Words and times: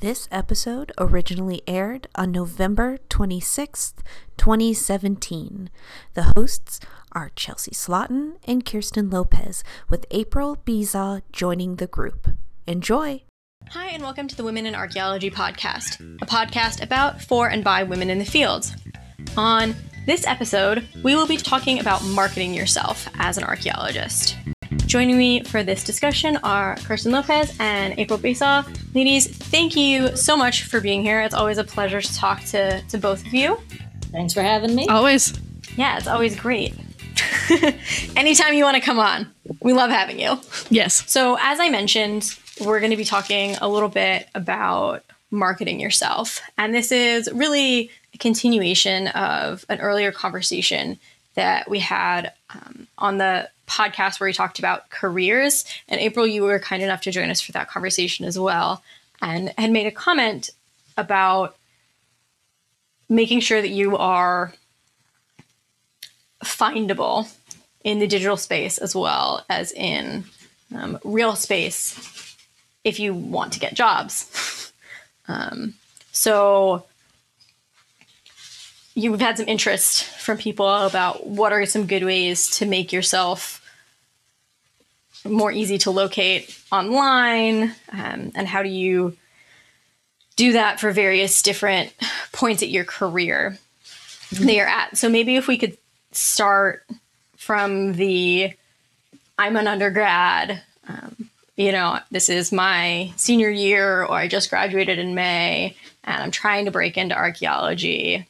This 0.00 0.28
episode 0.32 0.92
originally 0.96 1.60
aired 1.66 2.08
on 2.14 2.32
November 2.32 2.96
26th, 3.10 3.96
2017. 4.38 5.68
The 6.14 6.32
hosts 6.34 6.80
are 7.12 7.30
Chelsea 7.36 7.72
Slotten 7.72 8.36
and 8.44 8.64
Kirsten 8.64 9.10
Lopez, 9.10 9.62
with 9.90 10.06
April 10.10 10.56
Beisaw 10.64 11.20
joining 11.32 11.76
the 11.76 11.86
group. 11.86 12.28
Enjoy! 12.66 13.24
Hi, 13.68 13.88
and 13.88 14.02
welcome 14.02 14.26
to 14.26 14.34
the 14.34 14.42
Women 14.42 14.64
in 14.64 14.74
Archaeology 14.74 15.30
podcast, 15.30 16.00
a 16.22 16.24
podcast 16.24 16.82
about, 16.82 17.20
for, 17.20 17.50
and 17.50 17.62
by 17.62 17.82
women 17.82 18.08
in 18.08 18.18
the 18.18 18.24
field. 18.24 18.74
On 19.36 19.74
this 20.06 20.26
episode, 20.26 20.88
we 21.02 21.14
will 21.14 21.26
be 21.26 21.36
talking 21.36 21.78
about 21.78 22.02
marketing 22.02 22.54
yourself 22.54 23.06
as 23.18 23.36
an 23.36 23.44
archaeologist. 23.44 24.34
Joining 24.90 25.16
me 25.16 25.44
for 25.44 25.62
this 25.62 25.84
discussion 25.84 26.36
are 26.42 26.74
Kirsten 26.78 27.12
Lopez 27.12 27.56
and 27.60 27.96
April 27.96 28.18
Beisaw. 28.18 28.66
Ladies, 28.92 29.28
thank 29.28 29.76
you 29.76 30.16
so 30.16 30.36
much 30.36 30.64
for 30.64 30.80
being 30.80 31.00
here. 31.04 31.20
It's 31.20 31.32
always 31.32 31.58
a 31.58 31.64
pleasure 31.64 32.00
to 32.00 32.14
talk 32.16 32.42
to, 32.46 32.82
to 32.82 32.98
both 32.98 33.24
of 33.24 33.32
you. 33.32 33.56
Thanks 34.06 34.34
for 34.34 34.42
having 34.42 34.74
me. 34.74 34.88
Always. 34.88 35.38
Yeah, 35.76 35.96
it's 35.96 36.08
always 36.08 36.34
great. 36.34 36.74
Anytime 38.16 38.54
you 38.54 38.64
want 38.64 38.74
to 38.74 38.80
come 38.80 38.98
on, 38.98 39.32
we 39.60 39.74
love 39.74 39.90
having 39.90 40.18
you. 40.18 40.40
Yes. 40.70 41.08
So, 41.08 41.38
as 41.40 41.60
I 41.60 41.68
mentioned, 41.68 42.36
we're 42.60 42.80
going 42.80 42.90
to 42.90 42.96
be 42.96 43.04
talking 43.04 43.54
a 43.60 43.68
little 43.68 43.88
bit 43.88 44.28
about 44.34 45.04
marketing 45.30 45.78
yourself. 45.78 46.40
And 46.58 46.74
this 46.74 46.90
is 46.90 47.30
really 47.32 47.92
a 48.12 48.18
continuation 48.18 49.06
of 49.06 49.64
an 49.68 49.78
earlier 49.78 50.10
conversation 50.10 50.98
that 51.34 51.70
we 51.70 51.78
had 51.78 52.32
um, 52.52 52.88
on 52.98 53.18
the 53.18 53.48
podcast 53.70 54.18
where 54.18 54.28
we 54.28 54.32
talked 54.32 54.58
about 54.58 54.90
careers. 54.90 55.64
And 55.88 56.00
April, 56.00 56.26
you 56.26 56.42
were 56.42 56.58
kind 56.58 56.82
enough 56.82 57.02
to 57.02 57.10
join 57.10 57.30
us 57.30 57.40
for 57.40 57.52
that 57.52 57.68
conversation 57.68 58.24
as 58.24 58.38
well, 58.38 58.82
and 59.22 59.52
had 59.56 59.70
made 59.70 59.86
a 59.86 59.92
comment 59.92 60.50
about 60.96 61.56
making 63.08 63.40
sure 63.40 63.60
that 63.60 63.68
you 63.68 63.96
are 63.96 64.52
findable 66.44 67.30
in 67.82 67.98
the 67.98 68.06
digital 68.06 68.36
space 68.36 68.78
as 68.78 68.94
well 68.94 69.44
as 69.48 69.72
in 69.72 70.24
um, 70.74 70.98
real 71.04 71.34
space 71.34 72.36
if 72.84 73.00
you 73.00 73.14
want 73.14 73.52
to 73.52 73.60
get 73.60 73.74
jobs. 73.74 74.72
um, 75.28 75.74
so 76.12 76.84
you've 78.94 79.20
had 79.20 79.38
some 79.38 79.48
interest 79.48 80.04
from 80.04 80.38
people 80.38 80.68
about 80.68 81.26
what 81.26 81.52
are 81.52 81.66
some 81.66 81.86
good 81.86 82.04
ways 82.04 82.50
to 82.58 82.66
make 82.66 82.92
yourself 82.92 83.59
more 85.24 85.52
easy 85.52 85.78
to 85.78 85.90
locate 85.90 86.58
online 86.72 87.74
um, 87.92 88.32
and 88.34 88.48
how 88.48 88.62
do 88.62 88.68
you 88.68 89.16
do 90.36 90.52
that 90.52 90.80
for 90.80 90.92
various 90.92 91.42
different 91.42 91.92
points 92.32 92.62
at 92.62 92.70
your 92.70 92.84
career 92.84 93.58
mm-hmm. 94.30 94.46
they 94.46 94.60
are 94.60 94.66
at 94.66 94.96
so 94.96 95.08
maybe 95.08 95.36
if 95.36 95.46
we 95.46 95.58
could 95.58 95.76
start 96.12 96.84
from 97.36 97.94
the 97.94 98.52
i'm 99.38 99.56
an 99.56 99.66
undergrad 99.66 100.62
um, 100.88 101.30
you 101.56 101.72
know 101.72 101.98
this 102.10 102.28
is 102.28 102.52
my 102.52 103.12
senior 103.16 103.50
year 103.50 104.02
or 104.04 104.12
i 104.12 104.26
just 104.26 104.50
graduated 104.50 104.98
in 104.98 105.14
may 105.14 105.76
and 106.04 106.22
i'm 106.22 106.30
trying 106.30 106.64
to 106.64 106.70
break 106.70 106.96
into 106.96 107.14
archaeology 107.14 108.26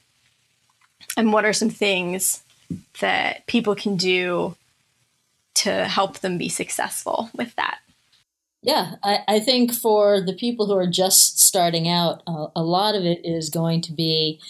and 1.17 1.33
what 1.33 1.45
are 1.45 1.53
some 1.53 1.71
things 1.71 2.43
that 3.01 3.47
people 3.47 3.75
can 3.75 3.97
do 3.97 4.55
to 5.55 5.87
help 5.87 6.21
them 6.21 6.39
be 6.39 6.49
successful 6.49 7.31
with 7.35 7.55
that? 7.57 7.79
Yeah, 8.63 8.97
I, 9.03 9.21
I 9.27 9.41
think 9.41 9.73
for 9.73 10.21
the 10.21 10.35
people 10.35 10.67
who 10.67 10.77
are 10.77 10.87
just 10.87 11.41
starting 11.41 11.89
out, 11.89 12.23
uh, 12.27 12.49
a 12.55 12.63
lot 12.63 12.95
of 12.95 13.05
it 13.05 13.25
is 13.25 13.49
going 13.49 13.81
to 13.83 13.93
be 13.93 14.41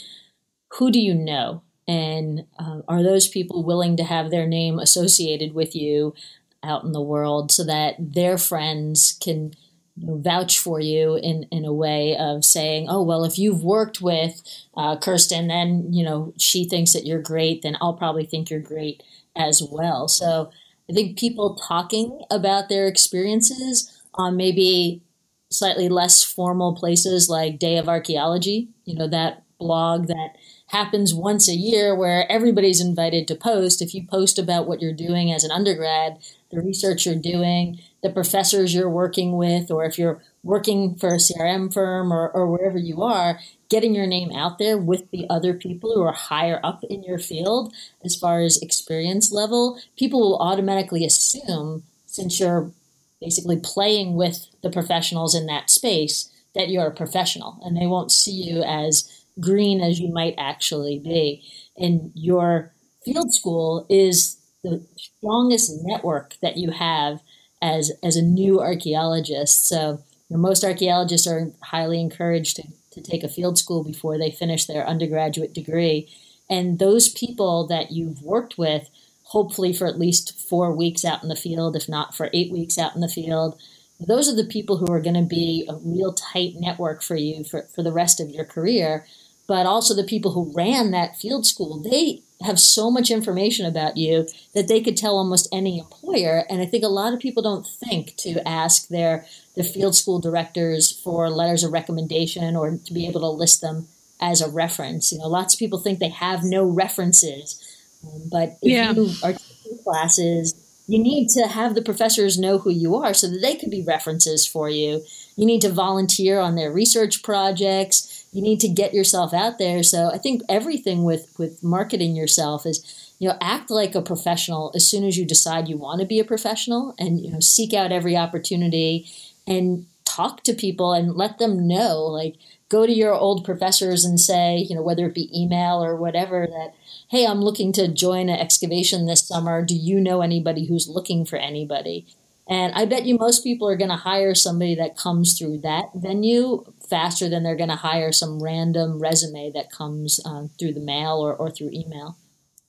who 0.75 0.91
do 0.91 1.01
you 1.01 1.15
know? 1.15 1.63
And 1.87 2.47
uh, 2.59 2.83
are 2.89 3.03
those 3.03 3.29
people 3.29 3.65
willing 3.65 3.97
to 3.97 4.05
have 4.05 4.31
their 4.31 4.47
name 4.47 4.79
associated 4.79 5.55
with 5.55 5.75
you 5.75 6.15
out 6.63 6.85
in 6.85 6.93
the 6.93 7.01
world 7.01 7.51
so 7.51 7.65
that 7.65 7.97
their 7.99 8.39
friends 8.39 9.17
can 9.21 9.55
vouch 9.97 10.59
for 10.59 10.81
you 10.81 11.17
in, 11.17 11.45
in 11.51 11.65
a 11.65 11.73
way 11.73 12.17
of 12.17 12.45
saying, 12.45 12.87
oh, 12.89 13.03
well, 13.03 13.25
if 13.25 13.39
you've 13.39 13.65
worked 13.65 14.01
with 14.01 14.41
uh, 14.77 14.97
Kirsten, 14.97 15.49
then, 15.49 15.93
you 15.93 16.05
know, 16.05 16.33
she 16.39 16.65
thinks 16.65 16.93
that 16.93 17.07
you're 17.07 17.21
great, 17.23 17.63
then 17.63 17.77
I'll 17.81 17.95
probably 17.95 18.25
think 18.25 18.51
you're 18.51 18.61
great 18.61 19.03
as 19.37 19.63
well. 19.63 20.09
So 20.09 20.51
I 20.91 20.93
think 20.93 21.17
people 21.17 21.55
talking 21.55 22.21
about 22.31 22.69
their 22.69 22.89
experiences 22.89 23.97
on 24.15 24.37
maybe 24.37 25.03
slightly 25.49 25.89
less 25.89 26.25
formal 26.25 26.75
places 26.75 27.31
like 27.31 27.61
Day 27.61 27.77
of 27.77 27.89
Archaeology, 27.89 28.69
you 28.85 28.97
know, 28.97 29.07
that 29.09 29.45
blog 29.59 30.09
that 30.09 30.37
happens 30.67 31.15
once 31.15 31.49
a 31.49 31.55
year 31.55 31.95
where 31.95 32.31
everybody's 32.31 32.81
invited 32.81 33.29
to 33.29 33.35
post. 33.37 33.83
If 33.83 33.95
you 33.95 34.05
post 34.07 34.39
about 34.39 34.67
what 34.67 34.81
you're 34.81 34.93
doing 34.93 35.33
as 35.33 35.45
an 35.45 35.51
undergrad, 35.53 36.19
the 36.51 36.61
research 36.61 37.07
you're 37.07 37.15
doing, 37.15 37.81
the 38.03 38.11
professors 38.11 38.75
you're 38.75 38.91
working 38.91 39.37
with, 39.37 39.71
or 39.71 39.85
if 39.85 39.99
you're 39.99 40.23
working 40.43 40.97
for 40.97 41.11
a 41.15 41.19
CRM 41.19 41.73
firm 41.73 42.13
or, 42.13 42.31
or 42.31 42.47
wherever 42.47 42.79
you 42.79 43.03
are, 43.03 43.39
getting 43.71 43.95
your 43.95 44.07
name 44.07 44.33
out 44.33 44.59
there 44.59 44.77
with 44.77 45.11
the 45.11 45.27
other 45.31 45.55
people 45.55 45.95
who 45.95 46.03
are 46.03 46.13
higher 46.13 46.61
up 46.63 46.85
in 46.85 47.03
your 47.03 47.19
field 47.19 47.73
as 48.05 48.17
far 48.17 48.43
as 48.43 48.61
experience 48.61 49.33
level, 49.33 49.81
people 49.97 50.21
will 50.21 50.39
automatically 50.39 51.05
assume, 51.05 51.85
since 52.07 52.39
you're 52.41 52.73
basically 53.21 53.59
playing 53.59 54.15
with 54.15 54.49
the 54.63 54.71
professionals 54.71 55.35
in 55.35 55.47
that 55.47 55.71
space, 55.71 56.31
that 56.55 56.69
you're 56.69 56.89
a 56.89 56.95
professional 56.95 57.61
and 57.65 57.77
they 57.77 57.87
won't 57.87 58.11
see 58.11 58.33
you 58.33 58.63
as 58.63 59.25
green 59.39 59.81
as 59.81 60.01
you 60.01 60.13
might 60.13 60.35
actually 60.37 60.99
be. 60.99 61.43
And 61.77 62.11
your 62.15 62.73
field 63.05 63.33
school 63.33 63.87
is 63.89 64.37
the 64.65 64.85
strongest 64.97 65.71
network 65.85 66.37
that 66.43 66.57
you 66.57 66.73
have 66.73 67.21
as 67.63 67.93
as 68.03 68.17
a 68.17 68.23
new 68.23 68.61
archaeologist. 68.61 69.67
So 69.67 70.03
you 70.29 70.37
know, 70.37 70.39
most 70.39 70.65
archaeologists 70.65 71.27
are 71.27 71.53
highly 71.63 72.01
encouraged 72.01 72.57
to, 72.57 72.65
to 72.91 73.01
take 73.01 73.23
a 73.23 73.29
field 73.29 73.59
school 73.59 73.85
before 73.85 74.19
they 74.19 74.31
finish 74.31 74.67
their 74.67 74.87
undergraduate 74.87 75.53
degree. 75.53 76.09
And 76.49 76.79
those 76.79 77.09
people 77.09 77.67
that 77.69 77.93
you've 77.93 78.23
worked 78.23 78.59
with, 78.59 78.89
hopefully 79.23 79.73
for 79.73 79.87
at 79.87 79.99
least 79.99 80.39
four 80.49 80.75
weeks 80.75 81.05
out 81.05 81.23
in 81.23 81.29
the 81.29 81.37
field, 81.37 81.77
if 81.77 81.89
not 81.89 82.17
for 82.17 82.31
eight 82.33 82.51
weeks 82.51 82.79
out 82.79 82.95
in 82.95 83.01
the 83.01 83.09
field, 83.09 83.61
those 84.01 84.29
are 84.29 84.35
the 84.37 84.45
people 84.45 84.79
who 84.79 84.93
are 84.93 85.01
going 85.01 85.15
to 85.15 85.23
be 85.23 85.67
a 85.69 85.77
real 85.77 86.13
tight 86.13 86.55
network 86.57 87.03
for 87.03 87.17
you 87.17 87.45
for, 87.45 87.63
for 87.75 87.83
the 87.83 87.93
rest 87.93 88.19
of 88.19 88.31
your 88.31 88.45
career. 88.45 89.07
But 89.47 89.67
also 89.67 89.95
the 89.95 90.05
people 90.05 90.33
who 90.33 90.53
ran 90.55 90.91
that 90.91 91.17
field 91.17 91.47
school, 91.47 91.79
they 91.79 92.23
have 92.43 92.59
so 92.59 92.91
much 92.91 93.11
information 93.11 93.67
about 93.67 93.97
you 93.97 94.27
that 94.55 94.69
they 94.69 94.81
could 94.81 94.97
tell 94.97 95.17
almost 95.17 95.49
any 95.53 95.79
employer. 95.79 96.45
And 96.49 96.63
I 96.63 96.67
think 96.67 96.85
a 96.85 96.89
lot 96.89 97.13
of 97.13 97.21
people 97.21 97.43
don't 97.43 97.67
think 97.67 98.17
to 98.19 98.47
ask 98.49 98.89
their 98.89 99.27
the 99.57 99.63
field 99.63 99.95
school 99.95 100.21
directors 100.21 100.91
for 100.91 101.29
letters 101.29 101.65
of 101.65 101.73
recommendation 101.73 102.57
or 102.57 102.79
to 102.79 102.93
be 102.93 103.07
able 103.07 103.21
to 103.21 103.29
list 103.29 103.61
them 103.61 103.89
as 104.21 104.41
a 104.41 104.51
reference. 104.51 105.13
You 105.13 105.19
know, 105.19 105.29
lots 105.29 105.55
of 105.55 105.59
people 105.59 105.79
think 105.79 105.99
they 105.99 106.09
have 106.09 106.43
no 106.43 106.65
references, 106.65 107.63
um, 108.05 108.23
but 108.31 108.59
if 108.63 108.73
yeah. 108.73 108.93
you 108.93 109.11
are 109.23 109.33
taking 109.33 109.83
classes, 109.83 110.55
you 110.87 110.99
need 110.99 111.29
to 111.31 111.47
have 111.47 111.75
the 111.75 111.83
professors 111.83 112.39
know 112.39 112.59
who 112.59 112.71
you 112.71 112.97
are 112.97 113.15
so 113.15 113.29
that 113.29 113.41
they 113.41 113.55
could 113.55 113.71
be 113.71 113.83
references 113.83 114.47
for 114.47 114.69
you. 114.69 115.05
You 115.37 115.47
need 115.47 115.61
to 115.61 115.71
volunteer 115.71 116.41
on 116.41 116.57
their 116.57 116.73
research 116.73 117.23
projects 117.23 118.20
you 118.33 118.43
need 118.43 118.61
to 118.61 118.69
get 118.69 118.95
yourself 118.95 119.35
out 119.35 119.59
there. 119.59 119.83
So 119.83 120.11
I 120.13 120.19
think 120.19 120.43
everything 120.49 121.05
with 121.05 121.35
with 121.39 121.63
marketing 121.63 122.15
yourself 122.15 122.65
is 122.67 123.11
you 123.19 123.29
know 123.29 123.37
act 123.41 123.71
like 123.71 123.95
a 123.95 124.03
professional 124.03 124.73
as 124.75 124.87
soon 124.87 125.05
as 125.05 125.17
you 125.17 125.25
decide 125.25 125.69
you 125.69 125.77
want 125.77 126.01
to 126.01 126.07
be 126.07 126.19
a 126.19 126.25
professional 126.25 126.95
and 126.99 127.21
you 127.21 127.31
know 127.31 127.41
seek 127.41 127.73
out 127.73 127.93
every 127.93 128.17
opportunity 128.17 129.09
and 129.47 129.87
talk 130.05 130.43
to 130.43 130.53
people 130.53 130.93
and 130.93 131.15
let 131.15 131.39
them 131.39 131.69
know 131.69 131.99
like 132.05 132.37
go 132.69 132.87
to 132.87 132.93
your 132.93 133.13
old 133.13 133.45
professors 133.45 134.05
and 134.05 134.19
say 134.19 134.57
you 134.57 134.75
know 134.75 134.83
whether 134.83 135.07
it 135.07 135.15
be 135.15 135.31
email 135.39 135.85
or 135.85 135.95
whatever 135.95 136.47
that 136.47 136.73
hey 137.11 137.27
i'm 137.27 137.41
looking 137.41 137.73
to 137.73 137.87
join 137.87 138.29
an 138.29 138.41
excavation 138.41 139.07
this 139.07 139.29
summer 139.29 139.63
do 139.63 139.77
you 139.77 140.01
know 140.01 140.21
anybody 140.21 140.67
who's 140.67 140.89
looking 140.89 141.25
for 141.25 141.37
anybody 141.37 142.07
and 142.51 142.75
I 142.75 142.85
bet 142.85 143.07
you 143.07 143.17
most 143.17 143.45
people 143.45 143.69
are 143.69 143.77
going 143.77 143.91
to 143.91 143.97
hire 143.97 144.35
somebody 144.35 144.75
that 144.75 144.97
comes 144.97 145.39
through 145.39 145.59
that 145.59 145.91
venue 145.95 146.65
faster 146.91 147.29
than 147.29 147.45
they're 147.45 147.57
going 147.57 147.71
to 147.71 147.77
hire 147.77 148.13
some 148.13 148.43
random 148.43 148.99
resume 148.99 149.51
that 149.53 149.71
comes 149.71 150.21
um, 150.27 150.51
through 150.59 150.75
the 150.75 150.81
mail 150.81 151.19
or, 151.19 151.35
or 151.35 151.51
through 151.51 151.71
email. 151.73 152.17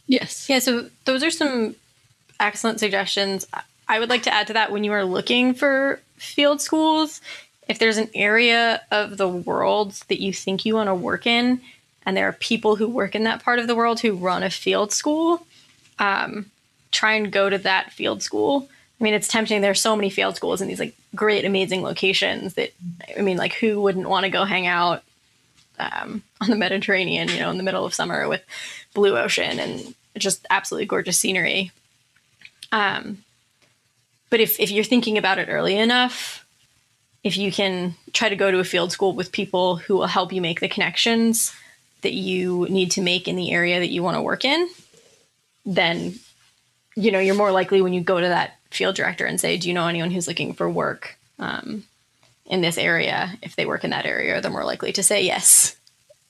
Yes. 0.06 0.48
Yeah. 0.48 0.60
So 0.60 0.90
those 1.06 1.24
are 1.24 1.32
some 1.32 1.76
excellent 2.40 2.80
suggestions. 2.80 3.48
I 3.88 4.00
would 4.00 4.10
like 4.10 4.24
to 4.24 4.34
add 4.34 4.48
to 4.48 4.54
that 4.54 4.72
when 4.72 4.84
you 4.84 4.94
are 4.94 5.04
looking 5.04 5.54
for 5.54 6.00
field 6.16 6.62
schools, 6.62 7.20
if 7.68 7.80
there's 7.80 7.98
an 7.98 8.10
area 8.14 8.82
of 8.92 9.18
the 9.18 9.28
world 9.28 9.94
that 10.08 10.22
you 10.22 10.32
think 10.32 10.66
you 10.66 10.76
want 10.76 10.88
to 10.88 10.96
work 10.96 11.26
in, 11.26 11.62
and 12.06 12.16
there 12.16 12.28
are 12.28 12.34
people 12.34 12.76
who 12.76 12.88
work 12.88 13.16
in 13.16 13.24
that 13.26 13.44
part 13.44 13.60
of 13.60 13.68
the 13.68 13.76
world 13.76 14.00
who 14.00 14.14
run 14.14 14.44
a 14.44 14.50
field 14.50 14.92
school, 14.92 15.46
um, 16.00 16.52
try 16.92 17.14
and 17.14 17.32
go 17.32 17.50
to 17.50 17.58
that 17.60 17.92
field 17.92 18.22
school 18.24 18.68
I 19.02 19.04
mean, 19.04 19.16
it's 19.16 19.28
tempting. 19.28 19.62
There's 19.62 19.82
so 19.82 19.96
many 19.96 20.12
field 20.12 20.36
schools 20.36 20.62
in 20.62 20.68
these 20.68 20.80
like 20.80 20.96
great, 21.16 21.44
amazing 21.44 21.82
locations 21.82 22.54
that, 22.54 22.72
I 23.18 23.22
mean, 23.22 23.36
like 23.36 23.54
who 23.54 23.82
wouldn't 23.82 24.08
want 24.08 24.26
to 24.26 24.30
go 24.30 24.46
hang 24.46 24.68
out 24.68 25.02
um, 25.80 26.22
on 26.40 26.52
the 26.52 26.56
Mediterranean, 26.56 27.28
you 27.28 27.40
know, 27.40 27.50
in 27.50 27.58
the 27.58 27.64
middle 27.64 27.84
of 27.84 27.96
summer 27.96 28.30
with 28.30 28.44
blue 28.94 29.18
ocean 29.18 29.60
and 29.60 29.96
just 30.20 30.46
absolutely 30.52 30.86
gorgeous 30.86 31.18
scenery. 31.18 31.72
Um, 32.72 33.24
but 34.30 34.40
if, 34.40 34.60
if 34.60 34.70
you're 34.70 34.84
thinking 34.84 35.18
about 35.18 35.40
it 35.40 35.50
early 35.50 35.78
enough, 35.78 36.46
if 37.24 37.38
you 37.38 37.52
can 37.52 37.96
try 38.14 38.30
to 38.30 38.36
go 38.36 38.52
to 38.52 38.60
a 38.60 38.64
field 38.64 38.92
school 38.92 39.14
with 39.14 39.32
people 39.32 39.78
who 39.78 39.96
will 39.96 40.06
help 40.06 40.32
you 40.32 40.42
make 40.42 40.60
the 40.60 40.70
connections 40.70 41.54
that 42.04 42.14
you 42.14 42.68
need 42.70 42.92
to 42.92 43.02
make 43.02 43.28
in 43.28 43.36
the 43.36 43.52
area 43.52 43.80
that 43.80 43.90
you 43.90 44.04
want 44.04 44.16
to 44.16 44.22
work 44.22 44.46
in, 44.46 44.70
then 45.66 46.14
you 46.96 47.12
know 47.12 47.20
you're 47.20 47.36
more 47.36 47.52
likely 47.52 47.82
when 47.82 47.94
you 47.94 48.02
go 48.02 48.20
to 48.20 48.28
that 48.28 48.58
field 48.72 48.96
director 48.96 49.26
and 49.26 49.40
say, 49.40 49.58
"Do 49.58 49.68
you 49.68 49.74
know 49.74 49.88
anyone 49.88 50.12
who's 50.12 50.28
looking 50.28 50.54
for 50.54 50.70
work 50.70 51.18
um, 51.40 51.84
in 52.46 52.62
this 52.62 52.78
area?" 52.78 53.34
If 53.42 53.56
they 53.56 53.66
work 53.66 53.84
in 53.84 53.92
that 53.92 54.06
area, 54.06 54.42
they're 54.42 54.52
more 54.52 54.66
likely 54.66 54.92
to 54.94 55.04
say 55.04 55.24
yes. 55.24 55.76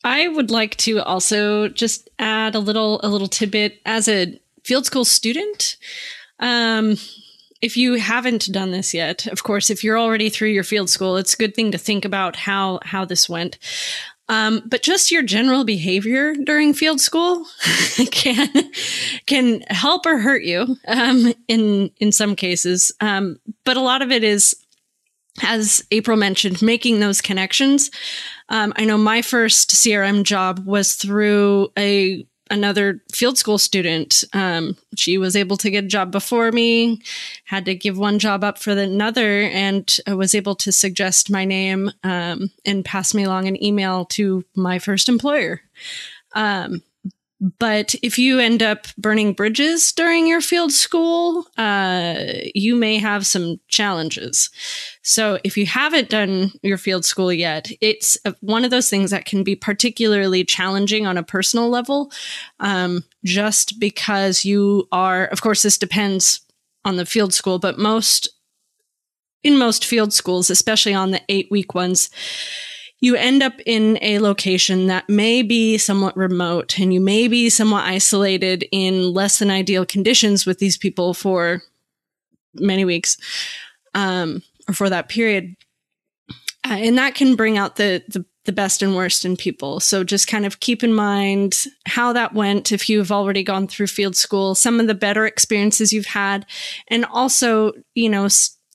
I 0.03 0.27
would 0.27 0.49
like 0.49 0.75
to 0.77 1.01
also 1.01 1.67
just 1.67 2.09
add 2.19 2.55
a 2.55 2.59
little 2.59 2.99
a 3.03 3.09
little 3.09 3.27
tidbit 3.27 3.79
as 3.85 4.07
a 4.07 4.39
field 4.63 4.85
school 4.85 5.05
student. 5.05 5.77
Um, 6.39 6.97
if 7.61 7.77
you 7.77 7.93
haven't 7.95 8.51
done 8.51 8.71
this 8.71 8.93
yet, 8.93 9.27
of 9.27 9.43
course, 9.43 9.69
if 9.69 9.83
you're 9.83 9.99
already 9.99 10.29
through 10.29 10.49
your 10.49 10.63
field 10.63 10.89
school, 10.89 11.17
it's 11.17 11.35
a 11.35 11.38
good 11.38 11.53
thing 11.53 11.71
to 11.71 11.77
think 11.77 12.05
about 12.05 12.35
how 12.35 12.79
how 12.83 13.05
this 13.05 13.29
went. 13.29 13.57
Um, 14.31 14.63
but 14.66 14.81
just 14.81 15.12
your 15.12 15.24
general 15.24 15.66
behavior 15.66 16.33
during 16.33 16.74
field 16.74 17.01
school 17.01 17.45
can 18.12 18.48
can 19.25 19.60
help 19.68 20.06
or 20.06 20.19
hurt 20.19 20.44
you 20.44 20.78
um, 20.88 21.33
in 21.50 21.92
in 22.00 22.13
some 22.13 22.38
cases. 22.38 22.94
Um, 23.01 23.39
but 23.66 23.75
a 23.75 23.81
lot 23.81 24.01
of 24.01 24.10
it 24.10 24.24
is, 24.24 24.56
as 25.44 25.83
April 25.92 26.16
mentioned, 26.16 26.62
making 26.62 27.01
those 27.01 27.19
connections. 27.19 27.92
Um, 28.48 28.72
I 28.78 28.86
know 28.86 28.98
my 28.98 29.22
first 29.22 29.72
CRM 29.72 30.24
job 30.24 30.66
was 30.66 30.94
through 30.94 31.74
a 31.77 32.25
another 32.51 33.01
field 33.12 33.38
school 33.38 33.57
student. 33.57 34.24
Um, 34.33 34.77
she 34.98 35.18
was 35.18 35.36
able 35.36 35.57
to 35.57 35.71
get 35.71 35.86
a 35.86 35.88
job 35.88 36.12
before 36.12 36.51
me, 36.51 37.01
had 37.45 37.65
to 37.65 37.74
give 37.74 37.98
one 37.98 38.19
job 38.19 38.44
up 38.44 38.59
for 38.59 38.71
another, 38.71 39.44
and 39.44 39.98
was 40.07 40.36
able 40.36 40.56
to 40.56 40.71
suggest 40.71 41.31
my 41.31 41.45
name 41.45 41.92
um, 42.03 42.51
and 42.65 42.86
pass 42.86 43.13
me 43.13 43.24
along 43.24 43.48
an 43.48 43.63
email 43.63 44.06
to 44.06 44.44
my 44.56 44.77
first 44.77 45.09
employer. 45.09 45.62
Um, 46.33 46.83
but 47.41 47.95
if 48.03 48.19
you 48.19 48.38
end 48.38 48.61
up 48.61 48.85
burning 48.99 49.33
bridges 49.33 49.91
during 49.91 50.27
your 50.27 50.41
field 50.41 50.71
school, 50.71 51.47
uh, 51.57 52.23
you 52.53 52.75
may 52.75 52.99
have 52.99 53.25
some 53.25 53.59
challenges. 53.67 54.51
So 55.01 55.39
if 55.43 55.57
you 55.57 55.65
haven't 55.65 56.09
done 56.09 56.51
your 56.61 56.77
field 56.77 57.03
school 57.03 57.33
yet, 57.33 57.71
it's 57.81 58.15
one 58.41 58.63
of 58.63 58.69
those 58.69 58.91
things 58.91 59.09
that 59.09 59.25
can 59.25 59.43
be 59.43 59.55
particularly 59.55 60.43
challenging 60.43 61.07
on 61.07 61.17
a 61.17 61.23
personal 61.23 61.67
level, 61.67 62.11
um, 62.59 63.03
just 63.25 63.79
because 63.79 64.45
you 64.45 64.88
are, 64.91 65.25
of 65.25 65.41
course, 65.41 65.63
this 65.63 65.79
depends 65.79 66.41
on 66.85 66.97
the 66.97 67.07
field 67.07 67.33
school, 67.33 67.57
but 67.57 67.79
most, 67.79 68.29
in 69.43 69.57
most 69.57 69.83
field 69.83 70.13
schools, 70.13 70.51
especially 70.51 70.93
on 70.93 71.09
the 71.09 71.21
eight 71.27 71.47
week 71.49 71.73
ones, 71.73 72.11
you 73.01 73.15
end 73.15 73.42
up 73.42 73.53
in 73.65 73.98
a 74.01 74.19
location 74.19 74.88
that 74.88 75.09
may 75.09 75.42
be 75.42 75.77
somewhat 75.77 76.15
remote 76.15 76.80
and 76.80 76.94
you 76.94 77.01
may 77.01 77.27
be 77.27 77.50
somewhat 77.50 77.83
isolated 77.83 78.63
in 78.71 79.12
less 79.13 79.39
than 79.39 79.50
ideal 79.50 79.86
conditions 79.86 80.45
with 80.45 80.59
these 80.59 80.77
people 80.77 81.13
for 81.13 81.62
many 82.53 82.86
weeks 82.86 83.18
um, 83.95 84.42
or 84.69 84.74
for 84.74 84.89
that 84.89 85.09
period. 85.09 85.56
Uh, 86.63 86.75
and 86.75 86.98
that 86.98 87.15
can 87.15 87.36
bring 87.36 87.57
out 87.57 87.75
the, 87.75 88.03
the 88.07 88.24
the 88.45 88.51
best 88.51 88.81
and 88.81 88.95
worst 88.95 89.24
in 89.24 89.38
people. 89.38 89.80
So 89.80 90.03
just 90.03 90.27
kind 90.27 90.45
of 90.45 90.59
keep 90.59 90.83
in 90.83 90.94
mind 90.94 91.65
how 91.86 92.13
that 92.13 92.33
went 92.33 92.71
if 92.71 92.89
you've 92.89 93.12
already 93.12 93.44
gone 93.44 93.68
through 93.68 93.88
field 93.88 94.15
school, 94.15 94.56
some 94.56 94.80
of 94.80 94.88
the 94.88 94.95
better 94.95 95.27
experiences 95.27 95.94
you've 95.94 96.07
had, 96.07 96.45
and 96.88 97.06
also, 97.06 97.74
you 97.94 98.09
know, 98.09 98.27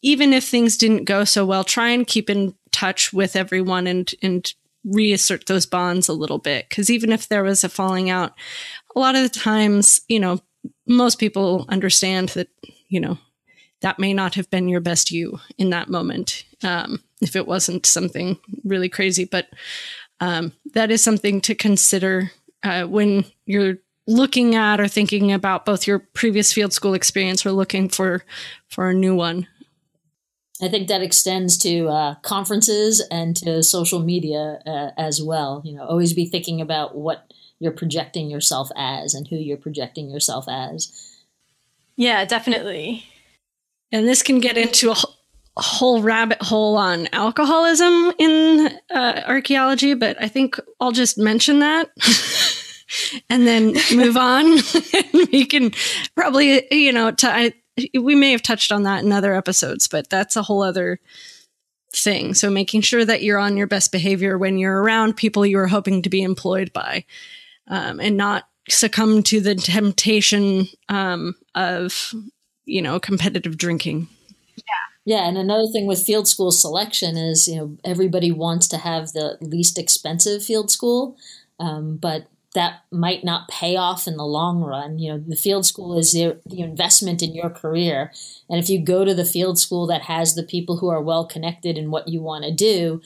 even 0.03 0.33
if 0.33 0.45
things 0.45 0.77
didn't 0.77 1.05
go 1.05 1.25
so 1.25 1.45
well, 1.45 1.65
try 1.65 1.89
and 1.89 2.07
keep 2.07 2.31
in 2.31 2.55
touch 2.77 3.13
with 3.13 3.37
everyone 3.37 3.87
and 3.87 4.15
and 4.23 4.53
reassert 4.85 5.47
those 5.47 5.67
bonds 5.67 6.09
a 6.09 6.13
little 6.13 6.39
bit. 6.39 6.69
Because 6.69 6.91
even 6.91 7.11
if 7.11 7.29
there 7.29 7.43
was 7.43 7.65
a 7.65 7.69
falling 7.69 8.11
out 8.11 8.35
a 8.95 9.01
lot 9.01 9.15
of 9.17 9.23
the 9.23 9.29
times 9.29 10.03
you 10.09 10.21
know 10.21 10.41
most 10.87 11.19
people 11.19 11.65
understand 11.69 12.29
that 12.31 12.49
you 12.89 13.01
know 13.01 13.19
that 13.81 13.99
may 13.99 14.13
not 14.13 14.35
have 14.35 14.51
been 14.51 14.69
your 14.69 14.81
best 14.81 15.11
you 15.11 15.39
in 15.59 15.71
that 15.71 15.89
moment 15.89 16.45
um, 16.63 17.03
if 17.23 17.35
it 17.35 17.47
wasn't 17.47 17.87
something 17.87 18.39
really 18.65 18.89
crazy. 18.89 19.25
But 19.25 19.49
um, 20.21 20.53
that 20.75 20.91
is 20.91 21.03
something 21.03 21.41
to 21.43 21.55
consider 21.55 22.31
uh, 22.63 22.85
when 22.85 23.25
you're 23.47 23.79
looking 24.07 24.55
at 24.55 24.81
or 24.81 24.89
thinking 24.89 25.33
about 25.33 25.65
both 25.65 25.87
your 25.87 25.99
previous 25.99 26.53
field 26.53 26.73
school 26.73 26.95
experience 26.95 27.45
or 27.45 27.53
looking 27.53 27.89
for 27.89 28.25
for 28.69 28.89
a 28.89 28.95
new 28.95 29.15
one 29.15 29.47
I 30.63 30.69
think 30.69 30.89
that 30.89 31.03
extends 31.03 31.59
to 31.59 31.89
uh, 31.89 32.15
conferences 32.17 33.03
and 33.11 33.37
to 33.39 33.63
social 33.63 34.01
media 34.01 34.61
uh, 34.67 34.91
as 34.97 35.23
well. 35.23 35.61
You 35.65 35.77
know, 35.77 35.85
always 35.85 36.15
be 36.15 36.27
thinking 36.27 36.61
about 36.61 36.97
what 36.97 37.33
you're 37.59 37.73
projecting 37.73 38.31
yourself 38.31 38.71
as 38.77 39.15
and 39.15 39.29
who 39.29 39.37
you're 39.37 39.57
projecting 39.57 40.11
yourself 40.11 40.47
as. 40.49 40.93
Yeah, 41.97 42.25
definitely. 42.25 43.05
And 43.93 44.07
this 44.07 44.23
can 44.23 44.41
get 44.41 44.59
into 44.59 44.91
a, 44.91 44.97
whole 45.59 46.03
rabbit 46.03 46.43
hole 46.43 46.77
on 46.77 47.09
alcoholism 47.13 48.13
in 48.19 48.79
uh, 48.91 49.23
archaeology, 49.27 49.95
but 49.95 50.23
I 50.23 50.29
think 50.29 50.61
I'll 50.81 50.93
just 50.93 51.17
mention 51.17 51.61
that. 51.61 51.91
and 53.31 53.47
then 53.47 53.75
move 53.95 54.17
on. 54.17 54.59
we 55.33 55.47
can 55.47 55.73
probably, 56.15 56.67
you 56.71 56.93
know, 56.93 57.11
t- 57.11 57.27
I, 57.27 57.55
we 57.95 58.15
may 58.15 58.33
have 58.33 58.43
touched 58.43 58.73
on 58.73 58.85
that 58.85 59.05
in 59.05 59.13
other 59.13 59.35
episodes, 59.35 59.89
but 59.89 60.09
that's 60.09 60.37
a 60.37 60.43
whole 60.43 60.63
other 60.63 61.01
thing. 61.95 62.35
So 62.35 62.51
making 62.51 62.83
sure 62.83 63.05
that 63.05 63.23
you're 63.23 63.39
on 63.39 63.57
your 63.57 63.67
best 63.67 63.93
behavior 63.93 64.39
when 64.39 64.59
you're 64.59 64.83
around 64.83 65.17
people 65.17 65.47
you 65.47 65.59
are 65.59 65.67
hoping 65.67 66.03
to 66.03 66.11
be 66.11 66.23
employed 66.23 66.73
by, 66.73 67.05
um, 67.69 68.01
and 68.01 68.17
not 68.17 68.49
succumb 68.69 69.23
to 69.25 69.41
the 69.41 69.55
temptation 69.55 70.67
um, 70.89 71.35
of 71.55 72.13
you 72.65 72.83
know 72.83 72.99
competitive 72.99 73.57
drinking. 73.57 74.09
Yeah. 74.57 74.63
Yeah, 75.09 75.29
and 75.29 75.39
another 75.39 75.69
thing 75.69 75.87
with 75.87 76.03
field 76.03 76.27
school 76.27 76.51
selection 76.51 77.17
is 77.17 77.47
you 77.47 77.57
know 77.57 77.77
everybody 77.85 78.33
wants 78.33 78.67
to 78.69 78.79
have 78.79 79.13
the 79.13 79.39
least 79.41 79.79
expensive 79.79 80.43
field 80.43 80.71
school, 80.71 81.17
um, 81.61 81.97
but 81.97 82.27
that 82.57 82.85
might 82.91 83.23
not 83.23 83.49
pay 83.49 83.77
off 83.77 84.09
in 84.09 84.17
the 84.17 84.25
long 84.25 84.63
run. 84.63 84.99
You 84.99 85.13
know, 85.13 85.19
the 85.19 85.37
field 85.37 85.67
school 85.67 85.97
is 85.99 86.13
the, 86.13 86.41
the, 86.47 86.61
investment 86.61 87.23
in 87.23 87.35
your 87.35 87.51
career. 87.51 88.11
And 88.49 88.59
if 88.59 88.71
you 88.71 88.81
go 88.81 89.05
to 89.05 89.15
the 89.15 89.27
field 89.27 89.59
school 89.59 89.87
that 89.89 90.03
has 90.03 90.35
the 90.35 90.43
people 90.43 90.79
who 90.79 90.89
are 90.89 91.03
well 91.03 91.27
connected 91.27 91.77
in 91.77 91.91
what 91.91 92.09
you 92.09 92.23
want 92.23 92.45
to 92.45 92.51
do, 92.51 93.03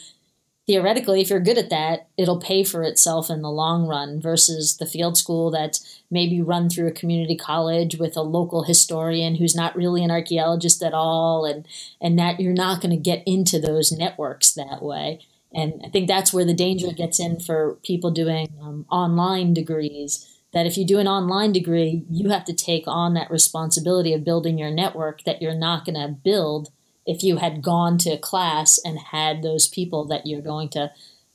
theoretically, 0.69 1.21
if 1.21 1.31
you're 1.31 1.41
good 1.41 1.59
at 1.59 1.69
that, 1.69 2.07
it'll 2.17 2.39
pay 2.39 2.63
for 2.63 2.85
itself 2.85 3.29
in 3.29 3.43
the 3.43 3.51
long 3.51 3.89
run 3.89 4.21
versus 4.21 4.77
the 4.77 4.87
field 4.87 5.19
school 5.19 5.51
that's 5.51 6.01
maybe 6.13 6.41
run 6.41 6.71
through 6.71 6.87
a 6.87 6.93
community 6.93 7.37
college 7.37 7.99
with 7.99 8.17
a 8.17 8.23
local 8.23 8.63
historian 8.63 9.35
who's 9.35 9.57
not 9.57 9.75
really 9.75 10.05
an 10.05 10.13
archaeologist 10.13 10.81
at 10.81 10.95
all. 10.95 11.45
And, 11.45 11.67
and 12.01 12.17
that 12.21 12.39
you're 12.39 12.53
not 12.53 12.81
going 12.81 12.93
to 12.93 12.97
get 12.97 13.25
into 13.27 13.59
those 13.59 13.91
networks 13.91 14.53
that 14.53 14.81
way. 14.81 15.19
And 15.53 15.81
I 15.85 15.89
think 15.89 16.07
that's 16.07 16.33
where 16.33 16.45
the 16.45 16.55
danger 16.55 16.93
gets 16.93 17.19
in 17.19 17.41
for 17.41 17.79
people 17.83 18.11
doing 18.11 18.49
um, 18.63 18.87
online 18.91 19.53
degrees. 19.53 20.27
That 20.53 20.67
if 20.67 20.77
you 20.77 20.85
do 20.85 20.99
an 20.99 21.07
online 21.07 21.53
degree, 21.53 22.05
you 22.11 22.31
have 22.31 22.45
to 22.47 22.53
take 22.53 22.85
on 22.87 23.15
that 23.15 23.31
responsibility 23.31 24.13
of 24.13 24.25
building 24.25 24.59
your 24.59 24.71
network 24.71 25.23
that 25.25 25.41
you're 25.41 25.55
not 25.55 25.85
going 25.85 25.95
to 25.95 26.09
build 26.09 26.71
if 27.07 27.23
you 27.23 27.37
had 27.37 27.63
gone 27.63 27.99
to 27.99 28.17
class 28.19 28.79
and 28.85 28.99
had 28.99 29.43
those 29.43 29.69
people 29.69 30.05
that 30.07 30.27
you're 30.27 30.41
going 30.41 30.69
to 30.71 30.91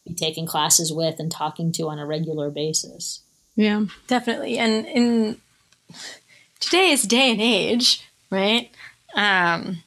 be 0.06 0.14
taking 0.14 0.46
classes 0.46 0.92
with 0.92 1.20
and 1.20 1.32
talking 1.32 1.72
to 1.74 1.88
on 1.88 1.98
a 1.98 2.06
regular 2.06 2.50
basis. 2.50 3.22
Yeah, 3.56 3.86
definitely. 4.08 4.58
And 4.58 4.86
in 4.86 5.38
today's 6.60 7.04
day 7.04 7.32
and 7.32 7.42
age, 7.42 8.08
right? 8.30 8.70
Um, 9.16 9.84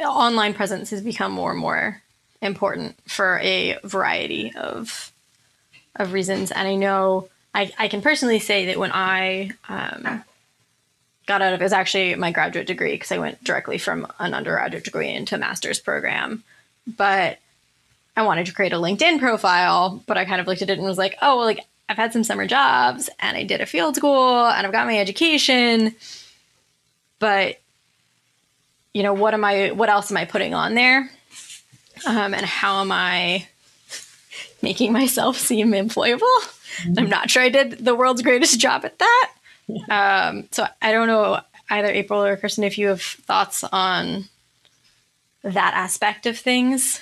online 0.00 0.54
presence 0.54 0.90
has 0.90 1.00
become 1.00 1.32
more 1.32 1.52
and 1.52 1.60
more 1.60 2.02
important 2.40 2.96
for 3.06 3.38
a 3.42 3.78
variety 3.84 4.52
of 4.54 5.12
of 5.96 6.12
reasons. 6.12 6.50
And 6.52 6.68
I 6.68 6.76
know 6.76 7.28
I, 7.54 7.72
I 7.78 7.88
can 7.88 8.02
personally 8.02 8.38
say 8.38 8.66
that 8.66 8.78
when 8.78 8.92
I 8.92 9.50
um, 9.68 10.22
got 11.26 11.42
out 11.42 11.52
of 11.52 11.60
it 11.60 11.64
was 11.64 11.72
actually 11.72 12.14
my 12.14 12.30
graduate 12.30 12.66
degree 12.66 12.92
because 12.92 13.12
I 13.12 13.18
went 13.18 13.42
directly 13.42 13.78
from 13.78 14.06
an 14.18 14.34
undergraduate 14.34 14.84
degree 14.84 15.10
into 15.10 15.34
a 15.34 15.38
master's 15.38 15.80
program. 15.80 16.44
But 16.86 17.38
I 18.16 18.22
wanted 18.22 18.46
to 18.46 18.54
create 18.54 18.72
a 18.72 18.76
LinkedIn 18.76 19.18
profile, 19.20 20.02
but 20.06 20.16
I 20.16 20.24
kind 20.24 20.40
of 20.40 20.46
looked 20.46 20.62
at 20.62 20.70
it 20.70 20.78
and 20.78 20.86
was 20.86 20.98
like, 20.98 21.16
oh, 21.20 21.36
well, 21.36 21.46
like 21.46 21.60
I've 21.88 21.96
had 21.96 22.12
some 22.12 22.24
summer 22.24 22.46
jobs 22.46 23.10
and 23.18 23.36
I 23.36 23.44
did 23.44 23.60
a 23.60 23.66
field 23.66 23.96
school 23.96 24.46
and 24.46 24.66
I've 24.66 24.72
got 24.72 24.86
my 24.86 24.98
education. 24.98 25.94
But 27.18 27.58
you 28.94 29.02
know, 29.02 29.14
what 29.14 29.34
am 29.34 29.44
I, 29.44 29.70
what 29.70 29.88
else 29.88 30.10
am 30.10 30.16
I 30.16 30.24
putting 30.24 30.54
on 30.54 30.74
there? 30.74 31.10
Um, 32.06 32.34
and 32.34 32.44
how 32.44 32.80
am 32.80 32.92
I 32.92 33.46
making 34.62 34.92
myself 34.92 35.36
seem 35.36 35.72
employable? 35.72 36.20
Mm-hmm. 36.82 36.98
I'm 36.98 37.08
not 37.08 37.30
sure 37.30 37.42
I 37.42 37.48
did 37.48 37.84
the 37.84 37.94
world's 37.94 38.22
greatest 38.22 38.60
job 38.60 38.84
at 38.84 38.98
that. 38.98 39.30
Um, 39.88 40.48
so 40.50 40.66
I 40.80 40.92
don't 40.92 41.08
know 41.08 41.40
either 41.70 41.88
April 41.88 42.22
or 42.22 42.36
Kirsten 42.36 42.64
if 42.64 42.78
you 42.78 42.88
have 42.88 43.02
thoughts 43.02 43.64
on 43.64 44.24
that 45.42 45.74
aspect 45.74 46.26
of 46.26 46.38
things. 46.38 47.00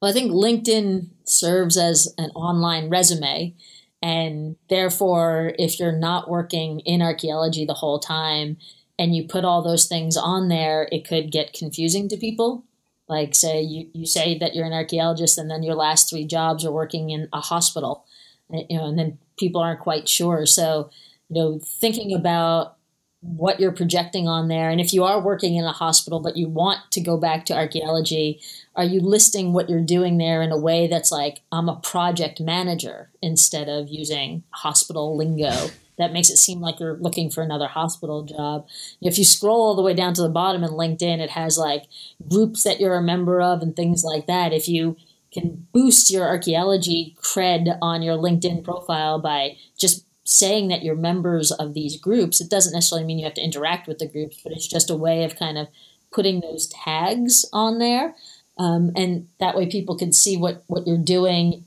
Well, 0.00 0.10
I 0.10 0.14
think 0.14 0.32
LinkedIn 0.32 1.06
serves 1.24 1.76
as 1.76 2.12
an 2.18 2.30
online 2.30 2.88
resume. 2.88 3.54
And 4.00 4.56
therefore, 4.68 5.54
if 5.58 5.80
you're 5.80 5.90
not 5.90 6.30
working 6.30 6.80
in 6.80 7.02
archaeology 7.02 7.64
the 7.64 7.74
whole 7.74 7.98
time 7.98 8.56
and 8.98 9.14
you 9.14 9.24
put 9.26 9.44
all 9.44 9.62
those 9.62 9.86
things 9.86 10.16
on 10.16 10.48
there, 10.48 10.88
it 10.92 11.06
could 11.06 11.32
get 11.32 11.52
confusing 11.52 12.08
to 12.08 12.16
people. 12.16 12.64
Like, 13.08 13.34
say, 13.34 13.62
you, 13.62 13.88
you 13.94 14.06
say 14.06 14.38
that 14.38 14.54
you're 14.54 14.66
an 14.66 14.72
archaeologist 14.72 15.38
and 15.38 15.50
then 15.50 15.62
your 15.62 15.74
last 15.74 16.10
three 16.10 16.24
jobs 16.24 16.64
are 16.64 16.72
working 16.72 17.10
in 17.10 17.28
a 17.32 17.40
hospital, 17.40 18.04
eh, 18.52 18.64
you 18.68 18.76
know, 18.76 18.86
and 18.86 18.98
then 18.98 19.18
people 19.38 19.60
aren't 19.60 19.80
quite 19.80 20.08
sure. 20.08 20.44
So, 20.44 20.90
you 21.28 21.40
know, 21.40 21.60
thinking 21.62 22.14
about 22.14 22.76
what 23.20 23.58
you're 23.58 23.72
projecting 23.72 24.28
on 24.28 24.48
there. 24.48 24.70
And 24.70 24.80
if 24.80 24.92
you 24.92 25.04
are 25.04 25.20
working 25.20 25.56
in 25.56 25.64
a 25.64 25.72
hospital, 25.72 26.20
but 26.20 26.36
you 26.36 26.48
want 26.48 26.78
to 26.92 27.00
go 27.00 27.16
back 27.16 27.46
to 27.46 27.56
archaeology, 27.56 28.40
are 28.76 28.84
you 28.84 29.00
listing 29.00 29.52
what 29.52 29.68
you're 29.68 29.80
doing 29.80 30.18
there 30.18 30.40
in 30.40 30.52
a 30.52 30.58
way 30.58 30.86
that's 30.86 31.10
like, 31.10 31.40
I'm 31.50 31.68
a 31.68 31.76
project 31.76 32.40
manager 32.40 33.10
instead 33.20 33.68
of 33.68 33.88
using 33.88 34.44
hospital 34.50 35.16
lingo? 35.16 35.70
That 35.98 36.12
makes 36.12 36.30
it 36.30 36.36
seem 36.36 36.60
like 36.60 36.80
you're 36.80 36.96
looking 36.96 37.30
for 37.30 37.42
another 37.42 37.66
hospital 37.66 38.22
job. 38.22 38.66
If 39.00 39.18
you 39.18 39.24
scroll 39.24 39.60
all 39.62 39.76
the 39.76 39.82
way 39.82 39.94
down 39.94 40.14
to 40.14 40.22
the 40.22 40.28
bottom 40.28 40.64
in 40.64 40.70
LinkedIn, 40.70 41.18
it 41.18 41.30
has 41.30 41.58
like 41.58 41.84
groups 42.28 42.62
that 42.62 42.80
you're 42.80 42.96
a 42.96 43.02
member 43.02 43.40
of 43.40 43.62
and 43.62 43.74
things 43.74 44.04
like 44.04 44.26
that. 44.26 44.52
If 44.52 44.68
you 44.68 44.96
can 45.32 45.66
boost 45.72 46.10
your 46.10 46.26
archaeology 46.26 47.16
cred 47.20 47.76
on 47.82 48.02
your 48.02 48.16
LinkedIn 48.16 48.64
profile 48.64 49.20
by 49.20 49.56
just 49.76 50.06
saying 50.24 50.68
that 50.68 50.82
you're 50.82 50.96
members 50.96 51.50
of 51.52 51.74
these 51.74 52.00
groups, 52.00 52.40
it 52.40 52.50
doesn't 52.50 52.72
necessarily 52.72 53.06
mean 53.06 53.18
you 53.18 53.24
have 53.24 53.34
to 53.34 53.44
interact 53.44 53.88
with 53.88 53.98
the 53.98 54.08
groups, 54.08 54.40
but 54.42 54.52
it's 54.52 54.68
just 54.68 54.90
a 54.90 54.96
way 54.96 55.24
of 55.24 55.36
kind 55.36 55.58
of 55.58 55.68
putting 56.12 56.40
those 56.40 56.68
tags 56.68 57.44
on 57.52 57.78
there. 57.78 58.14
Um, 58.58 58.92
and 58.96 59.28
that 59.38 59.56
way 59.56 59.66
people 59.66 59.96
can 59.96 60.12
see 60.12 60.36
what, 60.36 60.64
what 60.66 60.86
you're 60.86 60.98
doing 60.98 61.64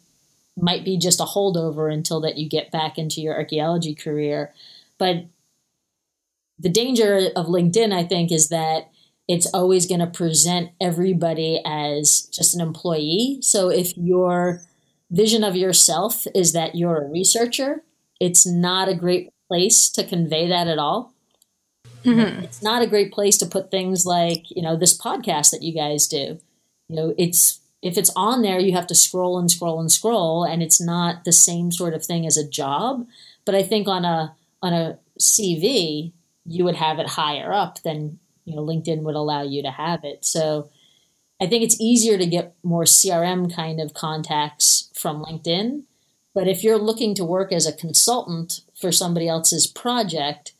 might 0.61 0.85
be 0.85 0.97
just 0.97 1.19
a 1.19 1.25
holdover 1.25 1.91
until 1.91 2.21
that 2.21 2.37
you 2.37 2.47
get 2.47 2.71
back 2.71 2.97
into 2.97 3.21
your 3.21 3.35
archaeology 3.35 3.95
career. 3.95 4.53
But 4.97 5.25
the 6.59 6.69
danger 6.69 7.29
of 7.35 7.47
LinkedIn, 7.47 7.91
I 7.91 8.03
think, 8.03 8.31
is 8.31 8.49
that 8.49 8.91
it's 9.27 9.47
always 9.53 9.87
going 9.87 10.01
to 10.01 10.07
present 10.07 10.71
everybody 10.79 11.61
as 11.65 12.23
just 12.31 12.53
an 12.53 12.61
employee. 12.61 13.39
So 13.41 13.69
if 13.69 13.97
your 13.97 14.61
vision 15.09 15.43
of 15.43 15.55
yourself 15.55 16.25
is 16.35 16.53
that 16.53 16.75
you're 16.75 17.03
a 17.03 17.07
researcher, 17.07 17.83
it's 18.19 18.45
not 18.45 18.89
a 18.89 18.95
great 18.95 19.29
place 19.47 19.89
to 19.91 20.03
convey 20.03 20.47
that 20.47 20.67
at 20.67 20.77
all. 20.77 21.13
Mm-hmm. 22.03 22.43
It's 22.43 22.61
not 22.61 22.81
a 22.81 22.87
great 22.87 23.11
place 23.11 23.37
to 23.37 23.45
put 23.45 23.71
things 23.71 24.05
like, 24.05 24.45
you 24.49 24.61
know, 24.61 24.75
this 24.75 24.97
podcast 24.97 25.51
that 25.51 25.63
you 25.63 25.73
guys 25.73 26.07
do. 26.07 26.39
You 26.89 26.95
know, 26.95 27.15
it's 27.17 27.60
if 27.81 27.97
it's 27.97 28.11
on 28.15 28.41
there, 28.41 28.59
you 28.59 28.73
have 28.73 28.87
to 28.87 28.95
scroll 28.95 29.39
and 29.39 29.49
scroll 29.49 29.79
and 29.79 29.91
scroll, 29.91 30.43
and 30.43 30.61
it's 30.61 30.81
not 30.81 31.25
the 31.25 31.31
same 31.31 31.71
sort 31.71 31.93
of 31.93 32.05
thing 32.05 32.25
as 32.25 32.37
a 32.37 32.47
job. 32.47 33.07
But 33.45 33.55
I 33.55 33.63
think 33.63 33.87
on 33.87 34.05
a 34.05 34.35
on 34.61 34.73
a 34.73 34.99
CV, 35.19 36.11
you 36.45 36.63
would 36.63 36.75
have 36.75 36.99
it 36.99 37.07
higher 37.07 37.53
up 37.53 37.81
than 37.83 38.19
you 38.45 38.55
know 38.55 38.63
LinkedIn 38.63 39.01
would 39.03 39.15
allow 39.15 39.43
you 39.43 39.63
to 39.63 39.71
have 39.71 40.03
it. 40.03 40.25
So 40.25 40.69
I 41.41 41.47
think 41.47 41.63
it's 41.63 41.81
easier 41.81 42.17
to 42.17 42.25
get 42.25 42.55
more 42.63 42.83
CRM 42.83 43.53
kind 43.53 43.81
of 43.81 43.93
contacts 43.93 44.89
from 44.93 45.23
LinkedIn 45.23 45.83
but 46.33 46.47
if 46.47 46.63
you're 46.63 46.77
looking 46.77 47.13
to 47.15 47.25
work 47.25 47.51
as 47.51 47.67
a 47.67 47.73
consultant 47.73 48.61
for 48.79 48.91
somebody 48.91 49.27
else's 49.27 49.67
project, 49.67 50.53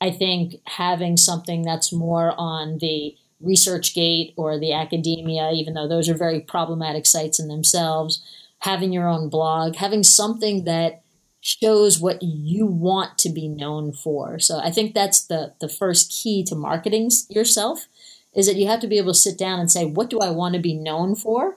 I 0.00 0.10
think 0.10 0.56
having 0.64 1.16
something 1.16 1.62
that's 1.62 1.92
more 1.92 2.34
on 2.38 2.78
the 2.78 3.16
ResearchGate 3.44 4.34
or 4.36 4.58
the 4.58 4.72
academia, 4.72 5.50
even 5.52 5.74
though 5.74 5.88
those 5.88 6.08
are 6.08 6.16
very 6.16 6.40
problematic 6.40 7.06
sites 7.06 7.38
in 7.38 7.48
themselves, 7.48 8.22
having 8.60 8.92
your 8.92 9.08
own 9.08 9.28
blog, 9.28 9.76
having 9.76 10.02
something 10.02 10.64
that 10.64 11.02
shows 11.40 12.00
what 12.00 12.22
you 12.22 12.66
want 12.66 13.16
to 13.18 13.28
be 13.28 13.48
known 13.48 13.92
for. 13.92 14.38
So 14.38 14.58
I 14.58 14.70
think 14.70 14.94
that's 14.94 15.24
the 15.24 15.54
the 15.60 15.68
first 15.68 16.10
key 16.10 16.42
to 16.44 16.54
marketing 16.54 17.10
yourself 17.28 17.86
is 18.34 18.46
that 18.46 18.56
you 18.56 18.66
have 18.66 18.80
to 18.80 18.88
be 18.88 18.98
able 18.98 19.12
to 19.12 19.18
sit 19.18 19.38
down 19.38 19.60
and 19.60 19.70
say, 19.70 19.84
what 19.84 20.10
do 20.10 20.20
I 20.20 20.30
want 20.30 20.54
to 20.54 20.60
be 20.60 20.74
known 20.74 21.14
for? 21.14 21.56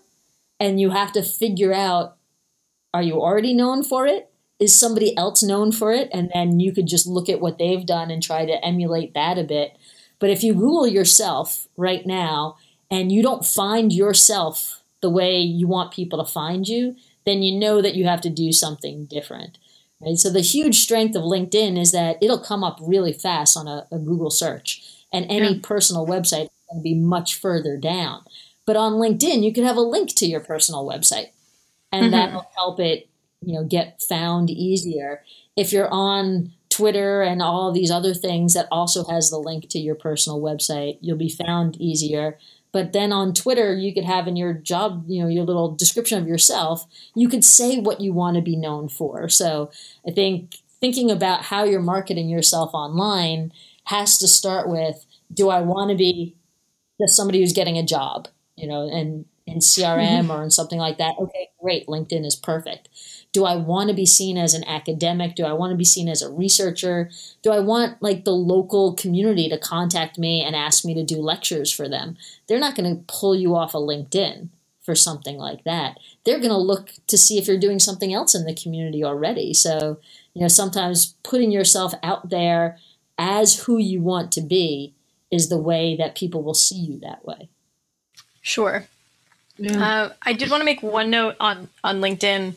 And 0.59 0.79
you 0.79 0.91
have 0.91 1.11
to 1.13 1.23
figure 1.23 1.73
out 1.73 2.17
are 2.93 3.03
you 3.03 3.21
already 3.21 3.53
known 3.53 3.83
for 3.83 4.05
it? 4.05 4.29
Is 4.59 4.75
somebody 4.75 5.15
else 5.17 5.41
known 5.41 5.71
for 5.71 5.91
it? 5.91 6.09
And 6.13 6.29
then 6.33 6.59
you 6.59 6.73
could 6.73 6.88
just 6.88 7.07
look 7.07 7.29
at 7.29 7.39
what 7.39 7.57
they've 7.57 7.85
done 7.85 8.11
and 8.11 8.21
try 8.21 8.45
to 8.45 8.65
emulate 8.65 9.13
that 9.13 9.38
a 9.38 9.43
bit. 9.43 9.77
But 10.21 10.29
if 10.29 10.41
you 10.41 10.53
Google 10.53 10.87
yourself 10.87 11.67
right 11.75 12.05
now 12.05 12.55
and 12.89 13.11
you 13.11 13.21
don't 13.21 13.45
find 13.45 13.91
yourself 13.91 14.81
the 15.01 15.09
way 15.09 15.41
you 15.41 15.67
want 15.67 15.91
people 15.91 16.23
to 16.23 16.31
find 16.31 16.65
you, 16.65 16.95
then 17.25 17.43
you 17.43 17.59
know 17.59 17.81
that 17.81 17.95
you 17.95 18.05
have 18.05 18.21
to 18.21 18.29
do 18.29 18.53
something 18.53 19.05
different. 19.05 19.57
Right? 19.99 20.17
So 20.17 20.29
the 20.29 20.39
huge 20.39 20.77
strength 20.77 21.17
of 21.17 21.23
LinkedIn 21.23 21.77
is 21.77 21.91
that 21.91 22.17
it'll 22.21 22.39
come 22.39 22.63
up 22.63 22.79
really 22.81 23.11
fast 23.11 23.57
on 23.57 23.67
a, 23.67 23.85
a 23.91 23.99
Google 23.99 24.31
search, 24.31 24.81
and 25.11 25.25
any 25.29 25.55
yeah. 25.55 25.59
personal 25.61 26.07
website 26.07 26.45
is 26.45 26.49
going 26.71 26.79
to 26.79 26.83
be 26.83 26.95
much 26.95 27.35
further 27.35 27.75
down. 27.75 28.23
But 28.65 28.77
on 28.77 28.93
LinkedIn, 28.93 29.43
you 29.43 29.51
can 29.51 29.65
have 29.65 29.75
a 29.75 29.81
link 29.81 30.15
to 30.15 30.25
your 30.25 30.39
personal 30.39 30.87
website 30.87 31.31
and 31.91 32.03
mm-hmm. 32.03 32.11
that'll 32.11 32.49
help 32.55 32.79
it 32.79 33.09
you 33.41 33.53
know 33.53 33.63
get 33.63 34.01
found 34.01 34.49
easier 34.49 35.23
if 35.55 35.73
you're 35.73 35.89
on 35.91 36.51
twitter 36.81 37.21
and 37.21 37.41
all 37.41 37.71
these 37.71 37.91
other 37.91 38.13
things 38.13 38.53
that 38.53 38.67
also 38.71 39.03
has 39.05 39.29
the 39.29 39.38
link 39.38 39.69
to 39.69 39.79
your 39.79 39.95
personal 39.95 40.41
website. 40.41 40.97
You'll 41.01 41.17
be 41.17 41.29
found 41.29 41.79
easier. 41.79 42.38
But 42.71 42.93
then 42.93 43.11
on 43.11 43.33
twitter 43.33 43.75
you 43.75 43.93
could 43.93 44.05
have 44.05 44.27
in 44.27 44.35
your 44.35 44.53
job 44.53 45.05
you 45.07 45.21
know 45.21 45.27
your 45.27 45.43
little 45.43 45.75
description 45.75 46.19
of 46.19 46.27
yourself 46.27 46.85
you 47.15 47.29
could 47.29 47.43
say 47.43 47.77
what 47.77 48.01
you 48.01 48.13
want 48.13 48.35
to 48.35 48.41
be 48.41 48.55
known 48.55 48.89
for. 48.89 49.29
So 49.29 49.71
i 50.07 50.11
think 50.11 50.57
thinking 50.79 51.11
about 51.11 51.43
how 51.43 51.63
you're 51.63 51.81
marketing 51.81 52.29
yourself 52.29 52.73
online 52.73 53.53
has 53.85 54.17
to 54.17 54.27
start 54.27 54.67
with 54.69 55.05
do 55.33 55.50
i 55.50 55.61
want 55.61 55.91
to 55.91 55.97
be 55.97 56.35
just 57.00 57.15
somebody 57.15 57.39
who's 57.39 57.53
getting 57.53 57.77
a 57.77 57.85
job 57.85 58.27
you 58.55 58.67
know 58.67 58.89
and 58.89 59.25
in 59.45 59.60
CRM 59.60 60.21
mm-hmm. 60.21 60.31
or 60.31 60.43
in 60.43 60.51
something 60.51 60.79
like 60.79 60.98
that, 60.98 61.15
okay, 61.19 61.50
great, 61.62 61.88
LinkedIn 61.88 62.25
is 62.25 62.36
perfect. 62.36 62.89
Do 63.33 63.45
I 63.45 63.55
want 63.55 63.89
to 63.89 63.95
be 63.95 64.05
seen 64.05 64.38
as 64.38 64.53
an 64.53 64.67
academic? 64.67 65.36
Do 65.36 65.45
I 65.45 65.53
want 65.53 65.71
to 65.71 65.77
be 65.77 65.86
seen 65.86 66.10
as 66.10 66.21
a 66.21 66.29
researcher? 66.29 67.10
Do 67.41 67.51
I 67.51 67.60
want 67.60 68.01
like 68.01 68.25
the 68.25 68.31
local 68.31 68.93
community 68.93 69.48
to 69.50 69.57
contact 69.57 70.17
me 70.17 70.41
and 70.41 70.55
ask 70.55 70.83
me 70.83 70.93
to 70.95 71.03
do 71.03 71.17
lectures 71.17 71.71
for 71.71 71.88
them? 71.88 72.17
They're 72.48 72.60
not 72.60 72.75
going 72.75 72.93
to 72.93 73.03
pull 73.07 73.36
you 73.36 73.55
off 73.55 73.74
of 73.74 73.83
LinkedIn 73.83 74.50
for 74.81 74.95
something 74.95 75.38
like 75.38 75.63
that. 75.63 75.98
They're 76.25 76.39
going 76.39 76.50
to 76.50 76.57
look 76.57 76.91
to 77.07 77.17
see 77.17 77.38
if 77.38 77.48
you're 77.48 77.57
doing 77.57 77.79
something 77.79 78.13
else 78.13 78.36
in 78.36 78.45
the 78.45 78.55
community 78.55 79.03
already. 79.03 79.53
So, 79.53 80.00
you 80.33 80.41
know, 80.41 80.48
sometimes 80.48 81.15
putting 81.24 81.51
yourself 81.51 81.93
out 82.03 82.29
there 82.29 82.77
as 83.17 83.63
who 83.63 83.77
you 83.77 84.01
want 84.01 84.31
to 84.33 84.41
be 84.41 84.93
is 85.31 85.48
the 85.48 85.57
way 85.57 85.95
that 85.95 86.15
people 86.15 86.43
will 86.43 86.53
see 86.53 86.75
you 86.75 87.00
that 87.00 87.24
way. 87.25 87.48
Sure. 88.41 88.88
Yeah. 89.62 89.84
Uh, 89.84 90.13
I 90.24 90.34
did 90.34 90.50
want 90.50 90.62
to 90.62 90.65
make 90.65 90.82
one 90.82 91.12
note 91.12 91.36
on 91.39 91.70
on 91.84 92.01
LinkedIn. 92.01 92.56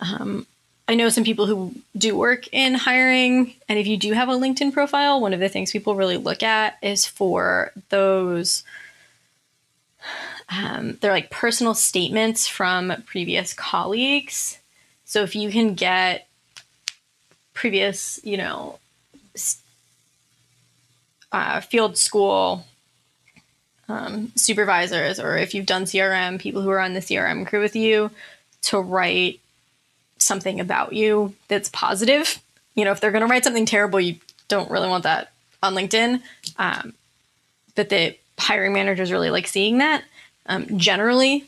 Um, 0.00 0.46
I 0.86 0.94
know 0.94 1.08
some 1.08 1.24
people 1.24 1.46
who 1.46 1.74
do 1.96 2.16
work 2.16 2.46
in 2.52 2.74
hiring, 2.74 3.54
and 3.68 3.78
if 3.78 3.86
you 3.86 3.96
do 3.96 4.12
have 4.12 4.28
a 4.28 4.32
LinkedIn 4.32 4.72
profile, 4.72 5.20
one 5.20 5.32
of 5.32 5.40
the 5.40 5.48
things 5.48 5.72
people 5.72 5.94
really 5.94 6.18
look 6.18 6.42
at 6.42 6.76
is 6.82 7.06
for 7.06 7.72
those. 7.88 8.64
Um, 10.48 10.98
they're 11.00 11.12
like 11.12 11.30
personal 11.30 11.74
statements 11.74 12.46
from 12.46 12.92
previous 13.06 13.54
colleagues. 13.54 14.58
So 15.04 15.22
if 15.22 15.34
you 15.36 15.50
can 15.50 15.74
get 15.74 16.26
previous, 17.54 18.20
you 18.24 18.36
know, 18.36 18.78
uh, 21.32 21.60
field 21.60 21.96
school 21.96 22.66
um, 23.90 24.32
supervisors 24.36 25.18
or 25.18 25.36
if 25.36 25.54
you've 25.54 25.66
done 25.66 25.84
CRM, 25.84 26.38
people 26.38 26.62
who 26.62 26.70
are 26.70 26.80
on 26.80 26.94
the 26.94 27.00
CRM 27.00 27.46
crew 27.46 27.60
with 27.60 27.74
you 27.74 28.10
to 28.62 28.78
write 28.78 29.40
something 30.18 30.60
about 30.60 30.92
you 30.92 31.34
that's 31.48 31.68
positive. 31.70 32.40
You 32.74 32.84
know, 32.84 32.92
if 32.92 33.00
they're 33.00 33.10
going 33.10 33.22
to 33.22 33.26
write 33.26 33.44
something 33.44 33.66
terrible, 33.66 34.00
you 34.00 34.16
don't 34.48 34.70
really 34.70 34.88
want 34.88 35.04
that 35.04 35.32
on 35.62 35.74
LinkedIn. 35.74 36.22
Um, 36.58 36.94
but 37.74 37.88
the 37.88 38.16
hiring 38.38 38.72
managers 38.72 39.12
really 39.12 39.30
like 39.30 39.46
seeing 39.46 39.78
that. 39.78 40.04
Um, 40.46 40.78
generally, 40.78 41.46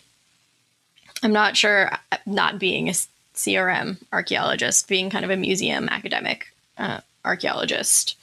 I'm 1.23 1.33
not 1.33 1.57
sure, 1.57 1.91
not 2.27 2.59
being 2.59 2.89
a 2.89 2.93
CRM 3.35 3.99
archaeologist, 4.13 4.89
being 4.89 5.11
kind 5.11 5.25
of 5.25 5.31
a 5.31 5.37
museum 5.37 5.89
academic 5.89 6.53
uh, 6.79 7.01
archaeologist, 7.25 8.17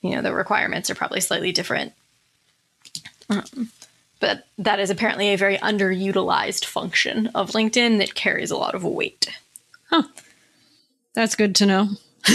you 0.00 0.10
know, 0.10 0.22
the 0.22 0.32
requirements 0.32 0.90
are 0.90 0.94
probably 0.94 1.20
slightly 1.20 1.52
different 1.52 1.92
Um, 3.38 3.70
but 4.20 4.46
that 4.58 4.78
is 4.78 4.88
apparently 4.88 5.28
a 5.28 5.36
very 5.36 5.58
underutilized 5.58 6.64
function 6.64 7.26
of 7.34 7.50
LinkedIn 7.50 7.98
that 7.98 8.14
carries 8.14 8.52
a 8.52 8.56
lot 8.56 8.74
of 8.74 8.84
weight. 8.84 9.28
Huh. 9.90 10.04
That's 11.14 11.34
good 11.34 11.56
to 11.56 11.66
know. 11.66 11.88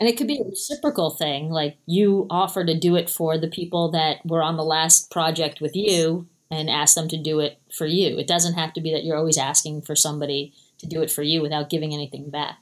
and 0.00 0.08
it 0.08 0.16
could 0.16 0.26
be 0.26 0.38
a 0.38 0.48
reciprocal 0.48 1.10
thing. 1.10 1.50
Like 1.50 1.78
you 1.86 2.26
offer 2.28 2.64
to 2.64 2.78
do 2.78 2.96
it 2.96 3.08
for 3.08 3.38
the 3.38 3.48
people 3.48 3.90
that 3.92 4.24
were 4.26 4.42
on 4.42 4.56
the 4.56 4.64
last 4.64 5.10
project 5.10 5.60
with 5.60 5.74
you 5.74 6.26
and 6.50 6.68
ask 6.68 6.94
them 6.94 7.08
to 7.08 7.16
do 7.16 7.40
it 7.40 7.58
for 7.72 7.86
you. 7.86 8.18
It 8.18 8.26
doesn't 8.26 8.54
have 8.54 8.72
to 8.74 8.80
be 8.80 8.92
that 8.92 9.04
you're 9.04 9.16
always 9.16 9.38
asking 9.38 9.82
for 9.82 9.96
somebody 9.96 10.52
to 10.78 10.86
do 10.86 11.02
it 11.02 11.10
for 11.10 11.22
you 11.22 11.40
without 11.40 11.70
giving 11.70 11.94
anything 11.94 12.28
back. 12.30 12.58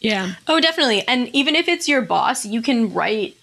Yeah. 0.00 0.34
Oh, 0.46 0.60
definitely. 0.60 1.06
And 1.08 1.28
even 1.34 1.56
if 1.56 1.66
it's 1.66 1.88
your 1.88 2.02
boss, 2.02 2.44
you 2.44 2.60
can 2.60 2.92
write 2.92 3.36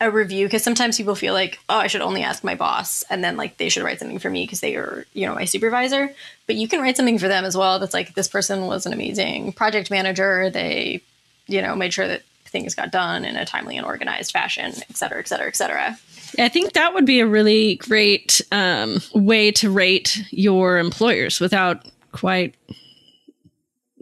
a 0.00 0.10
review 0.10 0.46
because 0.46 0.62
sometimes 0.62 0.96
people 0.96 1.14
feel 1.14 1.34
like, 1.34 1.58
oh, 1.68 1.78
I 1.78 1.88
should 1.88 2.02
only 2.02 2.22
ask 2.22 2.44
my 2.44 2.54
boss, 2.54 3.02
and 3.10 3.24
then 3.24 3.36
like 3.36 3.56
they 3.56 3.68
should 3.68 3.82
write 3.82 3.98
something 3.98 4.20
for 4.20 4.30
me 4.30 4.44
because 4.44 4.60
they 4.60 4.76
are, 4.76 5.04
you 5.12 5.26
know, 5.26 5.34
my 5.34 5.44
supervisor. 5.44 6.14
But 6.46 6.56
you 6.56 6.68
can 6.68 6.80
write 6.80 6.96
something 6.96 7.18
for 7.18 7.28
them 7.28 7.44
as 7.44 7.56
well. 7.56 7.78
That's 7.78 7.94
like 7.94 8.14
this 8.14 8.28
person 8.28 8.66
was 8.66 8.86
an 8.86 8.92
amazing 8.92 9.52
project 9.54 9.90
manager. 9.90 10.50
They, 10.50 11.02
you 11.46 11.60
know, 11.60 11.74
made 11.74 11.92
sure 11.92 12.06
that 12.06 12.22
things 12.46 12.74
got 12.74 12.92
done 12.92 13.24
in 13.24 13.36
a 13.36 13.44
timely 13.44 13.76
and 13.76 13.84
organized 13.84 14.32
fashion, 14.32 14.72
et 14.88 14.96
cetera, 14.96 15.18
et 15.18 15.28
cetera, 15.28 15.48
et 15.48 15.56
cetera. 15.56 15.98
I 16.38 16.48
think 16.48 16.74
that 16.74 16.94
would 16.94 17.04
be 17.04 17.20
a 17.20 17.26
really 17.26 17.76
great 17.76 18.40
um, 18.52 19.00
way 19.14 19.50
to 19.52 19.70
rate 19.70 20.22
your 20.30 20.78
employers 20.78 21.40
without 21.40 21.86
quite 22.12 22.54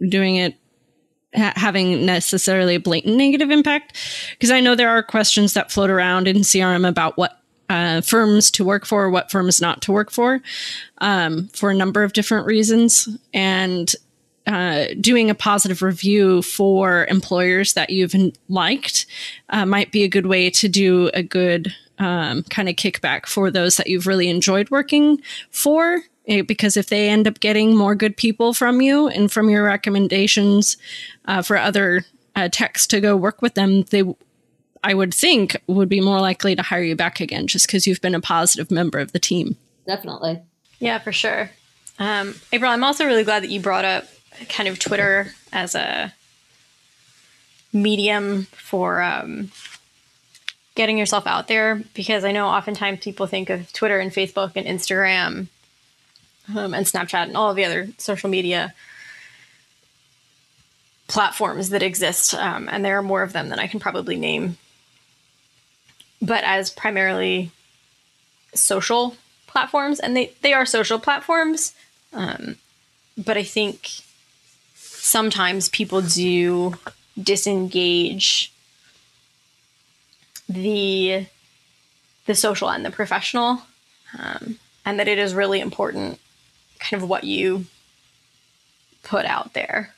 doing 0.09 0.35
it 0.35 0.55
ha- 1.37 1.53
having 1.55 2.05
necessarily 2.05 2.75
a 2.75 2.79
blatant 2.79 3.15
negative 3.15 3.51
impact? 3.51 3.97
Because 4.31 4.51
i 4.51 4.59
know 4.59 4.75
there 4.75 4.89
are 4.89 5.03
questions 5.03 5.53
that 5.53 5.71
float 5.71 5.89
around 5.89 6.27
in 6.27 6.37
crm 6.37 6.87
about 6.87 7.17
what 7.17 7.41
uh, 7.69 8.01
firms 8.01 8.49
to 8.51 8.63
work 8.63 8.85
for 8.85 9.09
what 9.09 9.31
firms 9.31 9.59
not 9.61 9.81
to 9.81 9.91
work 9.91 10.11
for 10.11 10.41
um, 10.99 11.47
for 11.49 11.69
a 11.69 11.75
number 11.75 12.03
of 12.03 12.13
different 12.13 12.45
reasons. 12.45 13.09
And 13.33 13.93
uh, 14.45 14.85
doing 15.01 15.29
a 15.29 15.35
positive 15.35 15.81
review 15.81 16.41
for 16.41 17.05
employers 17.07 17.73
that 17.73 17.89
you've 17.89 18.15
liked 18.47 19.05
uh, 19.49 19.65
might 19.65 19.91
be 19.91 20.03
a 20.03 20.07
good 20.07 20.25
way 20.25 20.49
to 20.49 20.69
do 20.69 21.11
a 21.13 21.21
good 21.21 21.75
um, 21.99 22.43
kind 22.43 22.69
of 22.69 22.75
kickback 22.75 23.25
for 23.25 23.51
those 23.51 23.75
that 23.75 23.87
you've 23.87 24.07
really 24.07 24.29
enjoyed 24.29 24.69
working 24.69 25.21
for 25.51 26.01
because 26.45 26.75
if 26.75 26.87
they 26.87 27.09
end 27.09 27.27
up 27.27 27.39
getting 27.39 27.75
more 27.75 27.95
good 27.95 28.17
people 28.17 28.53
from 28.53 28.81
you 28.81 29.07
and 29.07 29.31
from 29.31 29.49
your 29.49 29.63
recommendations 29.63 30.77
uh, 31.25 31.41
for 31.41 31.57
other 31.57 32.05
uh, 32.35 32.49
techs 32.51 32.85
to 32.87 32.99
go 32.99 33.15
work 33.15 33.41
with 33.41 33.53
them, 33.53 33.83
they, 33.83 34.03
I 34.83 34.93
would 34.93 35.13
think, 35.13 35.57
would 35.67 35.89
be 35.89 36.01
more 36.01 36.19
likely 36.19 36.55
to 36.55 36.61
hire 36.61 36.83
you 36.83 36.95
back 36.95 37.19
again 37.19 37.47
just 37.47 37.67
because 37.67 37.87
you've 37.87 38.01
been 38.01 38.15
a 38.15 38.21
positive 38.21 38.69
member 38.69 38.99
of 38.99 39.13
the 39.13 39.19
team. 39.19 39.55
Definitely. 39.85 40.41
Yeah, 40.79 40.99
for 40.99 41.11
sure. 41.11 41.49
Um, 41.97 42.35
April, 42.51 42.71
I'm 42.71 42.83
also 42.83 43.05
really 43.05 43.23
glad 43.23 43.43
that 43.43 43.49
you 43.49 43.59
brought 43.59 43.85
up 43.85 44.05
kind 44.49 44.69
of 44.69 44.77
Twitter 44.77 45.33
as 45.51 45.75
a 45.75 46.13
medium 47.73 48.43
for 48.51 49.01
um, 49.01 49.51
getting 50.75 50.97
yourself 50.97 51.25
out 51.25 51.47
there 51.47 51.81
because 51.93 52.23
I 52.23 52.31
know 52.31 52.47
oftentimes 52.47 52.99
people 52.99 53.27
think 53.27 53.49
of 53.49 53.71
Twitter 53.73 53.99
and 53.99 54.11
Facebook 54.11 54.51
and 54.55 54.67
Instagram 54.67 55.47
um, 56.55 56.73
and 56.73 56.85
Snapchat 56.85 57.23
and 57.23 57.37
all 57.37 57.53
the 57.53 57.65
other 57.65 57.89
social 57.97 58.29
media 58.29 58.73
platforms 61.07 61.69
that 61.69 61.83
exist. 61.83 62.33
Um, 62.33 62.69
and 62.71 62.83
there 62.83 62.97
are 62.97 63.03
more 63.03 63.23
of 63.23 63.33
them 63.33 63.49
than 63.49 63.59
I 63.59 63.67
can 63.67 63.79
probably 63.79 64.15
name. 64.15 64.57
But 66.21 66.43
as 66.43 66.69
primarily 66.69 67.51
social 68.53 69.15
platforms, 69.45 69.99
and 69.99 70.15
they, 70.15 70.33
they 70.41 70.53
are 70.53 70.65
social 70.65 70.99
platforms. 70.99 71.73
Um, 72.13 72.57
but 73.17 73.37
I 73.37 73.43
think 73.43 73.89
sometimes 74.75 75.69
people 75.69 76.01
do 76.01 76.75
disengage 77.21 78.51
the 80.49 81.25
the 82.25 82.35
social 82.35 82.69
and 82.69 82.85
the 82.85 82.91
professional 82.91 83.61
um, 84.19 84.59
and 84.85 84.99
that 84.99 85.07
it 85.07 85.17
is 85.17 85.33
really 85.33 85.59
important 85.59 86.19
kind 86.79 87.01
of 87.01 87.09
what 87.09 87.23
you 87.23 87.65
put 89.03 89.25
out 89.25 89.53
there. 89.53 89.93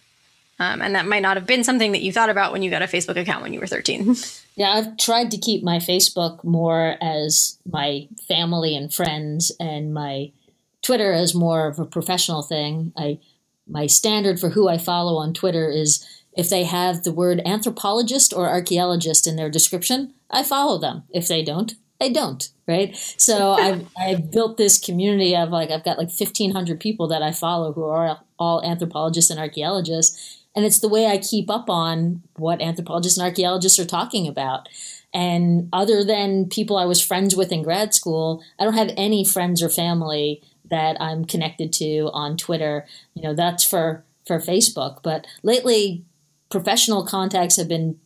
Um, 0.60 0.82
and 0.82 0.94
that 0.96 1.08
might 1.08 1.22
not 1.22 1.38
have 1.38 1.46
been 1.46 1.64
something 1.64 1.94
that 1.94 2.02
you 2.02 2.12
thought 2.12 2.30
about 2.30 2.52
when 2.52 2.62
you 2.62 2.70
got 2.70 2.82
a 2.82 2.86
Facebook 2.86 3.16
account 3.16 3.44
when 3.44 3.54
you 3.54 3.60
were 3.60 3.68
13. 3.68 4.16
Yeah, 4.56 4.72
I've 4.74 4.98
tried 4.98 5.32
to 5.32 5.38
keep 5.38 5.64
my 5.64 5.78
Facebook 5.78 6.44
more 6.44 6.98
as 7.00 7.58
my 7.66 8.10
family 8.28 8.76
and 8.76 8.94
friends, 8.94 9.54
and 9.58 9.94
my 9.94 10.34
Twitter 10.82 11.14
as 11.14 11.34
more 11.34 11.68
of 11.68 11.80
a 11.80 11.86
professional 11.86 12.42
thing. 12.42 12.92
I 12.98 13.20
my 13.66 13.88
standard 13.88 14.38
for 14.38 14.50
who 14.50 14.68
I 14.68 14.78
follow 14.78 15.16
on 15.16 15.34
Twitter 15.34 15.70
is 15.70 16.06
if 16.34 16.50
they 16.50 16.66
have 16.66 17.04
the 17.04 17.14
word 17.14 17.42
anthropologist 17.46 18.34
or 18.34 18.50
archaeologist 18.50 19.28
in 19.28 19.38
their 19.38 19.50
description, 19.50 20.14
I 20.30 20.44
follow 20.44 20.78
them. 20.78 21.04
If 21.10 21.30
they 21.30 21.42
don't, 21.42 21.76
I 22.02 22.10
don't, 22.10 22.50
right? 22.68 22.96
So 23.18 23.52
I've, 23.54 23.88
I've 24.00 24.32
built 24.32 24.58
this 24.58 24.80
community 24.80 25.36
of 25.36 25.50
like, 25.50 25.72
I've 25.72 25.84
got 25.84 25.98
like 25.98 26.10
1,500 26.10 26.80
people 26.80 27.08
that 27.10 27.22
I 27.22 27.32
follow 27.32 27.74
who 27.74 27.86
are 27.86 28.20
all 28.38 28.64
anthropologists 28.64 29.30
and 29.30 29.40
archaeologists. 29.40 30.44
And 30.56 30.66
it's 30.66 30.80
the 30.80 30.90
way 30.90 31.06
I 31.08 31.18
keep 31.18 31.50
up 31.50 31.70
on 31.70 32.24
what 32.36 32.62
anthropologists 32.62 33.18
and 33.18 33.26
archaeologists 33.26 33.80
are 33.80 33.86
talking 33.86 34.28
about. 34.28 34.68
And 35.14 35.70
other 35.74 36.04
than 36.04 36.50
people 36.50 36.78
I 36.78 36.86
was 36.86 37.02
friends 37.02 37.36
with 37.36 37.52
in 37.52 37.64
grad 37.64 37.94
school, 37.94 38.44
I 38.60 38.64
don't 38.64 38.74
have 38.74 38.92
any 38.96 39.26
friends 39.26 39.62
or 39.62 39.70
family 39.70 40.42
that 40.70 41.02
I'm 41.02 41.26
connected 41.26 41.74
to 41.74 42.10
on 42.14 42.38
Twitter. 42.38 42.86
You 43.16 43.24
know, 43.24 43.34
that's 43.34 43.64
for, 43.64 44.04
for 44.26 44.38
Facebook. 44.38 45.02
But 45.02 45.26
lately, 45.44 46.06
professional 46.50 47.06
contacts 47.06 47.58
have 47.58 47.68
been 47.68 48.00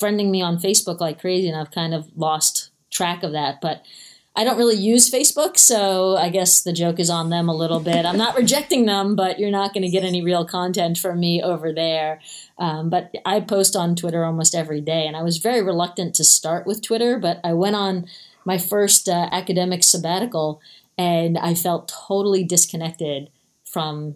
friending 0.00 0.30
me 0.30 0.42
on 0.42 0.58
Facebook 0.58 1.00
like 1.00 1.20
crazy, 1.20 1.48
and 1.48 1.58
I've 1.58 1.70
kind 1.70 1.94
of 1.94 2.08
lost 2.14 2.70
track 2.96 3.22
of 3.22 3.32
that. 3.32 3.60
But 3.60 3.84
I 4.34 4.44
don't 4.44 4.58
really 4.58 4.76
use 4.76 5.10
Facebook, 5.10 5.58
so 5.58 6.16
I 6.16 6.28
guess 6.28 6.62
the 6.62 6.72
joke 6.72 7.00
is 7.00 7.08
on 7.08 7.30
them 7.30 7.48
a 7.48 7.54
little 7.54 7.80
bit. 7.80 8.04
I'm 8.04 8.18
not 8.18 8.36
rejecting 8.36 8.84
them, 8.84 9.16
but 9.16 9.38
you're 9.38 9.50
not 9.50 9.72
going 9.72 9.82
to 9.82 9.88
get 9.88 10.04
any 10.04 10.22
real 10.22 10.44
content 10.44 10.98
from 10.98 11.18
me 11.20 11.42
over 11.42 11.72
there. 11.72 12.20
Um, 12.58 12.90
but 12.90 13.14
I 13.24 13.40
post 13.40 13.74
on 13.76 13.96
Twitter 13.96 14.24
almost 14.24 14.54
every 14.54 14.82
day, 14.82 15.06
and 15.06 15.16
I 15.16 15.22
was 15.22 15.38
very 15.38 15.62
reluctant 15.62 16.14
to 16.16 16.24
start 16.24 16.66
with 16.66 16.82
Twitter, 16.82 17.18
but 17.18 17.40
I 17.44 17.54
went 17.54 17.76
on 17.76 18.06
my 18.44 18.58
first 18.58 19.08
uh, 19.08 19.28
academic 19.32 19.82
sabbatical 19.82 20.60
and 20.96 21.36
I 21.36 21.54
felt 21.54 21.92
totally 22.08 22.44
disconnected 22.44 23.28
from 23.64 24.14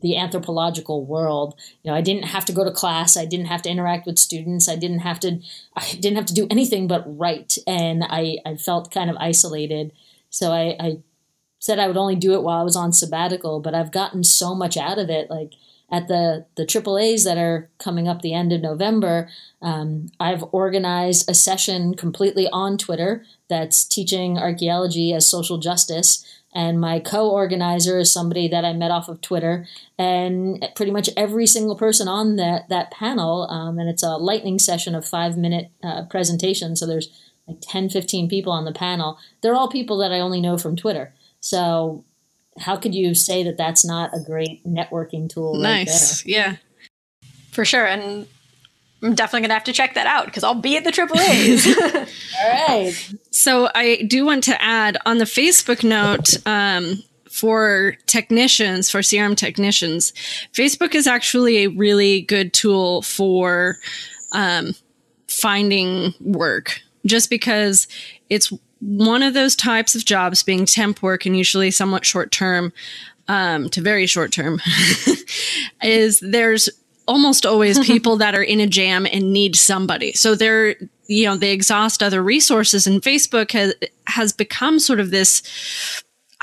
the 0.00 0.16
anthropological 0.16 1.04
world. 1.04 1.54
You 1.82 1.90
know, 1.90 1.96
I 1.96 2.00
didn't 2.00 2.24
have 2.24 2.44
to 2.46 2.52
go 2.52 2.64
to 2.64 2.70
class. 2.70 3.16
I 3.16 3.24
didn't 3.24 3.46
have 3.46 3.62
to 3.62 3.70
interact 3.70 4.06
with 4.06 4.18
students. 4.18 4.68
I 4.68 4.76
didn't 4.76 5.00
have 5.00 5.20
to. 5.20 5.40
I 5.76 5.92
didn't 6.00 6.16
have 6.16 6.26
to 6.26 6.34
do 6.34 6.46
anything 6.50 6.86
but 6.86 7.04
write, 7.06 7.58
and 7.66 8.04
I 8.04 8.38
I 8.44 8.56
felt 8.56 8.92
kind 8.92 9.10
of 9.10 9.16
isolated. 9.18 9.92
So 10.30 10.52
I, 10.52 10.76
I 10.78 10.98
said 11.58 11.78
I 11.78 11.86
would 11.86 11.96
only 11.96 12.16
do 12.16 12.34
it 12.34 12.42
while 12.42 12.60
I 12.60 12.64
was 12.64 12.76
on 12.76 12.92
sabbatical. 12.92 13.60
But 13.60 13.74
I've 13.74 13.92
gotten 13.92 14.24
so 14.24 14.54
much 14.54 14.76
out 14.76 14.98
of 14.98 15.10
it. 15.10 15.30
Like 15.30 15.54
at 15.90 16.08
the 16.08 16.46
the 16.56 16.64
AAA's 16.64 17.24
that 17.24 17.38
are 17.38 17.68
coming 17.78 18.08
up 18.08 18.22
the 18.22 18.34
end 18.34 18.52
of 18.52 18.60
November, 18.60 19.28
um, 19.60 20.10
I've 20.18 20.44
organized 20.52 21.28
a 21.28 21.34
session 21.34 21.94
completely 21.94 22.48
on 22.52 22.78
Twitter 22.78 23.24
that's 23.48 23.84
teaching 23.84 24.38
archaeology 24.38 25.12
as 25.12 25.26
social 25.26 25.58
justice 25.58 26.24
and 26.52 26.80
my 26.80 26.98
co-organizer 26.98 27.98
is 27.98 28.10
somebody 28.10 28.48
that 28.48 28.64
I 28.64 28.72
met 28.72 28.90
off 28.90 29.08
of 29.08 29.20
Twitter, 29.20 29.66
and 29.98 30.66
pretty 30.74 30.92
much 30.92 31.08
every 31.16 31.46
single 31.46 31.76
person 31.76 32.08
on 32.08 32.36
that 32.36 32.68
that 32.68 32.90
panel, 32.90 33.48
um, 33.50 33.78
and 33.78 33.88
it's 33.88 34.02
a 34.02 34.16
lightning 34.16 34.58
session 34.58 34.94
of 34.94 35.06
five 35.06 35.36
minute 35.36 35.70
uh, 35.82 36.04
presentation. 36.06 36.76
So 36.76 36.86
there's 36.86 37.08
like 37.46 37.58
10, 37.60 37.90
15 37.90 38.28
people 38.28 38.52
on 38.52 38.64
the 38.64 38.72
panel. 38.72 39.18
They're 39.42 39.54
all 39.54 39.68
people 39.68 39.98
that 39.98 40.12
I 40.12 40.20
only 40.20 40.40
know 40.40 40.58
from 40.58 40.76
Twitter. 40.76 41.12
So 41.40 42.04
how 42.58 42.76
could 42.76 42.94
you 42.94 43.14
say 43.14 43.42
that 43.44 43.56
that's 43.56 43.84
not 43.84 44.10
a 44.14 44.20
great 44.20 44.64
networking 44.64 45.28
tool? 45.28 45.54
Nice, 45.54 46.24
right 46.24 46.32
yeah, 46.32 46.56
for 47.52 47.64
sure. 47.64 47.86
And 47.86 48.26
I'm 49.02 49.14
definitely 49.14 49.42
gonna 49.42 49.54
have 49.54 49.64
to 49.64 49.72
check 49.72 49.94
that 49.94 50.06
out 50.06 50.26
because 50.26 50.44
I'll 50.44 50.54
be 50.54 50.76
at 50.76 50.84
the 50.84 50.90
AAA's. 50.90 51.66
All 52.44 52.66
right. 52.68 53.14
So 53.30 53.70
I 53.74 54.02
do 54.08 54.26
want 54.26 54.44
to 54.44 54.62
add 54.62 54.98
on 55.06 55.18
the 55.18 55.24
Facebook 55.24 55.82
note 55.82 56.36
um, 56.46 57.02
for 57.30 57.96
technicians, 58.06 58.90
for 58.90 59.00
CRM 59.00 59.36
technicians, 59.36 60.12
Facebook 60.52 60.94
is 60.94 61.06
actually 61.06 61.64
a 61.64 61.68
really 61.68 62.22
good 62.22 62.52
tool 62.52 63.02
for 63.02 63.76
um, 64.32 64.74
finding 65.28 66.12
work, 66.20 66.80
just 67.06 67.30
because 67.30 67.86
it's 68.28 68.52
one 68.80 69.22
of 69.22 69.34
those 69.34 69.54
types 69.54 69.94
of 69.94 70.04
jobs 70.04 70.42
being 70.42 70.66
temp 70.66 71.02
work 71.02 71.24
and 71.24 71.36
usually 71.36 71.70
somewhat 71.70 72.04
short 72.04 72.30
term 72.30 72.72
um, 73.28 73.68
to 73.68 73.80
very 73.80 74.06
short 74.06 74.32
term 74.32 74.60
is 75.82 76.18
there's 76.20 76.68
almost 77.10 77.44
always 77.44 77.78
people 77.86 78.16
that 78.16 78.34
are 78.34 78.42
in 78.42 78.60
a 78.60 78.66
jam 78.66 79.06
and 79.06 79.32
need 79.32 79.56
somebody. 79.56 80.12
So 80.12 80.34
they're 80.34 80.76
you 81.08 81.24
know 81.24 81.36
they 81.36 81.52
exhaust 81.52 82.04
other 82.04 82.22
resources 82.22 82.86
and 82.86 83.02
facebook 83.02 83.50
has 83.50 83.74
has 84.06 84.32
become 84.32 84.78
sort 84.78 85.00
of 85.00 85.10
this 85.10 85.42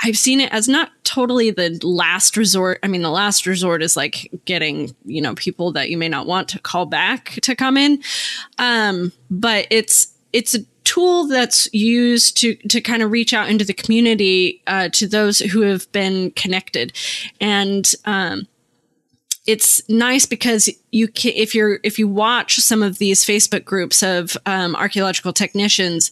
I've 0.00 0.18
seen 0.18 0.40
it 0.40 0.52
as 0.52 0.68
not 0.68 0.92
totally 1.02 1.50
the 1.50 1.76
last 1.82 2.36
resort. 2.36 2.78
I 2.84 2.86
mean, 2.86 3.02
the 3.02 3.10
last 3.10 3.46
resort 3.46 3.82
is 3.82 3.96
like 3.96 4.30
getting, 4.44 4.94
you 5.04 5.20
know, 5.20 5.34
people 5.34 5.72
that 5.72 5.90
you 5.90 5.98
may 5.98 6.08
not 6.08 6.26
want 6.26 6.48
to 6.50 6.60
call 6.60 6.86
back 6.86 7.30
to 7.42 7.56
come 7.56 7.76
in. 7.76 8.00
Um, 8.58 9.10
but 9.28 9.66
it's, 9.70 10.14
it's 10.32 10.54
a 10.54 10.60
tool 10.84 11.26
that's 11.26 11.72
used 11.74 12.36
to, 12.36 12.54
to 12.68 12.80
kind 12.80 13.02
of 13.02 13.10
reach 13.10 13.34
out 13.34 13.48
into 13.48 13.64
the 13.64 13.74
community, 13.74 14.62
uh, 14.68 14.88
to 14.90 15.08
those 15.08 15.40
who 15.40 15.62
have 15.62 15.90
been 15.90 16.30
connected. 16.32 16.92
And, 17.40 17.92
um, 18.04 18.46
it's 19.48 19.80
nice 19.88 20.26
because 20.26 20.68
you 20.90 21.08
can, 21.08 21.32
if 21.34 21.54
you're 21.54 21.80
if 21.82 21.98
you 21.98 22.06
watch 22.06 22.56
some 22.56 22.82
of 22.82 22.98
these 22.98 23.24
Facebook 23.24 23.64
groups 23.64 24.02
of 24.02 24.36
um, 24.44 24.76
archaeological 24.76 25.32
technicians, 25.32 26.10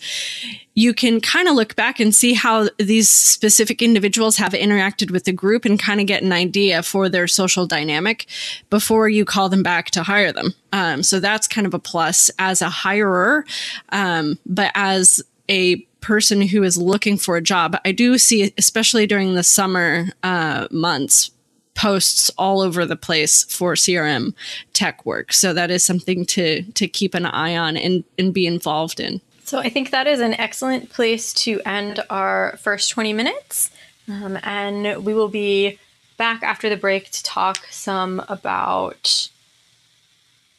you 0.73 0.95
can 0.95 1.21
kind 1.21 1.47
of 1.47 1.55
look 1.55 1.77
back 1.77 2.01
and 2.01 2.15
see 2.15 2.33
how 2.33 2.71
these 2.79 3.11
specific 3.11 3.83
individuals 3.83 4.39
have 4.39 4.53
interacted 4.53 5.11
with 5.11 5.25
the 5.25 5.33
group 5.33 5.67
and 5.67 5.79
kind 5.79 6.01
of 6.01 6.07
get 6.07 6.23
an 6.23 6.33
idea 6.33 6.83
for 6.83 7.11
their 7.11 7.29
social 7.29 7.67
dynamic 7.67 8.25
before 8.71 9.07
you 9.07 9.27
call 9.27 9.51
them 9.51 9.63
back 9.63 9.91
to 9.91 10.03
hire 10.03 10.33
them. 10.33 10.55
Um, 10.73 11.03
so 11.03 11.21
that's 11.21 11.47
kind 11.47 11.67
of 11.67 11.75
a 11.75 11.79
plus 11.79 12.31
as 12.39 12.63
a 12.63 12.71
hirer, 12.71 13.45
um, 13.91 14.39
but 14.47 14.73
as 14.75 15.23
a 15.51 15.77
person 16.01 16.41
who 16.41 16.63
is 16.63 16.79
looking 16.79 17.19
for 17.19 17.37
a 17.37 17.43
job, 17.43 17.77
I 17.85 17.93
do 17.93 18.17
see, 18.17 18.55
especially 18.57 19.07
during 19.07 19.35
the 19.35 19.43
summer 19.43 20.07
uh, 20.23 20.69
months, 20.71 21.33
posts 21.77 22.31
all 22.37 22.61
over 22.61 22.85
the 22.85 22.97
place 22.97 23.45
for 23.45 23.75
CRM 23.75 24.35
tech 24.73 25.07
work. 25.07 25.33
So 25.33 25.53
that 25.53 25.71
is 25.71 25.85
something 25.85 26.27
to 26.27 26.63
to 26.63 26.89
keep 26.89 27.15
an 27.15 27.27
eye 27.27 27.57
on 27.57 27.77
and, 27.77 28.03
and 28.19 28.35
be 28.35 28.47
involved 28.47 28.99
in. 28.99 29.21
So 29.45 29.61
I 29.61 29.69
think 29.69 29.91
that 29.91 30.09
is 30.09 30.19
an 30.19 30.35
excellent 30.35 30.91
place 30.91 31.33
to 31.35 31.61
end 31.65 32.01
our 32.11 32.59
first 32.61 32.91
20 32.91 33.13
minutes. 33.13 33.71
Um, 34.09 34.39
and 34.43 35.05
we 35.05 35.15
will 35.15 35.29
be 35.29 35.79
back 36.17 36.43
after 36.43 36.69
the 36.69 36.77
break 36.77 37.11
to 37.11 37.23
talk 37.23 37.59
some 37.71 38.25
about 38.29 39.29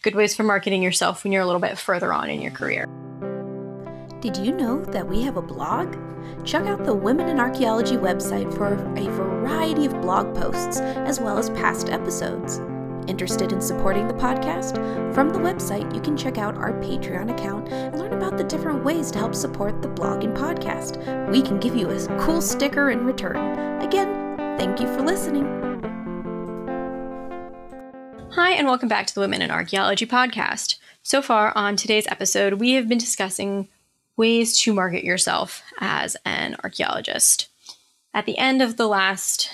good 0.03 0.15
ways 0.15 0.35
for 0.35 0.43
marketing 0.43 0.83
yourself 0.83 1.23
when 1.23 1.33
you're 1.33 1.41
a 1.41 1.45
little 1.45 1.61
bit 1.61 1.77
further 1.77 2.13
on 2.13 2.29
in 2.29 2.41
your 2.41 2.51
career. 2.51 2.87
Did 4.27 4.45
you 4.45 4.51
know 4.51 4.83
that 4.83 5.07
we 5.07 5.21
have 5.21 5.37
a 5.37 5.41
blog? 5.41 5.95
Check 6.43 6.65
out 6.65 6.83
the 6.83 6.93
Women 6.93 7.29
in 7.29 7.39
Archaeology 7.39 7.95
website 7.95 8.53
for 8.53 8.73
a 8.73 9.09
variety 9.09 9.85
of 9.85 10.01
blog 10.01 10.35
posts 10.35 10.81
as 10.81 11.21
well 11.21 11.37
as 11.37 11.49
past 11.51 11.89
episodes. 11.89 12.59
Interested 13.09 13.53
in 13.53 13.61
supporting 13.61 14.05
the 14.05 14.13
podcast? 14.13 14.75
From 15.13 15.29
the 15.29 15.39
website, 15.39 15.95
you 15.95 16.01
can 16.01 16.17
check 16.17 16.37
out 16.37 16.57
our 16.57 16.73
Patreon 16.73 17.31
account 17.31 17.69
and 17.69 17.97
learn 17.97 18.11
about 18.11 18.37
the 18.37 18.43
different 18.43 18.83
ways 18.83 19.11
to 19.11 19.17
help 19.17 19.33
support 19.33 19.81
the 19.81 19.87
blog 19.87 20.25
and 20.25 20.35
podcast. 20.35 21.31
We 21.31 21.41
can 21.41 21.57
give 21.57 21.77
you 21.77 21.89
a 21.89 22.19
cool 22.19 22.41
sticker 22.41 22.91
in 22.91 23.05
return. 23.05 23.37
Again, 23.81 24.35
thank 24.57 24.81
you 24.81 24.87
for 24.87 25.03
listening. 25.03 25.45
Hi, 28.33 28.51
and 28.51 28.67
welcome 28.67 28.89
back 28.89 29.07
to 29.07 29.15
the 29.15 29.21
Women 29.21 29.41
in 29.41 29.51
Archaeology 29.51 30.05
podcast. 30.05 30.75
So 31.01 31.21
far 31.21 31.53
on 31.55 31.77
today's 31.77 32.07
episode, 32.07 32.55
we 32.55 32.73
have 32.73 32.89
been 32.89 32.97
discussing 32.97 33.69
ways 34.17 34.59
to 34.61 34.73
market 34.73 35.03
yourself 35.03 35.63
as 35.79 36.17
an 36.25 36.55
archaeologist. 36.63 37.47
At 38.13 38.25
the 38.25 38.37
end 38.37 38.61
of 38.61 38.75
the 38.75 38.87
last 38.87 39.49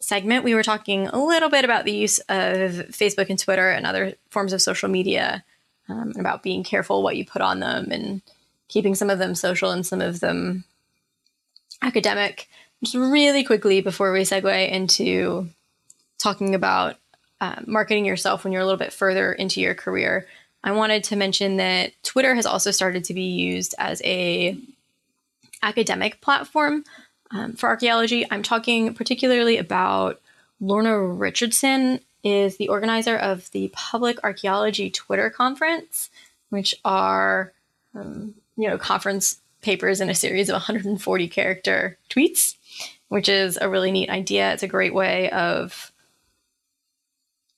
segment, 0.00 0.44
we 0.44 0.54
were 0.54 0.62
talking 0.62 1.06
a 1.08 1.22
little 1.22 1.50
bit 1.50 1.64
about 1.64 1.84
the 1.84 1.92
use 1.92 2.18
of 2.20 2.88
Facebook 2.90 3.28
and 3.28 3.38
Twitter 3.38 3.68
and 3.68 3.86
other 3.86 4.14
forms 4.30 4.52
of 4.52 4.62
social 4.62 4.88
media, 4.88 5.44
um, 5.88 6.14
about 6.18 6.42
being 6.42 6.64
careful 6.64 7.02
what 7.02 7.16
you 7.16 7.24
put 7.24 7.42
on 7.42 7.60
them 7.60 7.90
and 7.90 8.22
keeping 8.68 8.94
some 8.94 9.10
of 9.10 9.18
them 9.18 9.34
social 9.34 9.70
and 9.70 9.86
some 9.86 10.00
of 10.00 10.20
them 10.20 10.64
academic. 11.82 12.48
Just 12.82 12.94
really 12.94 13.44
quickly 13.44 13.80
before 13.80 14.12
we 14.12 14.22
segue 14.22 14.70
into 14.70 15.48
talking 16.18 16.54
about 16.54 16.96
uh, 17.40 17.56
marketing 17.66 18.04
yourself 18.04 18.44
when 18.44 18.52
you're 18.52 18.62
a 18.62 18.64
little 18.64 18.78
bit 18.78 18.92
further 18.92 19.32
into 19.32 19.60
your 19.60 19.74
career, 19.74 20.26
I 20.66 20.72
wanted 20.72 21.04
to 21.04 21.16
mention 21.16 21.58
that 21.58 21.92
Twitter 22.02 22.34
has 22.34 22.44
also 22.44 22.72
started 22.72 23.04
to 23.04 23.14
be 23.14 23.22
used 23.22 23.76
as 23.78 24.02
a 24.04 24.58
academic 25.62 26.20
platform 26.20 26.84
um, 27.30 27.52
for 27.52 27.68
archaeology. 27.68 28.26
I'm 28.32 28.42
talking 28.42 28.92
particularly 28.92 29.58
about 29.58 30.20
Lorna 30.60 30.98
Richardson 31.00 32.00
is 32.24 32.56
the 32.56 32.68
organizer 32.68 33.16
of 33.16 33.48
the 33.52 33.70
Public 33.74 34.18
Archaeology 34.24 34.90
Twitter 34.90 35.30
Conference, 35.30 36.10
which 36.50 36.74
are 36.84 37.52
um, 37.94 38.34
you 38.56 38.68
know 38.68 38.76
conference 38.76 39.38
papers 39.62 40.00
in 40.00 40.10
a 40.10 40.16
series 40.16 40.48
of 40.48 40.54
140 40.54 41.28
character 41.28 41.96
tweets, 42.10 42.56
which 43.06 43.28
is 43.28 43.56
a 43.60 43.68
really 43.68 43.92
neat 43.92 44.10
idea. 44.10 44.52
It's 44.52 44.64
a 44.64 44.68
great 44.68 44.94
way 44.94 45.30
of 45.30 45.92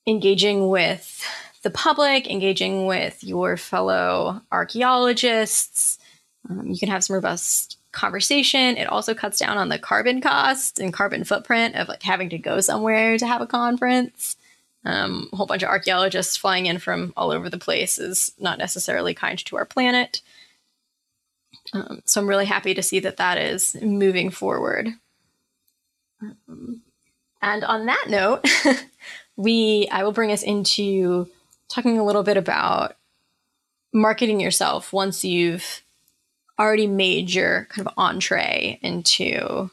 engaging 0.07 0.68
with 0.68 1.25
the 1.62 1.71
public, 1.71 2.29
engaging 2.29 2.87
with 2.87 3.23
your 3.25 3.57
fellow 3.57 4.40
archaeologists. 4.53 5.99
Um, 6.49 6.68
you 6.68 6.79
can 6.79 6.88
have 6.88 7.05
some 7.05 7.14
robust 7.14 7.79
conversation. 7.92 8.77
It 8.77 8.88
also 8.88 9.14
cuts 9.14 9.38
down 9.38 9.59
on 9.59 9.68
the 9.68 9.79
carbon 9.79 10.21
cost 10.21 10.79
and 10.79 10.92
carbon 10.92 11.25
footprint 11.25 11.75
of 11.75 11.88
like 11.88 12.03
having 12.03 12.29
to 12.31 12.38
go 12.38 12.61
somewhere 12.61 13.18
to 13.18 13.27
have 13.27 13.40
a 13.40 13.47
conference. 13.47 14.37
Um, 14.85 15.29
a 15.33 15.37
whole 15.37 15.47
bunch 15.47 15.62
of 15.62 15.68
archaeologists 15.68 16.37
flying 16.37 16.66
in 16.66 16.79
from 16.79 17.12
all 17.16 17.31
over 17.31 17.51
the 17.51 17.59
place 17.59 17.99
is 17.99 18.33
not 18.38 18.59
necessarily 18.59 19.14
kind 19.14 19.38
to 19.44 19.57
our 19.57 19.64
planet. 19.64 20.23
Um, 21.73 22.01
so 22.05 22.21
I'm 22.21 22.29
really 22.29 22.47
happy 22.47 22.75
to 22.75 22.83
see 22.83 23.01
that 23.01 23.16
that 23.16 23.38
is 23.38 23.77
moving 23.83 24.31
forward. 24.31 24.88
Um, 26.23 26.83
and 27.42 27.64
on 27.64 27.87
that 27.87 28.07
note, 28.09 28.44
we 29.37 29.88
I 29.90 30.03
will 30.03 30.12
bring 30.12 30.33
us 30.33 30.42
into 30.42 31.29
talking 31.68 31.98
a 31.98 32.04
little 32.04 32.22
bit 32.22 32.37
about 32.37 32.96
marketing 33.92 34.40
yourself 34.40 34.92
once 34.92 35.24
you've 35.24 35.83
already 36.59 36.87
made 36.87 37.33
your 37.33 37.66
kind 37.70 37.87
of 37.87 37.94
entree 37.96 38.78
into 38.83 39.70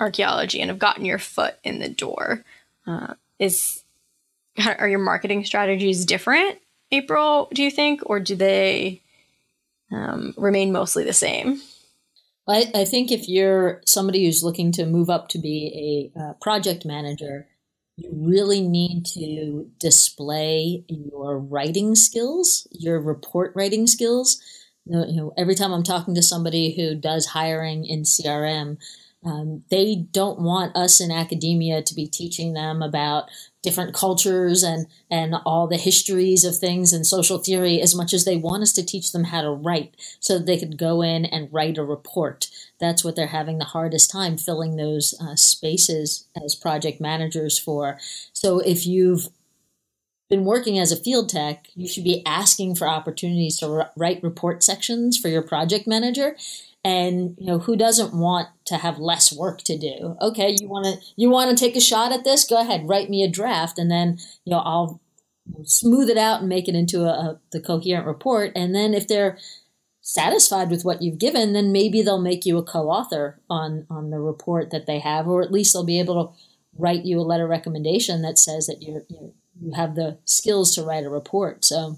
archaeology 0.00 0.60
and 0.60 0.70
have 0.70 0.78
gotten 0.78 1.04
your 1.04 1.18
foot 1.18 1.56
in 1.62 1.78
the 1.78 1.88
door. 1.88 2.44
Uh, 2.86 3.14
is 3.38 3.82
are 4.78 4.88
your 4.88 4.98
marketing 4.98 5.44
strategies 5.44 6.04
different, 6.04 6.58
April? 6.90 7.48
Do 7.52 7.62
you 7.62 7.70
think, 7.70 8.00
or 8.06 8.20
do 8.20 8.34
they 8.34 9.02
um, 9.90 10.34
remain 10.36 10.72
mostly 10.72 11.04
the 11.04 11.12
same? 11.12 11.60
I, 12.46 12.70
I, 12.74 12.84
think 12.84 13.10
if 13.10 13.26
you're 13.26 13.80
somebody 13.86 14.24
who's 14.24 14.42
looking 14.42 14.70
to 14.72 14.84
move 14.84 15.08
up 15.08 15.28
to 15.30 15.38
be 15.38 16.12
a 16.16 16.20
uh, 16.20 16.32
project 16.34 16.84
manager, 16.84 17.46
you 17.96 18.10
really 18.12 18.60
need 18.60 19.06
to 19.06 19.70
display 19.78 20.84
your 20.88 21.38
writing 21.38 21.94
skills, 21.94 22.66
your 22.72 23.00
report 23.00 23.52
writing 23.54 23.86
skills. 23.86 24.42
You 24.86 25.12
know, 25.12 25.32
every 25.38 25.54
time 25.54 25.72
I'm 25.72 25.84
talking 25.84 26.14
to 26.14 26.22
somebody 26.22 26.74
who 26.74 26.94
does 26.94 27.26
hiring 27.26 27.84
in 27.86 28.02
CRM, 28.02 28.78
um, 29.24 29.64
they 29.70 29.94
don't 29.94 30.40
want 30.40 30.76
us 30.76 31.00
in 31.00 31.10
academia 31.10 31.82
to 31.82 31.94
be 31.94 32.06
teaching 32.06 32.52
them 32.52 32.82
about 32.82 33.30
different 33.62 33.94
cultures 33.94 34.62
and 34.62 34.86
and 35.10 35.34
all 35.46 35.66
the 35.66 35.78
histories 35.78 36.44
of 36.44 36.54
things 36.54 36.92
and 36.92 37.06
social 37.06 37.38
theory 37.38 37.80
as 37.80 37.94
much 37.94 38.12
as 38.12 38.26
they 38.26 38.36
want 38.36 38.62
us 38.62 38.74
to 38.74 38.84
teach 38.84 39.12
them 39.12 39.24
how 39.24 39.40
to 39.40 39.50
write 39.50 39.94
so 40.20 40.36
that 40.36 40.44
they 40.44 40.58
could 40.58 40.76
go 40.76 41.00
in 41.00 41.24
and 41.24 41.48
write 41.50 41.78
a 41.78 41.84
report 41.84 42.48
that's 42.84 43.04
what 43.04 43.16
they're 43.16 43.28
having 43.28 43.58
the 43.58 43.64
hardest 43.64 44.10
time 44.10 44.36
filling 44.36 44.76
those 44.76 45.14
uh, 45.20 45.34
spaces 45.34 46.26
as 46.44 46.54
project 46.54 47.00
managers 47.00 47.58
for. 47.58 47.98
So 48.32 48.60
if 48.60 48.86
you've 48.86 49.28
been 50.30 50.44
working 50.44 50.78
as 50.78 50.90
a 50.92 50.96
field 50.96 51.28
tech 51.28 51.68
you 51.74 51.88
should 51.88 52.04
be 52.04 52.22
asking 52.26 52.74
for 52.74 52.88
opportunities 52.88 53.58
to 53.58 53.90
write 53.96 54.22
report 54.22 54.62
sections 54.62 55.18
for 55.18 55.28
your 55.28 55.42
project 55.42 55.86
manager. 55.86 56.36
And 56.86 57.34
you 57.38 57.46
know 57.46 57.60
who 57.60 57.76
doesn't 57.76 58.12
want 58.12 58.48
to 58.66 58.76
have 58.76 58.98
less 58.98 59.32
work 59.32 59.62
to 59.62 59.78
do? 59.78 60.16
Okay 60.20 60.54
you 60.60 60.68
want 60.68 60.86
to 60.86 61.06
you 61.16 61.30
want 61.30 61.56
to 61.56 61.64
take 61.64 61.76
a 61.76 61.80
shot 61.80 62.12
at 62.12 62.24
this? 62.24 62.44
Go 62.46 62.60
ahead 62.60 62.88
write 62.88 63.08
me 63.08 63.22
a 63.22 63.28
draft 63.28 63.78
and 63.78 63.90
then 63.90 64.18
you 64.44 64.50
know 64.50 64.58
i'll 64.58 65.00
smooth 65.64 66.10
it 66.10 66.18
out 66.18 66.40
and 66.40 66.48
make 66.48 66.68
it 66.68 66.74
into 66.74 67.02
a, 67.02 67.08
a 67.08 67.40
the 67.52 67.60
coherent 67.60 68.06
report. 68.06 68.52
And 68.54 68.74
then 68.74 68.94
if 68.94 69.06
they're 69.08 69.38
satisfied 70.06 70.70
with 70.70 70.84
what 70.84 71.00
you've 71.00 71.18
given 71.18 71.54
then 71.54 71.72
maybe 71.72 72.02
they'll 72.02 72.20
make 72.20 72.44
you 72.44 72.58
a 72.58 72.62
co-author 72.62 73.40
on 73.48 73.86
on 73.88 74.10
the 74.10 74.18
report 74.18 74.70
that 74.70 74.86
they 74.86 74.98
have 74.98 75.26
or 75.26 75.42
at 75.42 75.50
least 75.50 75.72
they'll 75.72 75.82
be 75.82 75.98
able 75.98 76.26
to 76.26 76.44
write 76.78 77.06
you 77.06 77.18
a 77.18 77.22
letter 77.22 77.46
recommendation 77.46 78.20
that 78.20 78.38
says 78.38 78.66
that 78.66 78.82
you're 78.82 79.02
you 79.08 79.72
have 79.74 79.94
the 79.94 80.18
skills 80.26 80.74
to 80.74 80.82
write 80.82 81.04
a 81.04 81.08
report 81.08 81.64
so 81.64 81.96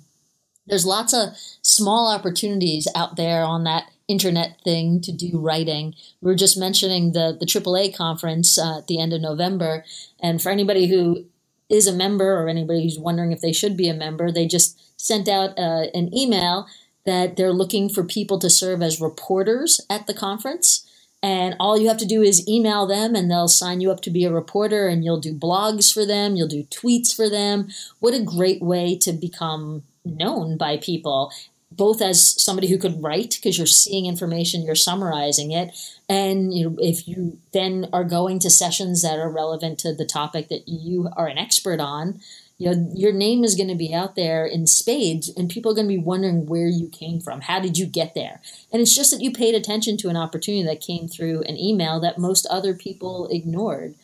there's 0.69 0.87
lots 0.87 1.13
of 1.13 1.37
small 1.63 2.09
opportunities 2.09 2.87
out 2.95 3.17
there 3.17 3.43
on 3.43 3.65
that 3.65 3.91
internet 4.09 4.61
thing 4.63 5.01
to 5.01 5.13
do 5.13 5.39
writing. 5.39 5.95
We 6.21 6.31
were 6.31 6.37
just 6.37 6.57
mentioning 6.57 7.13
the 7.13 7.37
the 7.39 7.47
AAA 7.47 7.97
conference 7.97 8.59
uh, 8.59 8.79
at 8.79 8.87
the 8.87 9.01
end 9.01 9.13
of 9.13 9.21
November, 9.21 9.85
and 10.21 10.41
for 10.41 10.51
anybody 10.51 10.87
who 10.87 11.25
is 11.69 11.87
a 11.87 11.93
member 11.93 12.41
or 12.41 12.49
anybody 12.49 12.83
who's 12.83 12.99
wondering 12.99 13.33
if 13.33 13.41
they 13.41 13.53
should 13.53 13.77
be 13.77 13.89
a 13.89 13.95
member, 13.95 14.31
they 14.31 14.47
just 14.47 14.79
sent 15.01 15.29
out 15.29 15.59
uh, 15.59 15.87
an 15.95 16.17
email 16.17 16.67
that 17.07 17.37
they're 17.37 17.53
looking 17.53 17.89
for 17.89 18.05
people 18.05 18.39
to 18.41 18.51
serve 18.51 18.83
as 18.83 19.01
reporters 19.01 19.81
at 19.89 20.07
the 20.07 20.15
conference. 20.15 20.87
And 21.23 21.57
all 21.59 21.79
you 21.79 21.89
have 21.89 21.97
to 21.99 22.07
do 22.07 22.23
is 22.23 22.47
email 22.47 22.87
them 22.87 23.15
and 23.15 23.31
they'll 23.31 23.49
sign 23.49 23.81
you 23.81 23.91
up 23.91 24.03
to 24.03 24.11
be 24.11 24.25
a 24.25 24.33
reporter 24.33 24.87
and 24.87 25.05
you'll 25.05 25.21
do 25.21 25.35
blogs 25.35 25.93
for 25.93 26.05
them, 26.05 26.37
you'll 26.37 26.47
do 26.47 26.65
tweets 26.65 27.15
for 27.15 27.31
them. 27.31 27.69
What 28.01 28.15
a 28.15 28.23
great 28.23 28.61
way 28.61 28.97
to 28.99 29.13
become 29.13 29.85
known 30.05 30.57
by 30.57 30.77
people, 30.77 31.33
both 31.73 32.01
as 32.01 32.41
somebody 32.41 32.69
who 32.69 32.79
could 32.79 33.03
write 33.03 33.37
because 33.37 33.59
you're 33.59 33.67
seeing 33.67 34.07
information, 34.07 34.63
you're 34.63 34.75
summarizing 34.75 35.53
it, 35.53 35.75
and 36.09 36.55
you 36.55 36.71
know 36.71 36.77
if 36.81 37.09
you 37.09 37.39
then 37.53 37.89
are 37.93 38.05
going 38.05 38.39
to 38.41 38.51
sessions 38.51 39.03
that 39.03 39.19
are 39.19 39.31
relevant 39.31 39.79
to 39.81 39.93
the 39.93 40.05
topic 40.05 40.49
that 40.49 40.69
you 40.69 41.09
are 41.17 41.27
an 41.27 41.39
expert 41.39 41.81
on, 41.81 42.21
you 42.59 42.71
know 42.71 42.91
your 42.95 43.13
name 43.13 43.45
is 43.45 43.55
going 43.55 43.69
to 43.69 43.75
be 43.75 43.93
out 43.93 44.17
there 44.17 44.47
in 44.47 44.67
spades 44.67 45.29
and 45.29 45.51
people 45.51 45.73
are 45.73 45.75
going 45.75 45.89
to 45.89 45.95
be 45.95 46.03
wondering 46.03 46.47
where 46.47 46.69
you 46.69 46.89
came 46.89 47.21
from. 47.21 47.43
How 47.43 47.61
did 47.61 47.77
you 47.77 47.87
get 47.87 48.15
there? 48.15 48.41
And 48.73 48.81
it's 48.81 48.95
just 48.95 49.11
that 49.11 49.21
you 49.21 49.33
paid 49.33 49.55
attention 49.55 49.97
to 49.99 50.09
an 50.09 50.17
opportunity 50.17 50.65
that 50.67 50.81
came 50.81 51.09
through 51.09 51.43
an 51.43 51.59
email 51.59 52.01
that 52.01 52.19
most 52.19 52.47
other 52.47 52.75
people 52.75 53.29
ignored. 53.31 53.95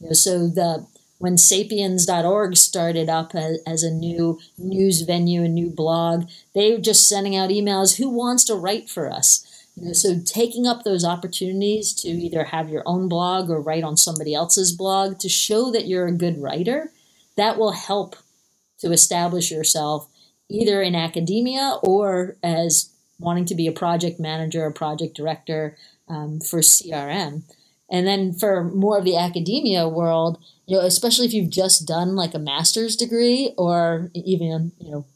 You 0.00 0.08
know 0.08 0.12
so 0.12 0.48
the 0.48 0.86
when 1.22 1.38
sapiens.org 1.38 2.56
started 2.56 3.08
up 3.08 3.32
as, 3.36 3.60
as, 3.64 3.84
a 3.84 3.92
new 3.92 4.40
news 4.58 5.02
venue, 5.02 5.44
a 5.44 5.48
new 5.48 5.70
blog, 5.70 6.28
they 6.52 6.72
were 6.72 6.80
just 6.80 7.08
sending 7.08 7.36
out 7.36 7.50
emails 7.50 7.96
who 7.96 8.08
wants 8.08 8.44
to 8.46 8.56
write 8.56 8.90
for 8.90 9.08
us? 9.08 9.46
You 9.76 9.86
know, 9.86 9.92
so 9.92 10.18
taking 10.18 10.66
up 10.66 10.82
those 10.82 11.04
opportunities 11.04 11.92
to 11.94 12.08
either 12.08 12.42
have 12.42 12.68
your 12.68 12.82
own 12.86 13.08
blog 13.08 13.50
or 13.50 13.60
write 13.60 13.84
on 13.84 13.96
somebody 13.96 14.34
else's 14.34 14.72
blog 14.72 15.20
to 15.20 15.28
show 15.28 15.70
that 15.70 15.86
you're 15.86 16.08
a 16.08 16.12
good 16.12 16.42
writer, 16.42 16.90
that 17.36 17.58
will 17.58 17.72
help 17.72 18.16
to 18.80 18.92
establish 18.92 19.50
yourself 19.50 20.08
either 20.48 20.82
in 20.82 20.94
academia 20.94 21.78
or 21.82 22.36
as 22.42 22.90
wanting 23.18 23.44
to 23.46 23.54
be 23.54 23.66
a 23.66 23.72
project 23.72 24.20
manager 24.20 24.64
or 24.64 24.70
project 24.70 25.16
director 25.16 25.76
um, 26.08 26.40
for 26.40 26.60
CRM. 26.60 27.42
And 27.90 28.06
then 28.06 28.32
for 28.32 28.64
more 28.64 28.98
of 28.98 29.04
the 29.04 29.16
academia 29.16 29.88
world, 29.88 30.42
you 30.66 30.76
know, 30.76 30.84
especially 30.84 31.26
if 31.26 31.34
you've 31.34 31.50
just 31.50 31.86
done 31.86 32.16
like 32.16 32.34
a 32.34 32.38
master's 32.38 32.96
degree 32.96 33.54
or 33.56 34.10
even, 34.14 34.72
you 34.78 34.90
know, 34.90 35.06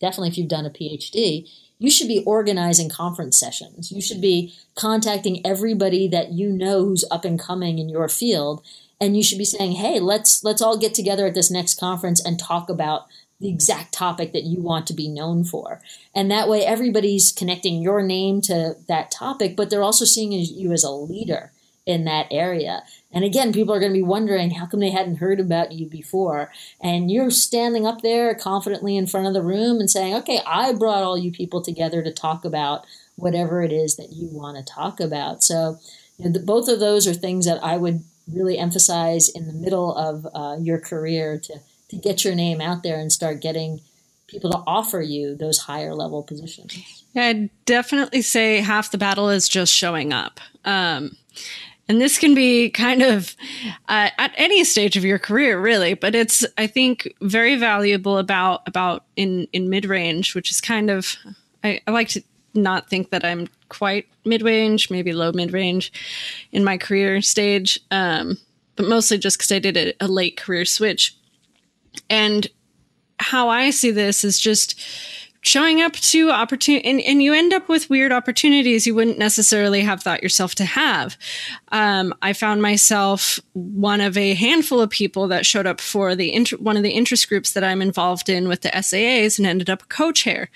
definitely 0.00 0.28
if 0.28 0.38
you've 0.38 0.48
done 0.48 0.66
a 0.66 0.70
PhD, 0.70 1.48
you 1.78 1.90
should 1.90 2.08
be 2.08 2.22
organizing 2.24 2.88
conference 2.88 3.38
sessions. 3.38 3.90
You 3.90 4.00
should 4.00 4.20
be 4.20 4.54
contacting 4.74 5.44
everybody 5.46 6.08
that 6.08 6.32
you 6.32 6.50
know 6.50 6.84
who's 6.84 7.04
up 7.10 7.24
and 7.24 7.40
coming 7.40 7.78
in 7.78 7.88
your 7.88 8.08
field 8.08 8.62
and 9.00 9.16
you 9.16 9.22
should 9.22 9.38
be 9.38 9.44
saying, 9.44 9.72
"Hey, 9.72 10.00
let's 10.00 10.42
let's 10.44 10.62
all 10.62 10.76
get 10.76 10.94
together 10.94 11.26
at 11.26 11.34
this 11.34 11.50
next 11.50 11.78
conference 11.78 12.24
and 12.24 12.38
talk 12.38 12.68
about 12.68 13.06
the 13.38 13.48
exact 13.48 13.92
topic 13.92 14.32
that 14.32 14.44
you 14.44 14.62
want 14.62 14.86
to 14.86 14.94
be 14.94 15.08
known 15.08 15.44
for." 15.44 15.80
And 16.14 16.30
that 16.30 16.48
way 16.48 16.64
everybody's 16.64 17.32
connecting 17.32 17.82
your 17.82 18.02
name 18.02 18.40
to 18.42 18.76
that 18.88 19.10
topic, 19.10 19.56
but 19.56 19.70
they're 19.70 19.82
also 19.82 20.04
seeing 20.04 20.32
you 20.32 20.72
as 20.72 20.84
a 20.84 20.90
leader 20.90 21.52
in 21.86 22.04
that 22.04 22.26
area. 22.30 22.82
And 23.12 23.24
again, 23.24 23.52
people 23.52 23.72
are 23.72 23.80
going 23.80 23.92
to 23.92 23.98
be 23.98 24.02
wondering 24.02 24.50
how 24.50 24.66
come 24.66 24.80
they 24.80 24.90
hadn't 24.90 25.16
heard 25.16 25.38
about 25.38 25.72
you 25.72 25.86
before. 25.86 26.52
And 26.82 27.10
you're 27.10 27.30
standing 27.30 27.86
up 27.86 28.02
there 28.02 28.34
confidently 28.34 28.96
in 28.96 29.06
front 29.06 29.28
of 29.28 29.34
the 29.34 29.42
room 29.42 29.78
and 29.78 29.88
saying, 29.88 30.14
okay, 30.16 30.40
I 30.44 30.72
brought 30.72 31.04
all 31.04 31.16
you 31.16 31.30
people 31.30 31.62
together 31.62 32.02
to 32.02 32.12
talk 32.12 32.44
about 32.44 32.84
whatever 33.14 33.62
it 33.62 33.72
is 33.72 33.96
that 33.96 34.12
you 34.12 34.28
want 34.30 34.58
to 34.58 34.72
talk 34.72 35.00
about. 35.00 35.44
So, 35.44 35.78
you 36.18 36.26
know, 36.26 36.32
the, 36.32 36.40
both 36.40 36.68
of 36.68 36.80
those 36.80 37.06
are 37.06 37.14
things 37.14 37.46
that 37.46 37.62
I 37.62 37.76
would 37.76 38.02
really 38.32 38.58
emphasize 38.58 39.28
in 39.28 39.46
the 39.46 39.52
middle 39.52 39.94
of 39.94 40.26
uh, 40.34 40.56
your 40.60 40.80
career 40.80 41.38
to, 41.38 41.54
to 41.88 41.96
get 41.96 42.24
your 42.24 42.34
name 42.34 42.60
out 42.60 42.82
there 42.82 42.98
and 42.98 43.12
start 43.12 43.40
getting 43.40 43.80
people 44.26 44.50
to 44.50 44.62
offer 44.66 45.00
you 45.00 45.36
those 45.36 45.58
higher 45.58 45.94
level 45.94 46.22
positions. 46.22 47.04
Yeah, 47.12 47.26
I'd 47.26 47.64
definitely 47.64 48.22
say 48.22 48.60
half 48.60 48.90
the 48.90 48.98
battle 48.98 49.28
is 49.28 49.48
just 49.48 49.72
showing 49.72 50.12
up. 50.12 50.40
Um, 50.64 51.16
and 51.88 52.00
this 52.00 52.18
can 52.18 52.34
be 52.34 52.70
kind 52.70 53.02
of 53.02 53.36
uh, 53.88 54.10
at 54.18 54.32
any 54.36 54.64
stage 54.64 54.96
of 54.96 55.04
your 55.04 55.18
career 55.18 55.60
really 55.60 55.94
but 55.94 56.14
it's 56.14 56.44
i 56.58 56.66
think 56.66 57.14
very 57.20 57.56
valuable 57.56 58.18
about 58.18 58.62
about 58.66 59.04
in 59.14 59.46
in 59.52 59.70
mid-range 59.70 60.34
which 60.34 60.50
is 60.50 60.60
kind 60.60 60.90
of 60.90 61.16
I, 61.62 61.80
I 61.86 61.90
like 61.90 62.08
to 62.08 62.22
not 62.56 62.88
think 62.88 63.10
that 63.10 63.24
i'm 63.24 63.48
quite 63.68 64.06
mid-range 64.24 64.90
maybe 64.90 65.12
low 65.12 65.32
mid-range 65.32 65.92
in 66.52 66.64
my 66.64 66.76
career 66.76 67.20
stage 67.20 67.78
um, 67.90 68.38
but 68.76 68.86
mostly 68.86 69.18
just 69.18 69.38
because 69.38 69.52
i 69.52 69.58
did 69.58 69.76
a, 69.76 69.92
a 70.04 70.08
late 70.08 70.36
career 70.36 70.64
switch. 70.64 71.16
And 72.08 72.46
how 73.18 73.48
i 73.48 73.70
see 73.70 73.90
this 73.90 74.24
is 74.24 74.38
just 74.38 74.78
showing 75.40 75.80
up 75.80 75.92
to 75.92 76.30
opportunity 76.30 76.84
and, 76.86 77.00
and 77.02 77.22
you 77.22 77.32
end 77.32 77.52
up 77.52 77.68
with 77.68 77.88
weird 77.88 78.12
opportunities 78.12 78.86
you 78.86 78.94
wouldn't 78.94 79.18
necessarily 79.18 79.80
have 79.80 80.02
thought 80.02 80.22
yourself 80.22 80.54
to 80.56 80.64
have. 80.64 81.16
Um, 81.72 82.14
i 82.20 82.32
found 82.32 82.60
myself 82.60 83.40
one 83.54 84.00
of 84.00 84.16
a 84.18 84.34
handful 84.34 84.80
of 84.80 84.90
people 84.90 85.28
that 85.28 85.46
showed 85.46 85.66
up 85.66 85.80
for 85.80 86.14
the 86.14 86.32
inter- 86.32 86.58
one 86.58 86.76
of 86.76 86.82
the 86.82 86.90
interest 86.90 87.28
groups 87.28 87.52
that 87.52 87.64
i'm 87.64 87.80
involved 87.80 88.28
in 88.28 88.48
with 88.48 88.60
the 88.60 88.68
SAAs 88.68 89.38
and 89.38 89.46
ended 89.46 89.70
up 89.70 89.82
a 89.82 89.86
co-chair. 89.86 90.50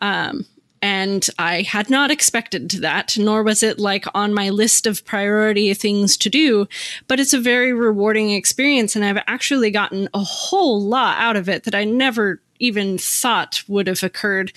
Um, 0.00 0.44
and 0.82 1.28
I 1.38 1.62
had 1.62 1.90
not 1.90 2.10
expected 2.10 2.70
that, 2.70 3.16
nor 3.18 3.42
was 3.42 3.62
it 3.62 3.78
like 3.78 4.04
on 4.14 4.34
my 4.34 4.50
list 4.50 4.86
of 4.86 5.04
priority 5.04 5.72
things 5.74 6.16
to 6.18 6.30
do. 6.30 6.66
But 7.08 7.20
it's 7.20 7.32
a 7.32 7.40
very 7.40 7.72
rewarding 7.72 8.30
experience, 8.30 8.94
and 8.94 9.04
I've 9.04 9.22
actually 9.26 9.70
gotten 9.70 10.08
a 10.14 10.20
whole 10.20 10.82
lot 10.82 11.18
out 11.18 11.36
of 11.36 11.48
it 11.48 11.64
that 11.64 11.74
I 11.74 11.84
never 11.84 12.40
even 12.58 12.98
thought 12.98 13.62
would 13.68 13.86
have 13.86 14.02
occurred 14.02 14.52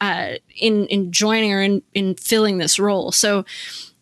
uh, 0.00 0.34
in 0.56 0.86
in 0.86 1.12
joining 1.12 1.52
or 1.52 1.62
in 1.62 1.82
in 1.94 2.14
filling 2.14 2.58
this 2.58 2.78
role. 2.78 3.12
So 3.12 3.44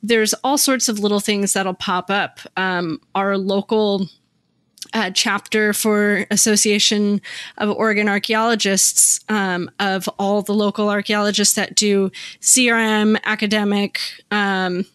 there's 0.03 0.35
all 0.45 0.59
sorts 0.59 0.89
of 0.89 1.01
little 1.01 1.21
things 1.21 1.53
that'll 1.53 1.75
pop 1.75 2.11
up. 2.11 2.39
Um, 2.57 3.01
our 3.15 3.37
local 3.37 4.09
uh, 4.97 5.11
chapter 5.11 5.75
for 5.75 6.27
Association 6.31 7.21
of 7.59 7.69
Oregon 7.69 8.09
Archaeologists 8.09 9.21
um, 9.29 9.71
of 9.79 10.09
all 10.19 10.41
the 10.41 10.55
local 10.55 10.89
archaeologists 10.89 11.55
that 11.55 11.75
do 11.75 12.11
CRM 12.41 13.19
academic 13.25 14.01
um, 14.31 14.87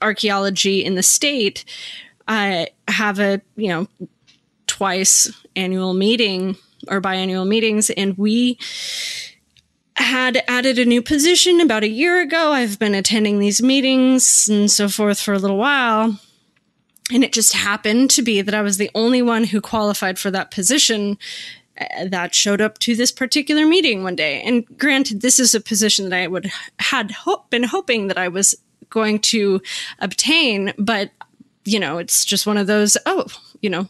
archaeology 0.00 0.84
in 0.84 0.94
the 0.94 1.02
state. 1.02 1.64
I 2.28 2.68
uh, 2.86 2.92
have 2.92 3.18
a 3.18 3.40
you 3.56 3.68
know 3.68 3.88
twice 4.68 5.32
annual 5.56 5.94
meeting 5.94 6.56
or 6.86 7.00
biannual 7.00 7.46
meetings, 7.46 7.90
and 7.90 8.16
we 8.16 8.56
had 9.96 10.44
added 10.46 10.78
a 10.78 10.84
new 10.84 11.02
position 11.02 11.60
about 11.60 11.82
a 11.82 11.88
year 11.88 12.20
ago. 12.20 12.52
I've 12.52 12.78
been 12.78 12.94
attending 12.94 13.40
these 13.40 13.60
meetings 13.60 14.48
and 14.48 14.70
so 14.70 14.88
forth 14.88 15.18
for 15.18 15.34
a 15.34 15.40
little 15.40 15.58
while. 15.58 16.20
And 17.12 17.22
it 17.22 17.32
just 17.32 17.52
happened 17.52 18.10
to 18.10 18.22
be 18.22 18.40
that 18.40 18.54
I 18.54 18.62
was 18.62 18.78
the 18.78 18.90
only 18.94 19.20
one 19.20 19.44
who 19.44 19.60
qualified 19.60 20.18
for 20.18 20.30
that 20.30 20.50
position 20.50 21.18
uh, 21.78 22.06
that 22.06 22.34
showed 22.34 22.60
up 22.60 22.78
to 22.78 22.96
this 22.96 23.12
particular 23.12 23.66
meeting 23.66 24.02
one 24.02 24.16
day. 24.16 24.40
And 24.42 24.64
granted, 24.78 25.20
this 25.20 25.38
is 25.38 25.54
a 25.54 25.60
position 25.60 26.08
that 26.08 26.18
I 26.18 26.26
would 26.26 26.50
had 26.78 27.12
been 27.50 27.64
hoping 27.64 28.08
that 28.08 28.18
I 28.18 28.28
was 28.28 28.54
going 28.88 29.18
to 29.18 29.60
obtain, 29.98 30.72
but 30.78 31.10
you 31.64 31.80
know, 31.80 31.98
it's 31.98 32.24
just 32.24 32.46
one 32.46 32.58
of 32.58 32.66
those, 32.66 32.96
oh, 33.06 33.26
you 33.60 33.70
know, 33.70 33.88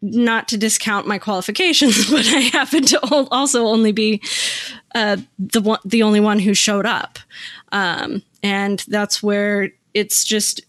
not 0.00 0.48
to 0.48 0.56
discount 0.56 1.06
my 1.06 1.18
qualifications, 1.18 2.10
but 2.10 2.26
I 2.26 2.40
happen 2.40 2.84
to 2.86 3.00
also 3.30 3.66
only 3.66 3.92
be 3.92 4.22
uh, 4.94 5.16
the 5.38 5.60
one, 5.60 5.80
the 5.84 6.02
only 6.02 6.20
one 6.20 6.38
who 6.38 6.54
showed 6.54 6.86
up, 6.86 7.18
um, 7.72 8.22
and 8.42 8.84
that's 8.88 9.22
where 9.22 9.70
it's 9.94 10.24
just 10.24 10.60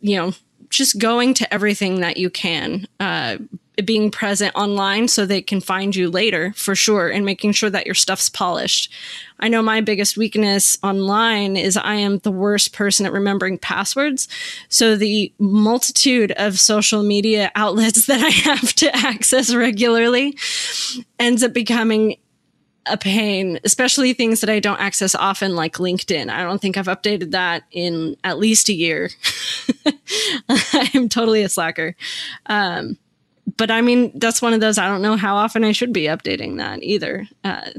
you 0.00 0.16
know 0.16 0.32
just 0.70 0.98
going 0.98 1.34
to 1.34 1.54
everything 1.54 2.00
that 2.00 2.16
you 2.16 2.30
can, 2.30 2.86
uh, 3.00 3.38
being 3.84 4.10
present 4.10 4.54
online 4.56 5.06
so 5.06 5.24
they 5.24 5.40
can 5.40 5.60
find 5.60 5.94
you 5.94 6.10
later 6.10 6.52
for 6.56 6.74
sure, 6.74 7.08
and 7.08 7.24
making 7.24 7.52
sure 7.52 7.70
that 7.70 7.86
your 7.86 7.94
stuff's 7.94 8.28
polished. 8.28 8.92
I 9.40 9.48
know 9.48 9.62
my 9.62 9.80
biggest 9.80 10.16
weakness 10.16 10.76
online 10.82 11.56
is 11.56 11.76
I 11.76 11.94
am 11.94 12.18
the 12.18 12.32
worst 12.32 12.72
person 12.72 13.06
at 13.06 13.12
remembering 13.12 13.56
passwords. 13.56 14.26
So 14.68 14.96
the 14.96 15.32
multitude 15.38 16.32
of 16.32 16.58
social 16.58 17.02
media 17.02 17.52
outlets 17.54 18.06
that 18.06 18.20
I 18.20 18.30
have 18.30 18.72
to 18.74 18.94
access 18.96 19.54
regularly 19.54 20.36
ends 21.18 21.42
up 21.42 21.52
becoming 21.52 22.16
a 22.90 22.96
pain, 22.96 23.58
especially 23.64 24.12
things 24.12 24.40
that 24.40 24.50
I 24.50 24.60
don't 24.60 24.80
access 24.80 25.14
often, 25.14 25.54
like 25.54 25.74
LinkedIn. 25.74 26.30
I 26.30 26.42
don't 26.42 26.60
think 26.60 26.76
I've 26.76 26.86
updated 26.86 27.30
that 27.32 27.64
in 27.70 28.16
at 28.24 28.38
least 28.38 28.68
a 28.68 28.74
year. 28.74 29.10
I'm 30.94 31.08
totally 31.08 31.42
a 31.42 31.48
slacker. 31.48 31.96
Um, 32.46 32.98
but 33.56 33.70
I 33.70 33.80
mean, 33.80 34.12
that's 34.18 34.42
one 34.42 34.52
of 34.52 34.60
those, 34.60 34.78
I 34.78 34.86
don't 34.86 35.02
know 35.02 35.16
how 35.16 35.36
often 35.36 35.64
I 35.64 35.72
should 35.72 35.92
be 35.92 36.04
updating 36.04 36.58
that 36.58 36.82
either. 36.82 37.26
Uh, 37.44 37.70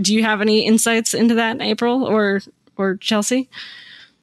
do 0.00 0.14
you 0.14 0.22
have 0.22 0.40
any 0.40 0.66
insights 0.66 1.14
into 1.14 1.34
that, 1.34 1.60
April 1.60 2.04
or 2.04 2.40
or 2.76 2.96
Chelsea? 2.96 3.50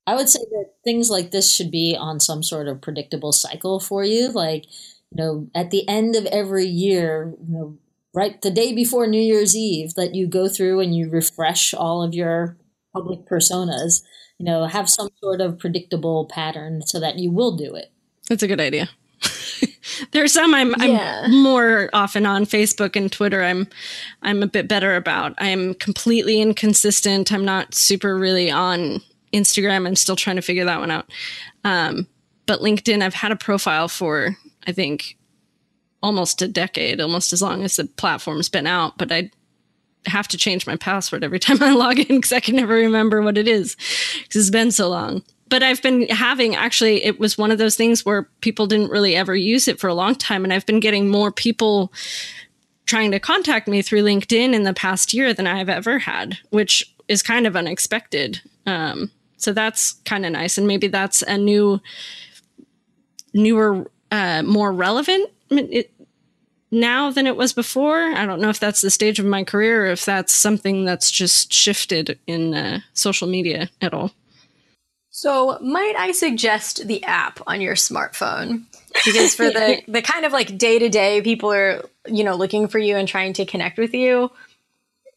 I 0.07 0.15
would 0.15 0.29
say 0.29 0.39
that 0.51 0.71
things 0.83 1.09
like 1.09 1.31
this 1.31 1.53
should 1.53 1.71
be 1.71 1.97
on 1.99 2.19
some 2.19 2.43
sort 2.43 2.67
of 2.67 2.81
predictable 2.81 3.31
cycle 3.31 3.79
for 3.79 4.03
you. 4.03 4.29
Like, 4.29 4.65
you 5.11 5.17
know, 5.17 5.47
at 5.55 5.71
the 5.71 5.87
end 5.87 6.15
of 6.15 6.25
every 6.27 6.65
year, 6.65 7.33
you 7.39 7.53
know, 7.53 7.77
right 8.15 8.41
the 8.41 8.51
day 8.51 8.73
before 8.73 9.05
New 9.05 9.21
Year's 9.21 9.55
Eve 9.55 9.93
that 9.95 10.15
you 10.15 10.27
go 10.27 10.47
through 10.47 10.79
and 10.79 10.95
you 10.95 11.09
refresh 11.09 11.73
all 11.73 12.01
of 12.01 12.13
your 12.13 12.57
public 12.93 13.25
personas. 13.25 14.01
You 14.39 14.45
know, 14.45 14.65
have 14.65 14.89
some 14.89 15.09
sort 15.21 15.41
of 15.41 15.59
predictable 15.59 16.25
pattern 16.25 16.81
so 16.85 16.99
that 16.99 17.19
you 17.19 17.31
will 17.31 17.55
do 17.55 17.75
it. 17.75 17.91
That's 18.27 18.43
a 18.43 18.47
good 18.47 18.59
idea. 18.59 18.89
There's 20.11 20.33
some 20.33 20.53
I'm, 20.53 20.73
Yeah. 20.79 21.23
I'm 21.25 21.41
more 21.43 21.89
often 21.93 22.25
on 22.25 22.45
Facebook 22.45 22.95
and 22.95 23.11
Twitter. 23.11 23.43
I'm 23.43 23.67
I'm 24.21 24.43
a 24.43 24.47
bit 24.47 24.67
better 24.67 24.95
about. 24.95 25.35
I'm 25.37 25.73
completely 25.75 26.41
inconsistent. 26.41 27.31
I'm 27.31 27.45
not 27.45 27.75
super 27.75 28.17
really 28.17 28.51
on 28.51 29.01
Instagram. 29.33 29.87
I'm 29.87 29.95
still 29.95 30.15
trying 30.15 30.35
to 30.37 30.41
figure 30.41 30.65
that 30.65 30.79
one 30.79 30.91
out. 30.91 31.09
Um, 31.63 32.07
but 32.45 32.59
LinkedIn, 32.59 33.01
I've 33.01 33.13
had 33.13 33.31
a 33.31 33.37
profile 33.37 33.87
for 33.87 34.37
I 34.67 34.71
think 34.71 35.17
almost 36.05 36.39
a 36.43 36.47
decade, 36.47 37.01
almost 37.01 37.33
as 37.33 37.41
long 37.41 37.63
as 37.63 37.77
the 37.77 37.85
platform's 37.85 38.47
been 38.47 38.67
out. 38.67 38.95
But 38.95 39.11
I 39.11 39.31
have 40.05 40.27
to 40.27 40.37
change 40.37 40.67
my 40.67 40.75
password 40.75 41.23
every 41.23 41.39
time 41.45 41.61
I 41.63 41.71
log 41.71 41.99
in 41.99 42.17
because 42.17 42.31
I 42.31 42.39
can 42.39 42.55
never 42.55 42.75
remember 42.75 43.23
what 43.23 43.39
it 43.39 43.47
is 43.47 43.75
because 44.23 44.41
it's 44.41 44.49
been 44.51 44.71
so 44.71 44.87
long. 44.87 45.23
But 45.49 45.63
I've 45.63 45.81
been 45.81 46.07
having 46.09 46.55
actually, 46.55 47.03
it 47.03 47.19
was 47.19 47.39
one 47.39 47.49
of 47.49 47.57
those 47.57 47.75
things 47.75 48.05
where 48.05 48.29
people 48.41 48.67
didn't 48.67 48.91
really 48.91 49.15
ever 49.15 49.35
use 49.35 49.67
it 49.67 49.79
for 49.79 49.87
a 49.87 49.95
long 49.95 50.13
time. 50.13 50.43
And 50.43 50.53
I've 50.53 50.65
been 50.65 50.79
getting 50.79 51.09
more 51.09 51.31
people 51.31 51.91
trying 52.85 53.11
to 53.11 53.19
contact 53.19 53.67
me 53.67 53.81
through 53.81 54.03
LinkedIn 54.03 54.53
in 54.53 54.63
the 54.63 54.73
past 54.73 55.11
year 55.11 55.33
than 55.33 55.47
I've 55.47 55.69
ever 55.69 55.97
had, 55.97 56.37
which 56.51 56.95
is 57.07 57.23
kind 57.23 57.47
of 57.47 57.55
unexpected. 57.55 58.41
Um, 58.67 59.11
so 59.37 59.53
that's 59.53 59.93
kind 60.05 60.25
of 60.25 60.31
nice. 60.31 60.57
And 60.57 60.67
maybe 60.67 60.87
that's 60.87 61.23
a 61.23 61.37
new, 61.37 61.81
newer, 63.33 63.89
uh, 64.11 64.43
more 64.43 64.71
relevant 64.71 65.31
now 66.75 67.09
than 67.09 67.25
it 67.25 67.35
was 67.35 67.53
before. 67.53 68.01
I 68.01 68.25
don't 68.25 68.41
know 68.41 68.49
if 68.49 68.59
that's 68.59 68.81
the 68.81 68.91
stage 68.91 69.17
of 69.17 69.25
my 69.25 69.43
career 69.43 69.87
or 69.87 69.91
if 69.91 70.05
that's 70.05 70.33
something 70.33 70.85
that's 70.85 71.09
just 71.09 71.51
shifted 71.51 72.19
in 72.27 72.53
uh, 72.53 72.81
social 72.93 73.27
media 73.27 73.69
at 73.81 73.93
all. 73.93 74.11
So, 75.09 75.57
might 75.61 75.95
I 75.97 76.11
suggest 76.11 76.87
the 76.87 77.03
app 77.05 77.39
on 77.47 77.61
your 77.61 77.75
smartphone? 77.75 78.63
Because 79.03 79.35
for 79.35 79.49
the 79.49 79.81
the 79.89 80.01
kind 80.01 80.23
of 80.23 80.31
like 80.31 80.57
day 80.57 80.79
to 80.79 80.87
day 80.87 81.21
people 81.21 81.51
are, 81.51 81.83
you 82.07 82.23
know, 82.23 82.35
looking 82.35 82.69
for 82.69 82.79
you 82.79 82.95
and 82.95 83.05
trying 83.05 83.33
to 83.33 83.45
connect 83.45 83.77
with 83.77 83.93
you. 83.93 84.31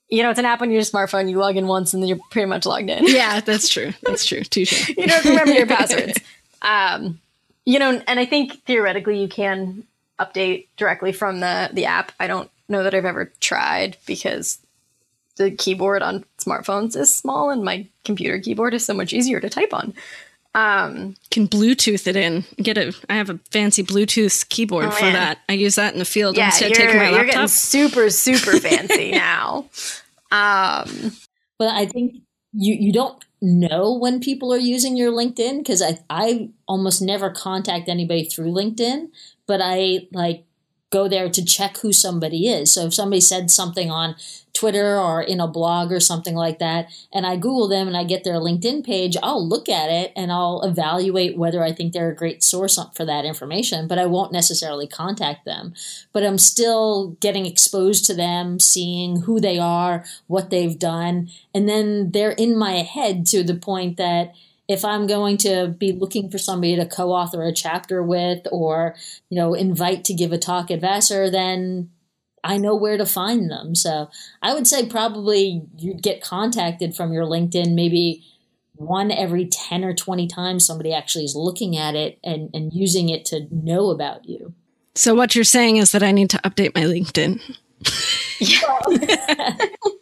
You 0.08 0.24
know, 0.24 0.30
it's 0.30 0.38
an 0.40 0.46
app 0.46 0.62
on 0.62 0.72
your 0.72 0.82
smartphone. 0.82 1.30
You 1.30 1.38
log 1.38 1.56
in 1.56 1.68
once 1.68 1.94
and 1.94 2.02
then 2.02 2.08
you're 2.08 2.18
pretty 2.30 2.46
much 2.46 2.66
logged 2.66 2.90
in. 2.90 3.06
Yeah, 3.06 3.38
that's 3.38 3.68
true. 3.68 3.92
That's 4.02 4.26
true. 4.26 4.42
Touche. 4.50 4.88
you 4.88 5.06
don't 5.06 5.24
remember 5.24 5.52
your 5.52 5.66
passwords. 5.76 6.18
Um, 6.60 7.20
you 7.64 7.78
know, 7.78 8.02
and 8.04 8.18
I 8.18 8.26
think 8.26 8.64
theoretically 8.64 9.20
you 9.20 9.28
can 9.28 9.84
update 10.20 10.66
directly 10.76 11.12
from 11.12 11.40
the 11.40 11.70
the 11.72 11.86
app. 11.86 12.12
I 12.20 12.26
don't 12.26 12.50
know 12.68 12.82
that 12.82 12.94
I've 12.94 13.04
ever 13.04 13.32
tried 13.40 13.96
because 14.06 14.58
the 15.36 15.50
keyboard 15.50 16.02
on 16.02 16.24
smartphones 16.38 16.96
is 16.96 17.14
small 17.14 17.50
and 17.50 17.64
my 17.64 17.86
computer 18.04 18.38
keyboard 18.40 18.74
is 18.74 18.84
so 18.84 18.94
much 18.94 19.12
easier 19.12 19.40
to 19.40 19.48
type 19.48 19.72
on. 19.72 19.94
Um, 20.54 21.14
Can 21.30 21.46
Bluetooth 21.46 22.06
it 22.06 22.16
in? 22.16 22.44
Get 22.56 22.78
a. 22.78 22.92
I 23.08 23.14
have 23.14 23.30
a 23.30 23.38
fancy 23.50 23.84
Bluetooth 23.84 24.48
keyboard 24.48 24.86
Oh, 24.86 24.90
for 24.90 25.04
man. 25.04 25.12
that. 25.12 25.38
I 25.48 25.52
use 25.52 25.76
that 25.76 25.92
in 25.92 25.98
the 26.00 26.04
field 26.04 26.36
yeah, 26.36 26.46
instead 26.46 26.70
you're, 26.70 26.80
of 26.80 26.92
taking 26.92 26.98
my 26.98 27.10
you're 27.10 27.26
getting 27.26 27.46
super 27.48 28.10
super 28.10 28.58
fancy 28.60 29.12
now. 29.12 29.66
Um, 30.32 31.12
But 31.58 31.74
I 31.74 31.86
think 31.86 32.16
you 32.52 32.74
you 32.74 32.92
don't 32.92 33.22
know 33.40 33.92
when 33.94 34.20
people 34.20 34.52
are 34.52 34.58
using 34.58 34.96
your 34.96 35.12
LinkedIn 35.12 35.58
because 35.58 35.82
I 35.82 35.98
I 36.10 36.50
almost 36.66 37.02
never 37.02 37.30
contact 37.30 37.88
anybody 37.88 38.24
through 38.24 38.50
LinkedIn, 38.52 39.08
but 39.48 39.60
I 39.60 40.06
like 40.12 40.44
go 40.90 41.08
there 41.08 41.28
to 41.28 41.44
check 41.44 41.78
who 41.78 41.92
somebody 41.92 42.48
is. 42.48 42.72
So 42.72 42.86
if 42.86 42.94
somebody 42.94 43.20
said 43.20 43.50
something 43.50 43.90
on 43.90 44.16
Twitter 44.54 44.98
or 44.98 45.22
in 45.22 45.38
a 45.38 45.46
blog 45.46 45.92
or 45.92 46.00
something 46.00 46.34
like 46.34 46.58
that, 46.60 46.90
and 47.12 47.26
I 47.26 47.36
Google 47.36 47.68
them 47.68 47.86
and 47.86 47.96
I 47.96 48.04
get 48.04 48.24
their 48.24 48.40
LinkedIn 48.40 48.84
page, 48.86 49.16
I'll 49.22 49.46
look 49.46 49.68
at 49.68 49.90
it 49.90 50.12
and 50.16 50.32
I'll 50.32 50.62
evaluate 50.62 51.36
whether 51.36 51.62
I 51.62 51.72
think 51.72 51.92
they're 51.92 52.10
a 52.10 52.16
great 52.16 52.42
source 52.42 52.78
for 52.94 53.04
that 53.04 53.26
information, 53.26 53.86
but 53.86 53.98
I 53.98 54.06
won't 54.06 54.32
necessarily 54.32 54.86
contact 54.86 55.44
them. 55.44 55.74
But 56.12 56.24
I'm 56.24 56.38
still 56.38 57.16
getting 57.20 57.44
exposed 57.44 58.06
to 58.06 58.14
them, 58.14 58.58
seeing 58.58 59.22
who 59.22 59.40
they 59.40 59.58
are, 59.58 60.04
what 60.26 60.48
they've 60.48 60.78
done, 60.78 61.28
and 61.54 61.68
then 61.68 62.12
they're 62.12 62.30
in 62.30 62.56
my 62.56 62.76
head 62.76 63.26
to 63.26 63.44
the 63.44 63.56
point 63.56 63.98
that 63.98 64.32
if 64.68 64.84
I'm 64.84 65.06
going 65.06 65.38
to 65.38 65.68
be 65.68 65.92
looking 65.92 66.30
for 66.30 66.36
somebody 66.36 66.76
to 66.76 66.86
co-author 66.86 67.42
a 67.42 67.52
chapter 67.52 68.02
with 68.02 68.46
or, 68.52 68.94
you 69.30 69.36
know, 69.36 69.54
invite 69.54 70.04
to 70.04 70.14
give 70.14 70.30
a 70.30 70.38
talk 70.38 70.70
at 70.70 70.82
Vassar, 70.82 71.30
then 71.30 71.90
I 72.44 72.58
know 72.58 72.76
where 72.76 72.98
to 72.98 73.06
find 73.06 73.50
them. 73.50 73.74
So 73.74 74.10
I 74.42 74.52
would 74.52 74.66
say 74.66 74.86
probably 74.86 75.62
you'd 75.78 76.02
get 76.02 76.22
contacted 76.22 76.94
from 76.94 77.12
your 77.12 77.24
LinkedIn 77.24 77.74
maybe 77.74 78.24
one 78.74 79.10
every 79.10 79.46
10 79.46 79.84
or 79.84 79.94
20 79.94 80.28
times 80.28 80.64
somebody 80.64 80.92
actually 80.92 81.24
is 81.24 81.34
looking 81.34 81.76
at 81.76 81.96
it 81.96 82.18
and, 82.22 82.50
and 82.54 82.72
using 82.72 83.08
it 83.08 83.24
to 83.24 83.48
know 83.50 83.90
about 83.90 84.28
you. 84.28 84.54
So 84.94 85.14
what 85.14 85.34
you're 85.34 85.44
saying 85.44 85.78
is 85.78 85.92
that 85.92 86.02
I 86.02 86.12
need 86.12 86.30
to 86.30 86.38
update 86.38 86.74
my 86.74 86.82
LinkedIn. 86.82 87.40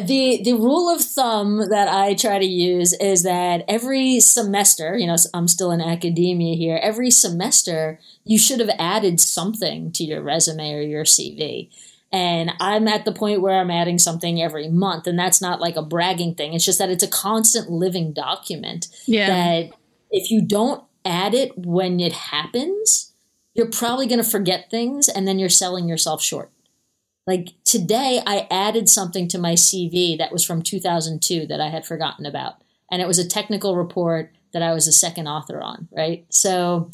the 0.00 0.40
the 0.42 0.54
rule 0.54 0.94
of 0.94 1.00
thumb 1.00 1.68
that 1.70 1.88
I 1.88 2.14
try 2.14 2.38
to 2.38 2.44
use 2.44 2.92
is 2.94 3.22
that 3.22 3.64
every 3.68 4.20
semester, 4.20 4.96
you 4.96 5.06
know, 5.06 5.16
I'm 5.32 5.48
still 5.48 5.70
in 5.70 5.80
academia 5.80 6.56
here. 6.56 6.78
Every 6.82 7.10
semester, 7.10 7.98
you 8.24 8.38
should 8.38 8.60
have 8.60 8.70
added 8.78 9.20
something 9.20 9.92
to 9.92 10.04
your 10.04 10.22
resume 10.22 10.74
or 10.74 10.82
your 10.82 11.04
CV. 11.04 11.70
And 12.12 12.52
I'm 12.60 12.86
at 12.86 13.04
the 13.04 13.12
point 13.12 13.40
where 13.40 13.58
I'm 13.58 13.72
adding 13.72 13.98
something 13.98 14.40
every 14.40 14.68
month, 14.68 15.08
and 15.08 15.18
that's 15.18 15.42
not 15.42 15.60
like 15.60 15.74
a 15.74 15.82
bragging 15.82 16.36
thing. 16.36 16.54
It's 16.54 16.64
just 16.64 16.78
that 16.78 16.90
it's 16.90 17.02
a 17.02 17.08
constant 17.08 17.70
living 17.70 18.12
document. 18.12 18.86
Yeah. 19.06 19.26
That 19.26 19.70
if 20.12 20.30
you 20.30 20.40
don't 20.40 20.84
add 21.04 21.34
it 21.34 21.58
when 21.58 21.98
it 21.98 22.12
happens, 22.12 23.12
you're 23.54 23.70
probably 23.70 24.06
going 24.06 24.22
to 24.22 24.28
forget 24.28 24.70
things, 24.70 25.08
and 25.08 25.26
then 25.26 25.40
you're 25.40 25.48
selling 25.48 25.88
yourself 25.88 26.22
short. 26.22 26.52
Like 27.26 27.54
today, 27.64 28.20
I 28.26 28.46
added 28.50 28.88
something 28.88 29.28
to 29.28 29.38
my 29.38 29.54
CV 29.54 30.18
that 30.18 30.32
was 30.32 30.44
from 30.44 30.62
2002 30.62 31.46
that 31.46 31.60
I 31.60 31.68
had 31.68 31.86
forgotten 31.86 32.26
about. 32.26 32.56
And 32.90 33.00
it 33.00 33.08
was 33.08 33.18
a 33.18 33.28
technical 33.28 33.76
report 33.76 34.32
that 34.52 34.62
I 34.62 34.74
was 34.74 34.86
a 34.86 34.92
second 34.92 35.26
author 35.26 35.60
on, 35.60 35.88
right? 35.90 36.26
So 36.28 36.92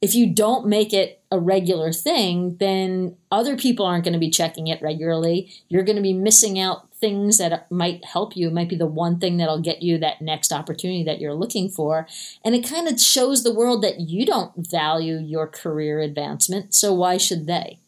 if 0.00 0.14
you 0.14 0.32
don't 0.32 0.66
make 0.66 0.92
it 0.92 1.22
a 1.30 1.38
regular 1.38 1.92
thing, 1.92 2.56
then 2.58 3.16
other 3.30 3.56
people 3.56 3.84
aren't 3.86 4.04
going 4.04 4.14
to 4.14 4.18
be 4.18 4.30
checking 4.30 4.66
it 4.66 4.80
regularly. 4.82 5.52
You're 5.68 5.84
going 5.84 5.96
to 5.96 6.02
be 6.02 6.12
missing 6.12 6.58
out 6.58 6.90
things 6.94 7.36
that 7.38 7.70
might 7.70 8.04
help 8.04 8.36
you. 8.36 8.48
It 8.48 8.54
might 8.54 8.70
be 8.70 8.76
the 8.76 8.86
one 8.86 9.18
thing 9.18 9.36
that'll 9.36 9.60
get 9.60 9.82
you 9.82 9.98
that 9.98 10.22
next 10.22 10.52
opportunity 10.52 11.04
that 11.04 11.20
you're 11.20 11.34
looking 11.34 11.68
for. 11.68 12.06
And 12.44 12.54
it 12.54 12.68
kind 12.68 12.88
of 12.88 13.00
shows 13.00 13.42
the 13.42 13.54
world 13.54 13.82
that 13.82 14.00
you 14.00 14.24
don't 14.24 14.52
value 14.56 15.18
your 15.18 15.46
career 15.46 16.00
advancement. 16.00 16.74
So 16.74 16.94
why 16.94 17.18
should 17.18 17.46
they? 17.46 17.78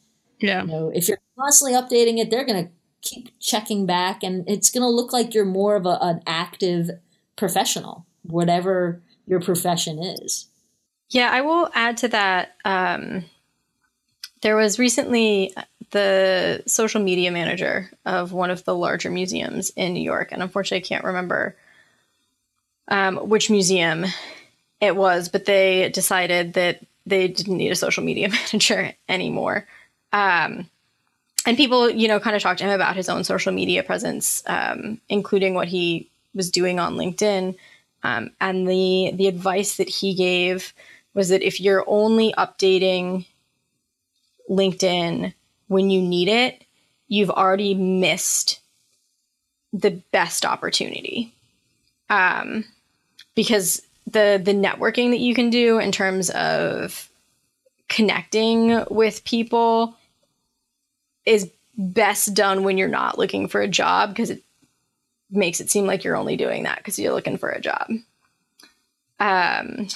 yeah. 0.40 0.62
You 0.62 0.68
know, 0.68 0.92
if 0.94 1.08
you're 1.08 1.18
constantly 1.38 1.78
updating 1.78 2.18
it, 2.18 2.30
they're 2.30 2.44
going 2.44 2.66
to 2.66 2.70
keep 3.00 3.30
checking 3.40 3.86
back, 3.86 4.22
and 4.22 4.48
it's 4.48 4.70
going 4.70 4.82
to 4.82 4.88
look 4.88 5.12
like 5.12 5.34
you're 5.34 5.44
more 5.44 5.76
of 5.76 5.86
a, 5.86 5.98
an 6.00 6.22
active 6.26 6.90
professional, 7.36 8.04
whatever 8.22 9.00
your 9.26 9.40
profession 9.40 9.98
is. 10.02 10.46
Yeah, 11.10 11.30
I 11.30 11.40
will 11.40 11.70
add 11.74 11.96
to 11.98 12.08
that. 12.08 12.54
Um, 12.64 13.24
there 14.42 14.56
was 14.56 14.78
recently 14.78 15.54
the 15.90 16.62
social 16.66 17.02
media 17.02 17.30
manager 17.30 17.90
of 18.04 18.32
one 18.32 18.50
of 18.50 18.64
the 18.64 18.74
larger 18.74 19.10
museums 19.10 19.70
in 19.70 19.94
New 19.94 20.02
York, 20.02 20.32
and 20.32 20.42
unfortunately, 20.42 20.84
I 20.84 20.88
can't 20.88 21.04
remember 21.04 21.56
um, 22.88 23.16
which 23.16 23.50
museum 23.50 24.06
it 24.80 24.96
was, 24.96 25.28
but 25.28 25.44
they 25.44 25.88
decided 25.90 26.54
that 26.54 26.80
they 27.06 27.28
didn't 27.28 27.56
need 27.56 27.70
a 27.70 27.76
social 27.76 28.04
media 28.04 28.28
manager 28.52 28.92
anymore. 29.08 29.66
Um, 30.12 30.68
and 31.48 31.56
people, 31.56 31.88
you 31.88 32.08
know, 32.08 32.20
kind 32.20 32.36
of 32.36 32.42
talked 32.42 32.58
to 32.58 32.66
him 32.66 32.72
about 32.72 32.94
his 32.94 33.08
own 33.08 33.24
social 33.24 33.54
media 33.54 33.82
presence, 33.82 34.42
um, 34.48 35.00
including 35.08 35.54
what 35.54 35.66
he 35.66 36.10
was 36.34 36.50
doing 36.50 36.78
on 36.78 36.96
LinkedIn. 36.96 37.56
Um, 38.02 38.32
and 38.38 38.68
the 38.68 39.12
the 39.14 39.28
advice 39.28 39.78
that 39.78 39.88
he 39.88 40.12
gave 40.12 40.74
was 41.14 41.30
that 41.30 41.40
if 41.40 41.58
you're 41.58 41.86
only 41.86 42.34
updating 42.36 43.24
LinkedIn 44.50 45.32
when 45.68 45.88
you 45.88 46.02
need 46.02 46.28
it, 46.28 46.64
you've 47.08 47.30
already 47.30 47.72
missed 47.72 48.60
the 49.72 50.02
best 50.12 50.44
opportunity. 50.44 51.32
Um, 52.10 52.66
because 53.34 53.80
the 54.06 54.38
the 54.44 54.52
networking 54.52 55.12
that 55.12 55.20
you 55.20 55.34
can 55.34 55.48
do 55.48 55.78
in 55.78 55.92
terms 55.92 56.28
of 56.28 57.08
connecting 57.88 58.84
with 58.90 59.24
people 59.24 59.97
is 61.28 61.50
best 61.76 62.34
done 62.34 62.64
when 62.64 62.78
you're 62.78 62.88
not 62.88 63.18
looking 63.18 63.48
for 63.48 63.60
a 63.60 63.68
job 63.68 64.10
because 64.10 64.30
it 64.30 64.42
makes 65.30 65.60
it 65.60 65.70
seem 65.70 65.86
like 65.86 66.02
you're 66.02 66.16
only 66.16 66.36
doing 66.36 66.64
that 66.64 66.78
because 66.78 66.98
you're 66.98 67.12
looking 67.12 67.36
for 67.36 67.50
a 67.50 67.60
job. 67.60 67.88
Um, 69.20 69.88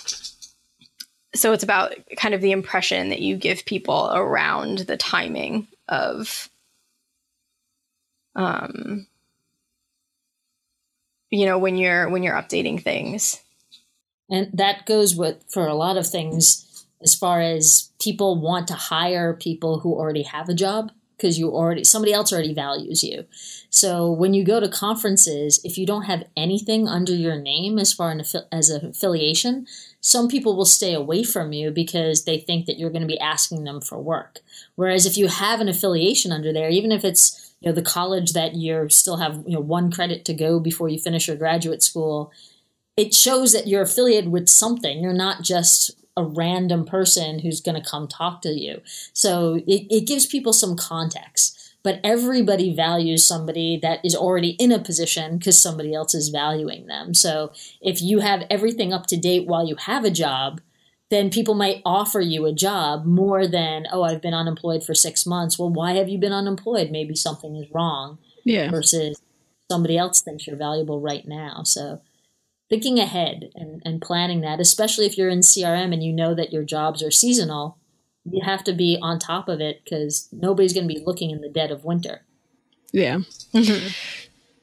so 1.35 1.53
it's 1.53 1.64
about 1.64 1.95
kind 2.16 2.35
of 2.35 2.41
the 2.41 2.53
impression 2.53 3.09
that 3.09 3.20
you 3.20 3.37
give 3.37 3.64
people 3.64 4.11
around 4.12 4.80
the 4.80 4.97
timing 4.97 5.66
of 5.89 6.51
um, 8.35 9.07
you 11.30 11.47
know 11.47 11.59
when 11.59 11.76
you're 11.76 12.09
when 12.09 12.22
you're 12.22 12.35
updating 12.35 12.83
things 12.83 13.41
and 14.30 14.51
that 14.53 14.87
goes 14.87 15.14
with 15.14 15.43
for 15.49 15.66
a 15.66 15.74
lot 15.74 15.97
of 15.97 16.07
things 16.07 16.87
as 17.03 17.14
far 17.14 17.41
as 17.41 17.91
people 18.01 18.41
want 18.41 18.68
to 18.68 18.74
hire 18.74 19.35
people 19.35 19.80
who 19.80 19.95
already 19.95 20.22
have 20.22 20.49
a 20.49 20.55
job 20.55 20.93
because 21.16 21.38
you 21.38 21.50
already 21.50 21.84
somebody 21.84 22.12
else 22.12 22.32
already 22.32 22.54
values 22.54 23.02
you. 23.02 23.24
So 23.70 24.10
when 24.10 24.34
you 24.34 24.44
go 24.44 24.60
to 24.60 24.68
conferences 24.68 25.60
if 25.64 25.78
you 25.78 25.86
don't 25.86 26.02
have 26.02 26.24
anything 26.36 26.88
under 26.88 27.14
your 27.14 27.36
name 27.36 27.78
as 27.78 27.92
far 27.92 28.16
as 28.52 28.70
an 28.70 28.86
affiliation 28.86 29.66
some 30.00 30.28
people 30.28 30.56
will 30.56 30.64
stay 30.64 30.94
away 30.94 31.22
from 31.22 31.52
you 31.52 31.70
because 31.70 32.24
they 32.24 32.38
think 32.38 32.66
that 32.66 32.76
you're 32.76 32.90
going 32.90 33.02
to 33.02 33.06
be 33.06 33.20
asking 33.20 33.62
them 33.62 33.80
for 33.80 34.00
work. 34.00 34.40
Whereas 34.74 35.06
if 35.06 35.16
you 35.16 35.28
have 35.28 35.60
an 35.60 35.68
affiliation 35.68 36.32
under 36.32 36.52
there 36.52 36.70
even 36.70 36.92
if 36.92 37.04
it's 37.04 37.54
you 37.60 37.68
know 37.68 37.74
the 37.74 37.82
college 37.82 38.32
that 38.32 38.54
you 38.54 38.88
still 38.88 39.18
have 39.18 39.44
you 39.46 39.54
know 39.54 39.60
one 39.60 39.90
credit 39.90 40.24
to 40.24 40.34
go 40.34 40.58
before 40.58 40.88
you 40.88 40.98
finish 40.98 41.28
your 41.28 41.36
graduate 41.36 41.82
school 41.82 42.32
it 42.96 43.14
shows 43.14 43.52
that 43.52 43.66
you're 43.66 43.82
affiliated 43.82 44.30
with 44.30 44.48
something. 44.48 45.02
You're 45.02 45.12
not 45.12 45.42
just 45.42 45.96
a 46.16 46.24
random 46.24 46.84
person 46.84 47.38
who's 47.38 47.60
going 47.60 47.80
to 47.80 47.88
come 47.88 48.06
talk 48.06 48.42
to 48.42 48.50
you 48.50 48.80
so 49.12 49.54
it, 49.66 49.86
it 49.90 50.06
gives 50.06 50.26
people 50.26 50.52
some 50.52 50.76
context 50.76 51.58
but 51.84 51.98
everybody 52.04 52.74
values 52.74 53.24
somebody 53.24 53.78
that 53.80 53.98
is 54.04 54.14
already 54.14 54.50
in 54.50 54.70
a 54.70 54.78
position 54.78 55.38
because 55.38 55.58
somebody 55.58 55.94
else 55.94 56.14
is 56.14 56.28
valuing 56.28 56.86
them 56.86 57.14
so 57.14 57.50
if 57.80 58.02
you 58.02 58.20
have 58.20 58.44
everything 58.50 58.92
up 58.92 59.06
to 59.06 59.16
date 59.16 59.46
while 59.46 59.66
you 59.66 59.76
have 59.76 60.04
a 60.04 60.10
job 60.10 60.60
then 61.12 61.28
people 61.28 61.54
might 61.54 61.82
offer 61.84 62.22
you 62.22 62.46
a 62.46 62.54
job 62.54 63.04
more 63.04 63.46
than, 63.46 63.86
oh, 63.92 64.02
I've 64.02 64.22
been 64.22 64.32
unemployed 64.32 64.82
for 64.82 64.94
six 64.94 65.26
months. 65.26 65.58
Well, 65.58 65.68
why 65.68 65.92
have 65.92 66.08
you 66.08 66.16
been 66.16 66.32
unemployed? 66.32 66.90
Maybe 66.90 67.14
something 67.14 67.54
is 67.54 67.70
wrong. 67.70 68.16
Yeah. 68.44 68.70
Versus 68.70 69.20
somebody 69.70 69.98
else 69.98 70.22
thinks 70.22 70.46
you're 70.46 70.56
valuable 70.56 71.02
right 71.02 71.28
now. 71.28 71.64
So 71.64 72.00
thinking 72.72 72.98
ahead 72.98 73.50
and, 73.54 73.82
and 73.84 74.00
planning 74.00 74.40
that, 74.40 74.58
especially 74.58 75.04
if 75.04 75.18
you're 75.18 75.28
in 75.28 75.40
CRM 75.40 75.92
and 75.92 76.02
you 76.02 76.10
know 76.10 76.34
that 76.34 76.54
your 76.54 76.62
jobs 76.62 77.02
are 77.02 77.10
seasonal, 77.10 77.76
you 78.24 78.42
have 78.42 78.64
to 78.64 78.72
be 78.72 78.98
on 79.02 79.18
top 79.18 79.46
of 79.46 79.60
it 79.60 79.82
because 79.84 80.26
nobody's 80.32 80.72
going 80.72 80.88
to 80.88 80.94
be 80.94 81.02
looking 81.04 81.30
in 81.30 81.42
the 81.42 81.50
dead 81.50 81.70
of 81.70 81.84
winter. 81.84 82.22
Yeah. 82.90 83.18
Mm-hmm. 83.52 83.88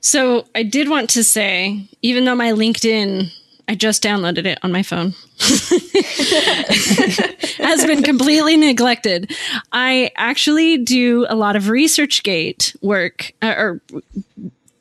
So 0.01 0.47
I 0.55 0.63
did 0.63 0.89
want 0.89 1.11
to 1.11 1.23
say, 1.23 1.87
even 2.01 2.25
though 2.25 2.33
my 2.33 2.51
LinkedIn 2.51 3.31
I 3.67 3.75
just 3.75 4.01
downloaded 4.01 4.47
it 4.47 4.57
on 4.63 4.71
my 4.71 4.81
phone. 4.81 5.13
Has 7.63 7.85
been 7.85 8.01
completely 8.01 8.57
neglected. 8.57 9.31
I 9.71 10.09
actually 10.15 10.79
do 10.79 11.27
a 11.29 11.35
lot 11.35 11.55
of 11.55 11.65
ResearchGate 11.65 12.75
work, 12.81 13.31
uh, 13.43 13.53
or 13.55 13.81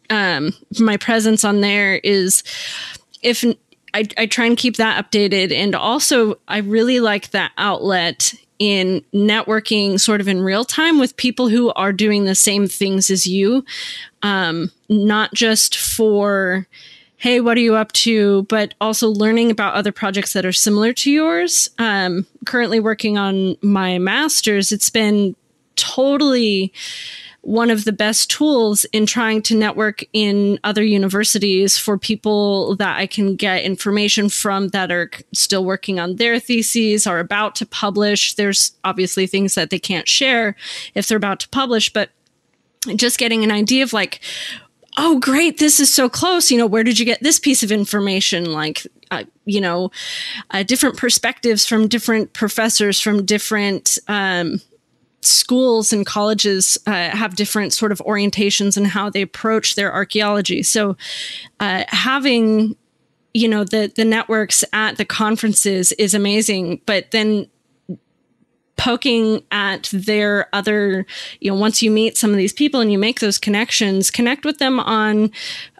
um, 0.08 0.54
my 0.80 0.96
presence 0.96 1.44
on 1.44 1.60
there 1.60 1.96
is 1.96 2.42
if 3.22 3.44
I, 3.94 4.06
I 4.16 4.26
try 4.26 4.46
and 4.46 4.56
keep 4.56 4.76
that 4.76 5.02
updated, 5.02 5.52
and 5.52 5.74
also 5.74 6.38
I 6.48 6.58
really 6.58 7.00
like 7.00 7.30
that 7.30 7.52
outlet 7.58 8.34
in 8.58 9.04
networking 9.14 10.00
sort 10.00 10.20
of 10.20 10.28
in 10.28 10.42
real 10.42 10.64
time 10.64 10.98
with 10.98 11.16
people 11.16 11.48
who 11.48 11.70
are 11.74 11.92
doing 11.92 12.24
the 12.24 12.34
same 12.34 12.66
things 12.66 13.08
as 13.08 13.26
you, 13.26 13.64
um, 14.22 14.70
not 14.88 15.32
just 15.32 15.76
for 15.76 16.66
hey, 17.18 17.40
what 17.40 17.56
are 17.56 17.60
you 17.60 17.74
up 17.74 17.90
to? 17.92 18.44
But 18.44 18.74
also 18.80 19.08
learning 19.08 19.50
about 19.50 19.74
other 19.74 19.90
projects 19.90 20.32
that 20.34 20.46
are 20.46 20.52
similar 20.52 20.92
to 20.92 21.10
yours. 21.10 21.68
Um, 21.78 22.26
currently 22.46 22.78
working 22.78 23.18
on 23.18 23.56
my 23.60 23.98
master's, 23.98 24.70
it's 24.70 24.88
been 24.88 25.34
totally 25.74 26.72
one 27.42 27.70
of 27.70 27.84
the 27.84 27.92
best 27.92 28.30
tools 28.30 28.84
in 28.86 29.06
trying 29.06 29.40
to 29.42 29.56
network 29.56 30.04
in 30.12 30.58
other 30.64 30.82
universities 30.82 31.78
for 31.78 31.96
people 31.96 32.76
that 32.76 32.98
I 32.98 33.06
can 33.06 33.36
get 33.36 33.62
information 33.62 34.28
from 34.28 34.68
that 34.68 34.90
are 34.90 35.10
still 35.32 35.64
working 35.64 35.98
on 36.00 36.16
their 36.16 36.40
theses 36.40 37.06
are 37.06 37.20
about 37.20 37.54
to 37.56 37.66
publish. 37.66 38.34
There's 38.34 38.72
obviously 38.84 39.26
things 39.26 39.54
that 39.54 39.70
they 39.70 39.78
can't 39.78 40.08
share 40.08 40.56
if 40.94 41.06
they're 41.06 41.16
about 41.16 41.40
to 41.40 41.48
publish, 41.48 41.92
but 41.92 42.10
just 42.96 43.18
getting 43.18 43.44
an 43.44 43.50
idea 43.50 43.82
of 43.82 43.92
like 43.92 44.20
oh 44.96 45.18
great 45.18 45.58
this 45.58 45.80
is 45.80 45.92
so 45.92 46.08
close 46.08 46.50
you 46.50 46.58
know 46.58 46.66
where 46.66 46.84
did 46.84 46.98
you 46.98 47.04
get 47.04 47.20
this 47.22 47.38
piece 47.38 47.62
of 47.62 47.72
information 47.72 48.52
like 48.52 48.86
uh, 49.10 49.24
you 49.44 49.60
know 49.60 49.90
uh, 50.52 50.62
different 50.62 50.96
perspectives 50.96 51.66
from 51.66 51.88
different 51.88 52.32
professors 52.32 53.00
from 53.00 53.24
different 53.24 53.98
um, 54.08 54.60
schools 55.28 55.92
and 55.92 56.06
colleges 56.06 56.78
uh, 56.86 57.10
have 57.10 57.36
different 57.36 57.72
sort 57.72 57.92
of 57.92 57.98
orientations 58.06 58.76
and 58.76 58.86
how 58.86 59.10
they 59.10 59.22
approach 59.22 59.74
their 59.74 59.92
archaeology. 59.92 60.62
So 60.62 60.96
uh, 61.60 61.84
having 61.88 62.76
you 63.34 63.46
know 63.46 63.62
the 63.62 63.92
the 63.94 64.04
networks 64.04 64.64
at 64.72 64.96
the 64.96 65.04
conferences 65.04 65.92
is 65.92 66.14
amazing 66.14 66.80
but 66.86 67.10
then 67.10 67.46
poking 68.78 69.42
at 69.50 69.90
their 69.92 70.48
other, 70.54 71.04
you 71.40 71.50
know, 71.50 71.58
once 71.58 71.82
you 71.82 71.90
meet 71.90 72.16
some 72.16 72.30
of 72.30 72.36
these 72.36 72.52
people 72.52 72.80
and 72.80 72.90
you 72.90 72.98
make 72.98 73.20
those 73.20 73.36
connections, 73.36 74.10
connect 74.10 74.44
with 74.44 74.58
them 74.58 74.80
on 74.80 75.30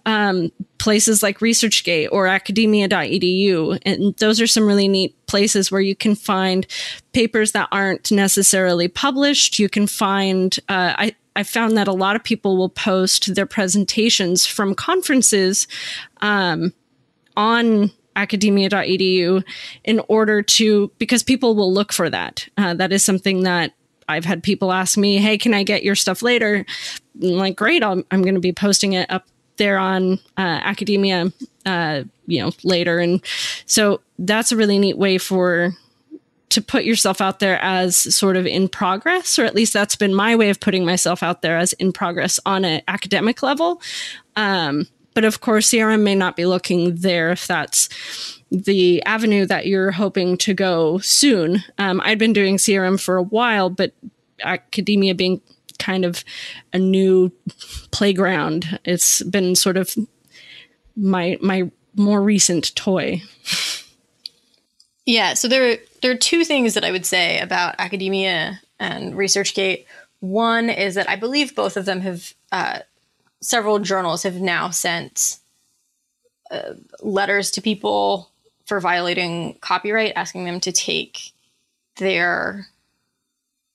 um, 0.08 0.50
places 0.78 1.22
like 1.22 1.40
ResearchGate 1.40 2.08
or 2.10 2.26
academia.edu. 2.26 3.78
And 3.84 4.16
those 4.16 4.40
are 4.40 4.46
some 4.46 4.66
really 4.66 4.88
neat 4.88 5.14
places 5.26 5.70
where 5.70 5.82
you 5.82 5.94
can 5.94 6.14
find 6.14 6.66
papers 7.12 7.52
that 7.52 7.68
aren't 7.70 8.10
necessarily 8.10 8.88
published. 8.88 9.58
You 9.58 9.68
can 9.68 9.86
find, 9.86 10.58
uh, 10.70 10.94
I, 10.96 11.14
I 11.36 11.42
found 11.42 11.76
that 11.76 11.88
a 11.88 11.92
lot 11.92 12.16
of 12.16 12.24
people 12.24 12.56
will 12.56 12.70
post 12.70 13.34
their 13.34 13.44
presentations 13.44 14.46
from 14.46 14.74
conferences 14.74 15.68
um, 16.22 16.72
on 17.36 17.90
academia.edu 18.16 19.44
in 19.84 20.00
order 20.08 20.40
to, 20.40 20.90
because 20.96 21.22
people 21.22 21.54
will 21.54 21.70
look 21.70 21.92
for 21.92 22.08
that. 22.08 22.48
Uh, 22.56 22.72
that 22.72 22.92
is 22.92 23.04
something 23.04 23.42
that 23.42 23.74
I've 24.08 24.24
had 24.24 24.42
people 24.42 24.72
ask 24.72 24.96
me, 24.96 25.18
hey, 25.18 25.36
can 25.36 25.52
I 25.52 25.64
get 25.64 25.82
your 25.82 25.94
stuff 25.94 26.22
later? 26.22 26.64
I'm 27.22 27.28
like, 27.32 27.56
great, 27.56 27.82
i 27.82 27.92
am 27.92 28.22
going 28.22 28.36
to 28.36 28.40
be 28.40 28.54
posting 28.54 28.94
it 28.94 29.10
up 29.10 29.26
there 29.58 29.78
on 29.78 30.14
uh, 30.36 30.60
academia, 30.62 31.32
uh, 31.66 32.02
you 32.26 32.40
know, 32.40 32.52
later. 32.64 32.98
And 32.98 33.22
so 33.66 34.00
that's 34.18 34.52
a 34.52 34.56
really 34.56 34.78
neat 34.78 34.98
way 34.98 35.18
for 35.18 35.74
to 36.50 36.62
put 36.62 36.84
yourself 36.84 37.20
out 37.20 37.40
there 37.40 37.60
as 37.60 37.96
sort 37.96 38.36
of 38.36 38.46
in 38.46 38.68
progress, 38.68 39.38
or 39.38 39.44
at 39.44 39.54
least 39.54 39.72
that's 39.72 39.96
been 39.96 40.14
my 40.14 40.34
way 40.34 40.48
of 40.50 40.60
putting 40.60 40.84
myself 40.84 41.22
out 41.22 41.42
there 41.42 41.58
as 41.58 41.74
in 41.74 41.92
progress 41.92 42.40
on 42.46 42.64
an 42.64 42.80
academic 42.88 43.42
level. 43.42 43.82
Um, 44.34 44.86
but 45.14 45.24
of 45.24 45.40
course, 45.40 45.70
CRM 45.70 46.02
may 46.02 46.14
not 46.14 46.36
be 46.36 46.46
looking 46.46 46.94
there 46.94 47.30
if 47.30 47.46
that's 47.46 47.88
the 48.50 49.02
avenue 49.02 49.44
that 49.46 49.66
you're 49.66 49.90
hoping 49.90 50.38
to 50.38 50.54
go 50.54 50.98
soon. 50.98 51.62
Um, 51.76 52.00
I'd 52.02 52.18
been 52.18 52.32
doing 52.32 52.56
CRM 52.56 53.00
for 53.00 53.16
a 53.16 53.22
while, 53.22 53.68
but 53.68 53.92
academia 54.42 55.14
being 55.14 55.40
kind 55.78 56.04
of 56.04 56.24
a 56.72 56.78
new 56.78 57.32
playground, 57.90 58.78
it's 58.84 59.22
been 59.22 59.54
sort 59.54 59.76
of 59.76 59.94
my 60.96 61.38
my 61.40 61.70
more 61.94 62.22
recent 62.22 62.74
toy. 62.74 63.22
Yeah, 65.06 65.34
so 65.34 65.48
there 65.48 65.78
there 66.02 66.10
are 66.10 66.16
two 66.16 66.44
things 66.44 66.74
that 66.74 66.84
I 66.84 66.90
would 66.90 67.06
say 67.06 67.40
about 67.40 67.76
academia 67.78 68.60
and 68.78 69.14
ResearchGate. 69.14 69.86
One 70.20 70.68
is 70.68 70.94
that 70.96 71.08
I 71.08 71.16
believe 71.16 71.54
both 71.54 71.76
of 71.76 71.84
them 71.84 72.00
have 72.00 72.34
uh, 72.52 72.80
several 73.40 73.78
journals 73.78 74.24
have 74.24 74.36
now 74.36 74.70
sent 74.70 75.38
uh, 76.50 76.74
letters 77.00 77.50
to 77.52 77.60
people 77.60 78.30
for 78.66 78.80
violating 78.80 79.56
copyright, 79.60 80.12
asking 80.16 80.44
them 80.44 80.60
to 80.60 80.72
take 80.72 81.32
their 81.96 82.66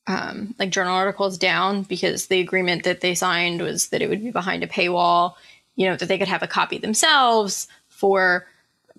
um, 0.07 0.53
like 0.59 0.69
journal 0.69 0.95
articles 0.95 1.37
down 1.37 1.83
because 1.83 2.27
the 2.27 2.39
agreement 2.39 2.83
that 2.83 3.01
they 3.01 3.15
signed 3.15 3.61
was 3.61 3.89
that 3.89 4.01
it 4.01 4.09
would 4.09 4.23
be 4.23 4.31
behind 4.31 4.63
a 4.63 4.67
paywall. 4.67 5.35
You 5.75 5.89
know 5.89 5.95
that 5.95 6.07
they 6.07 6.17
could 6.17 6.27
have 6.27 6.43
a 6.43 6.47
copy 6.47 6.77
themselves 6.77 7.67
for 7.87 8.47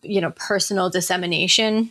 you 0.03 0.21
know 0.21 0.33
personal 0.33 0.91
dissemination 0.91 1.91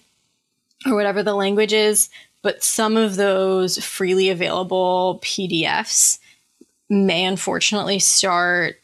or 0.86 0.95
whatever 0.95 1.24
the 1.24 1.36
language 1.36 1.74
is. 1.74 2.09
But 2.41 2.64
some 2.64 2.97
of 2.97 3.16
those 3.16 3.78
freely 3.84 4.30
available 4.30 5.20
PDFs 5.24 6.20
may 6.89 7.24
unfortunately 7.24 7.99
start 7.99 8.82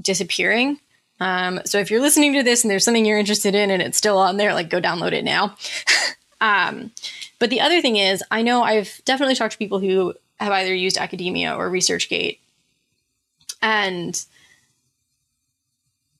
disappearing. 0.00 0.80
Um, 1.20 1.60
so 1.64 1.78
if 1.78 1.90
you're 1.90 2.00
listening 2.00 2.34
to 2.34 2.42
this 2.42 2.64
and 2.64 2.70
there's 2.70 2.84
something 2.84 3.06
you're 3.06 3.18
interested 3.18 3.54
in 3.54 3.70
and 3.70 3.80
it's 3.80 3.96
still 3.96 4.18
on 4.18 4.36
there, 4.36 4.54
like 4.54 4.68
go 4.70 4.80
download 4.80 5.12
it 5.12 5.24
now. 5.24 5.56
um, 6.40 6.90
but 7.38 7.50
the 7.50 7.60
other 7.60 7.80
thing 7.80 7.96
is, 7.96 8.22
I 8.30 8.42
know 8.42 8.62
I've 8.62 9.00
definitely 9.04 9.34
talked 9.34 9.52
to 9.52 9.58
people 9.58 9.78
who 9.78 10.14
have 10.38 10.52
either 10.52 10.74
used 10.74 10.98
academia 10.98 11.54
or 11.54 11.70
ResearchGate 11.70 12.38
and 13.62 14.24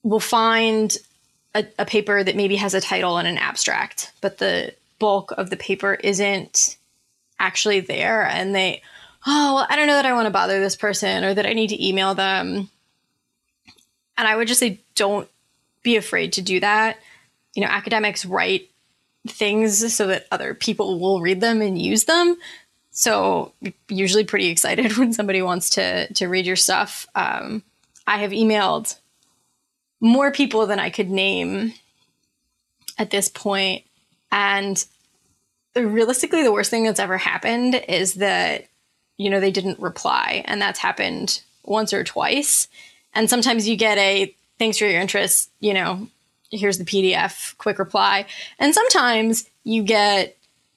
will 0.03 0.21
find 0.21 0.97
a, 1.55 1.67
a 1.79 1.85
paper 1.85 2.23
that 2.23 2.37
maybe 2.37 2.57
has 2.57 2.75
a 2.75 2.81
title 2.81 3.19
and 3.19 3.29
an 3.29 3.39
abstract, 3.39 4.13
but 4.21 4.39
the 4.39 4.75
bulk 4.99 5.33
of 5.33 5.51
the 5.51 5.57
paper 5.57 5.95
isn't 5.95 6.77
actually 7.39 7.81
there. 7.81 8.27
And 8.27 8.55
they, 8.55 8.83
oh, 9.27 9.55
well, 9.55 9.67
I 9.69 9.77
don't 9.77 9.87
know 9.87 9.95
that 9.95 10.07
I 10.07 10.15
want 10.15 10.27
to 10.27 10.31
bother 10.31 10.61
this 10.61 10.77
person 10.77 11.25
or 11.25 11.35
that 11.35 11.47
I 11.47 11.53
need 11.53 11.69
to 11.69 11.87
email 11.87 12.15
them 12.15 12.71
and 14.17 14.27
I 14.27 14.37
would 14.37 14.49
just 14.49 14.61
say, 14.61 14.81
don't 14.95 15.29
be 15.83 15.97
afraid 15.97 16.35
to 16.35 16.43
do 16.43 16.61
that. 16.61 16.99
You 17.55 17.63
know, 17.63 17.69
academics 17.69 18.25
write 18.25 18.71
things 19.31 19.95
so 19.95 20.07
that 20.07 20.27
other 20.31 20.55
people 20.55 20.99
will 20.99 21.21
read 21.21 21.41
them 21.41 21.61
and 21.61 21.81
use 21.81 22.05
them. 22.05 22.37
So 22.91 23.53
usually 23.89 24.25
pretty 24.25 24.49
excited 24.49 24.97
when 24.97 25.13
somebody 25.13 25.43
wants 25.43 25.71
to 25.71 26.13
to 26.15 26.27
read 26.27 26.47
your 26.47 26.57
stuff. 26.57 27.07
Um, 27.15 27.63
I 28.07 28.19
have 28.19 28.31
emailed 28.31 28.97
more 30.01 30.31
people 30.31 30.67
than 30.67 30.79
I 30.79 30.91
could 30.91 31.11
name 31.11 31.75
at 32.99 33.11
this 33.11 33.29
point, 33.29 33.85
and 34.33 34.85
realistically, 35.75 36.43
the 36.43 36.53
worst 36.53 36.71
thing 36.71 36.85
that's 36.85 37.01
ever 37.01 37.19
happened 37.19 37.75
is 37.89 38.15
that 38.15 38.69
you 39.19 39.29
know 39.29 39.41
they 39.41 39.51
didn't 39.51 39.79
reply, 39.79 40.43
and 40.47 40.61
that's 40.61 40.79
happened 40.79 41.43
once 41.65 41.93
or 41.93 42.05
twice. 42.05 42.69
And 43.15 43.29
sometimes 43.29 43.69
you 43.69 43.77
get 43.77 43.99
a 43.99 44.35
thanks 44.59 44.79
for 44.79 44.87
your 44.87 45.01
interest, 45.01 45.51
you 45.61 45.75
know, 45.75 46.09
here's 46.51 46.79
the 46.79 46.85
PDF, 46.85 47.57
quick 47.59 47.79
reply. 47.79 48.27
And 48.59 48.75
sometimes 48.75 49.49
you 49.65 49.83
get 49.83 50.37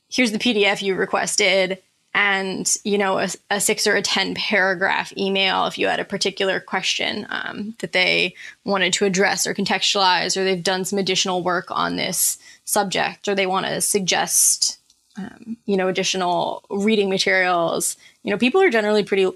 here's 0.10 0.32
the 0.32 0.40
PDF 0.40 0.82
you 0.82 0.96
requested 0.96 1.80
and 2.14 2.78
you 2.84 2.98
know 2.98 3.20
a, 3.20 3.30
a, 3.52 3.62
six 3.62 3.86
or 3.86 3.96
a 3.96 4.02
ten 4.02 4.34
paragraph 4.34 5.16
email 5.16 5.68
if 5.68 5.78
you 5.78 5.88
had 5.88 6.00
a 6.00 6.06
particular 6.06 6.60
question 6.60 7.28
um, 7.30 7.76
that 7.80 7.92
they 7.92 8.34
wanted 8.66 8.94
to 8.94 9.06
address 9.06 9.46
or 9.46 9.54
contextualize 9.54 10.36
or 10.36 10.44
they've 10.44 10.64
done 10.64 10.86
some 10.86 10.98
additional 10.98 11.44
work 11.44 11.68
on 11.70 11.96
this 11.96 12.38
subject 12.66 13.28
or 13.28 13.36
they 13.36 13.46
want 13.46 13.66
to 13.66 13.80
suggest 13.80 14.80
um, 15.18 15.58
you 15.66 15.78
know 15.78 15.88
additional 15.88 16.64
reading 16.72 17.10
materials 17.10 17.96
you 18.24 18.32
know 18.32 18.38
people 18.38 18.62
are 18.62 18.72
generally 18.72 19.04
pretty 19.04 19.30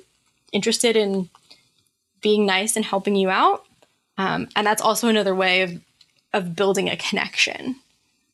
interested 0.52 0.96
in 0.96 1.30
being 2.22 2.46
nice 2.46 2.76
and 2.76 2.86
helping 2.86 3.16
you 3.16 3.30
out 3.30 3.66
um, 4.18 4.48
and 4.56 4.66
that's 4.66 4.82
also 4.82 5.08
another 5.08 5.36
way 5.36 5.62
of 5.62 5.80
of 6.34 6.56
building 6.56 6.90
a 6.90 6.98
connection, 6.98 7.76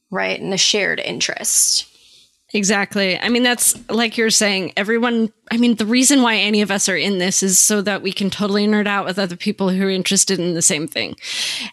right? 0.09 0.39
And 0.39 0.53
a 0.53 0.57
shared 0.57 0.99
interest. 0.99 1.85
Exactly. 2.51 3.19
I 3.19 3.29
mean, 3.29 3.43
that's 3.43 3.75
like 3.89 4.17
you're 4.17 4.31
saying, 4.31 4.73
everyone, 4.75 5.31
I 5.51 5.57
mean, 5.57 5.75
the 5.75 5.85
reason 5.85 6.23
why 6.23 6.37
any 6.37 6.61
of 6.61 6.71
us 6.71 6.89
are 6.89 6.97
in 6.97 7.19
this 7.19 7.43
is 7.43 7.59
so 7.61 7.81
that 7.83 8.01
we 8.01 8.11
can 8.11 8.31
totally 8.31 8.65
nerd 8.65 8.87
out 8.87 9.05
with 9.05 9.19
other 9.19 9.35
people 9.35 9.69
who 9.69 9.85
are 9.85 9.91
interested 9.91 10.39
in 10.39 10.55
the 10.55 10.61
same 10.61 10.87
thing. 10.87 11.15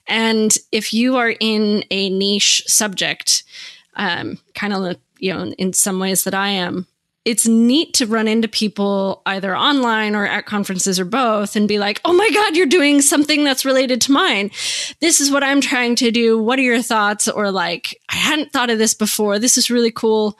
And 0.07 0.55
if 0.73 0.93
you 0.93 1.17
are 1.17 1.35
in 1.41 1.83
a 1.91 2.11
niche 2.11 2.63
subject, 2.67 3.43
um, 3.95 4.39
kind 4.55 4.75
of, 4.75 4.97
you 5.19 5.33
know, 5.33 5.47
in 5.53 5.73
some 5.73 5.99
ways 5.99 6.25
that 6.25 6.35
I 6.35 6.49
am, 6.49 6.87
it's 7.27 7.45
neat 7.45 7.93
to 7.93 8.07
run 8.07 8.29
into 8.29 8.47
people 8.47 9.21
either 9.27 9.55
online 9.55 10.15
or 10.15 10.25
at 10.25 10.47
conferences 10.47 11.01
or 11.01 11.05
both 11.05 11.57
and 11.57 11.67
be 11.67 11.77
like, 11.77 12.01
oh 12.05 12.13
my 12.13 12.31
God, 12.33 12.57
you're 12.57 12.67
doing 12.67 13.03
something 13.03 13.43
that's 13.43 13.65
related 13.65 14.01
to 14.03 14.13
mine. 14.13 14.53
This 15.01 15.21
is 15.21 15.29
what 15.29 15.43
I'm 15.43 15.61
trying 15.61 15.97
to 15.97 16.13
do. 16.13 16.41
What 16.41 16.61
are 16.61 16.63
your 16.63 16.81
thoughts? 16.81 17.27
Or 17.27 17.51
like, 17.51 18.01
I 18.09 18.15
hadn't 18.15 18.53
thought 18.53 18.71
of 18.71 18.79
this 18.79 18.95
before. 18.95 19.41
This 19.41 19.59
is 19.59 19.71
really 19.71 19.91
cool. 19.91 20.39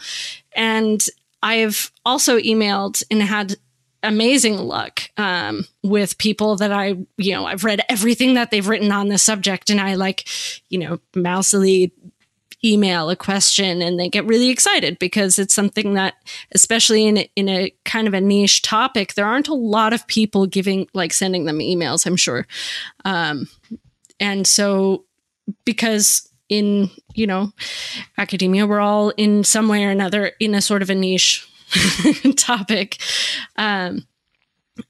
And 0.53 1.05
I've 1.43 1.91
also 2.05 2.39
emailed 2.39 3.03
and 3.11 3.21
had 3.21 3.57
amazing 4.05 4.59
luck 4.59 5.11
um, 5.17 5.67
with 5.83 6.19
people 6.19 6.55
that 6.55 6.71
I, 6.71 6.95
you 7.17 7.33
know, 7.33 7.47
I've 7.47 7.65
read 7.65 7.81
everything 7.89 8.35
that 8.35 8.53
they've 8.53 8.67
written 8.67 8.93
on 8.93 9.09
the 9.09 9.19
subject 9.19 9.71
and 9.71 9.81
I 9.81 9.97
like, 9.97 10.29
you 10.69 10.79
know, 10.79 11.01
mousily 11.17 11.93
email 12.67 13.09
a 13.11 13.17
question 13.17 13.81
and 13.81 13.99
they 13.99 14.09
get 14.09 14.27
really 14.27 14.51
excited 14.51 14.99
because 14.99 15.39
it's 15.39 15.55
something 15.55 15.95
that 15.95 16.15
especially 16.53 17.07
in 17.07 17.19
a, 17.19 17.31
in 17.37 17.49
a 17.49 17.73
kind 17.85 18.09
of 18.09 18.15
a 18.15 18.21
niche 18.21 18.63
topic 18.63 19.15
there 19.15 19.27
aren't 19.27 19.49
a 19.49 19.55
lot 19.55 19.93
of 19.93 20.07
people 20.07 20.47
giving 20.47 20.89
like 20.93 21.13
sending 21.13 21.45
them 21.45 21.59
emails 21.59 22.07
i'm 22.07 22.17
sure. 22.17 22.47
Um, 23.05 23.49
and 24.19 24.47
so 24.47 25.05
because 25.65 26.29
in 26.49 26.91
you 27.15 27.27
know 27.27 27.53
academia 28.19 28.67
we're 28.67 28.81
all 28.81 29.11
in 29.11 29.45
some 29.45 29.69
way 29.69 29.85
or 29.85 29.91
another 29.91 30.33
in 30.41 30.55
a 30.55 30.63
sort 30.63 30.83
of 30.83 30.91
a 30.91 30.95
niche 30.95 31.49
topic. 32.37 32.99
Um, 33.57 34.07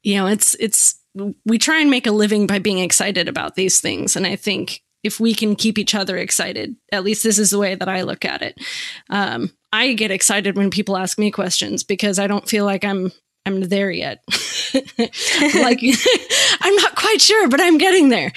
you 0.02 0.16
know 0.16 0.26
it's 0.26 0.54
it's 0.56 1.00
we 1.44 1.58
try 1.58 1.80
and 1.80 1.90
make 1.90 2.06
a 2.06 2.12
living 2.12 2.46
by 2.46 2.58
being 2.58 2.78
excited 2.78 3.28
about 3.28 3.54
these 3.54 3.80
things. 3.80 4.16
And 4.16 4.26
i 4.26 4.36
think 4.36 4.82
if 5.06 5.20
we 5.20 5.34
can 5.34 5.56
keep 5.56 5.78
each 5.78 5.94
other 5.94 6.16
excited. 6.16 6.76
At 6.92 7.04
least 7.04 7.22
this 7.22 7.38
is 7.38 7.50
the 7.50 7.58
way 7.58 7.74
that 7.74 7.88
I 7.88 8.02
look 8.02 8.24
at 8.24 8.42
it. 8.42 8.60
Um, 9.08 9.52
I 9.72 9.92
get 9.94 10.10
excited 10.10 10.56
when 10.56 10.70
people 10.70 10.96
ask 10.96 11.18
me 11.18 11.30
questions 11.30 11.84
because 11.84 12.18
I 12.18 12.26
don't 12.26 12.48
feel 12.48 12.64
like 12.64 12.84
I'm 12.84 13.12
I'm 13.46 13.62
there 13.62 13.90
yet. 13.90 14.24
like 14.98 15.80
I'm 16.60 16.76
not 16.76 16.96
quite 16.96 17.20
sure, 17.20 17.48
but 17.48 17.60
I'm 17.60 17.78
getting 17.78 18.08
there. 18.08 18.32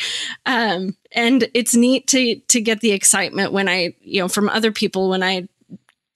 Um, 0.46 0.96
and 1.12 1.50
it's 1.54 1.76
neat 1.76 2.08
to 2.08 2.40
to 2.40 2.62
get 2.62 2.82
the 2.82 2.92
excitement 2.92 3.52
when 3.52 3.68
I, 3.68 3.96
you 4.02 4.22
know, 4.22 4.28
from 4.28 4.50
other 4.50 4.72
people 4.72 5.10
when 5.10 5.24
I 5.24 5.48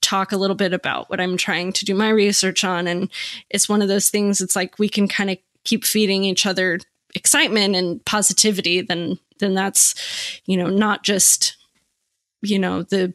talk 0.02 0.32
a 0.32 0.38
little 0.38 0.56
bit 0.56 0.74
about 0.74 1.10
what 1.10 1.20
I'm 1.20 1.38
trying 1.38 1.74
to 1.74 1.86
do 1.86 1.96
my 1.96 2.10
research 2.10 2.64
on. 2.64 2.88
And 2.88 3.10
it's 3.50 3.68
one 3.68 3.82
of 3.82 3.88
those 3.88 4.10
things. 4.10 4.42
It's 4.42 4.56
like 4.56 4.78
we 4.78 4.90
can 4.90 5.08
kind 5.08 5.32
of 5.32 5.38
keep 5.64 5.86
feeding 5.86 6.24
each 6.26 6.46
other 6.46 6.80
excitement 7.16 7.76
and 7.76 8.04
positivity. 8.06 8.82
Then 8.82 9.18
then 9.40 9.54
that's 9.54 10.42
you 10.46 10.58
know 10.58 10.68
not 10.68 11.04
just 11.04 11.58
you 12.42 12.60
know 12.60 12.84
the 12.84 13.14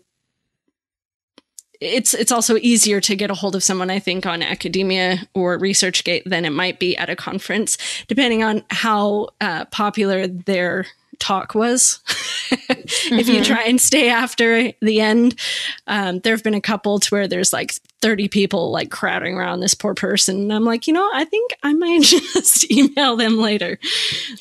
it's 1.80 2.14
it's 2.14 2.32
also 2.32 2.56
easier 2.56 3.00
to 3.00 3.14
get 3.14 3.30
a 3.30 3.34
hold 3.34 3.54
of 3.54 3.62
someone 3.62 3.90
I 3.90 3.98
think 3.98 4.26
on 4.26 4.42
academia 4.42 5.18
or 5.34 5.58
ResearchGate 5.58 6.24
than 6.24 6.44
it 6.44 6.50
might 6.50 6.78
be 6.78 6.96
at 6.96 7.10
a 7.10 7.16
conference, 7.16 7.78
depending 8.08 8.42
on 8.42 8.64
how 8.70 9.28
uh, 9.40 9.64
popular 9.66 10.26
their 10.26 10.86
talk 11.18 11.54
was. 11.54 12.00
mm-hmm. 12.06 12.74
If 13.18 13.28
you 13.28 13.34
mm-hmm. 13.34 13.42
try 13.42 13.62
and 13.64 13.80
stay 13.80 14.08
after 14.08 14.72
the 14.80 15.00
end, 15.00 15.38
um, 15.86 16.20
there 16.20 16.34
have 16.34 16.42
been 16.42 16.54
a 16.54 16.60
couple 16.60 16.98
to 17.00 17.08
where 17.10 17.28
there's 17.28 17.52
like 17.52 17.72
30 18.00 18.28
people 18.28 18.70
like 18.70 18.90
crowding 18.90 19.34
around 19.34 19.60
this 19.60 19.74
poor 19.74 19.94
person. 19.94 20.40
And 20.40 20.52
I'm 20.52 20.64
like, 20.64 20.86
you 20.86 20.92
know, 20.92 21.08
I 21.12 21.24
think 21.24 21.52
I 21.62 21.74
might 21.74 22.02
just 22.02 22.70
email 22.70 23.16
them 23.16 23.38
later. 23.38 23.78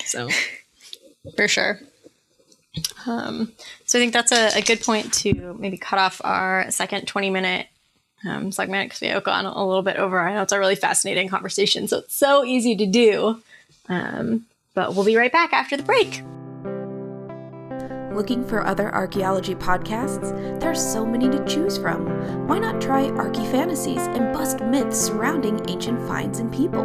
So 0.05 0.29
for 1.35 1.47
sure. 1.47 1.79
Um, 3.05 3.53
so 3.85 3.97
I 3.97 4.01
think 4.01 4.13
that's 4.13 4.31
a, 4.31 4.57
a, 4.57 4.61
good 4.61 4.81
point 4.81 5.11
to 5.15 5.55
maybe 5.59 5.77
cut 5.77 5.97
off 5.97 6.21
our 6.23 6.69
second 6.69 7.07
20 7.07 7.29
minute 7.31 7.67
um, 8.25 8.51
segment 8.51 8.89
because 8.89 9.01
we 9.01 9.07
have 9.07 9.23
gone 9.23 9.45
a 9.45 9.65
little 9.65 9.81
bit 9.81 9.97
over. 9.97 10.19
I 10.19 10.33
know 10.33 10.43
it's 10.43 10.51
a 10.51 10.59
really 10.59 10.75
fascinating 10.75 11.27
conversation, 11.27 11.87
so 11.87 11.99
it's 11.99 12.15
so 12.15 12.43
easy 12.43 12.75
to 12.75 12.85
do. 12.85 13.41
Um, 13.89 14.45
but 14.73 14.93
we'll 14.93 15.05
be 15.05 15.15
right 15.15 15.31
back 15.31 15.53
after 15.53 15.75
the 15.75 15.83
break. 15.83 16.21
Looking 18.17 18.43
for 18.43 18.65
other 18.65 18.91
archaeology 18.95 19.53
podcasts? 19.53 20.59
There's 20.59 20.83
so 20.83 21.05
many 21.05 21.29
to 21.29 21.45
choose 21.45 21.77
from. 21.77 22.47
Why 22.47 22.57
not 22.57 22.81
try 22.81 23.11
Archy 23.11 23.45
Fantasies 23.51 24.07
and 24.07 24.33
bust 24.33 24.59
myths 24.59 24.99
surrounding 24.99 25.63
ancient 25.69 26.01
finds 26.07 26.39
and 26.39 26.51
people? 26.51 26.81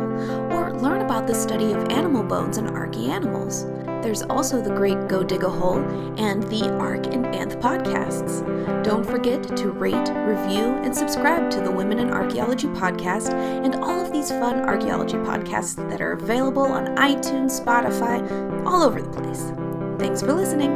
Or 0.52 0.78
learn 0.78 1.00
about 1.00 1.26
the 1.26 1.34
study 1.34 1.72
of 1.72 1.88
animal 1.88 2.22
bones 2.22 2.58
and 2.58 2.68
archy 2.68 3.10
animals? 3.10 3.64
There's 4.02 4.20
also 4.24 4.60
the 4.60 4.74
great 4.74 5.08
Go 5.08 5.22
Dig 5.24 5.42
a 5.42 5.48
Hole 5.48 5.78
and 6.18 6.42
the 6.42 6.70
Ark 6.76 7.06
and 7.06 7.24
Anth 7.24 7.58
podcasts. 7.62 8.44
Don't 8.84 9.06
forget 9.06 9.56
to 9.56 9.70
rate, 9.70 10.10
review, 10.10 10.64
and 10.84 10.94
subscribe 10.94 11.50
to 11.52 11.62
the 11.62 11.70
Women 11.70 11.98
in 11.98 12.10
Archaeology 12.10 12.68
podcast 12.68 13.32
and 13.32 13.76
all 13.76 14.04
of 14.04 14.12
these 14.12 14.28
fun 14.28 14.68
archaeology 14.68 15.16
podcasts 15.16 15.76
that 15.88 16.02
are 16.02 16.12
available 16.12 16.64
on 16.64 16.94
iTunes, 16.96 17.58
Spotify, 17.58 18.20
all 18.66 18.82
over 18.82 19.00
the 19.00 19.08
place. 19.08 19.50
Thanks 19.98 20.20
for 20.20 20.34
listening. 20.34 20.71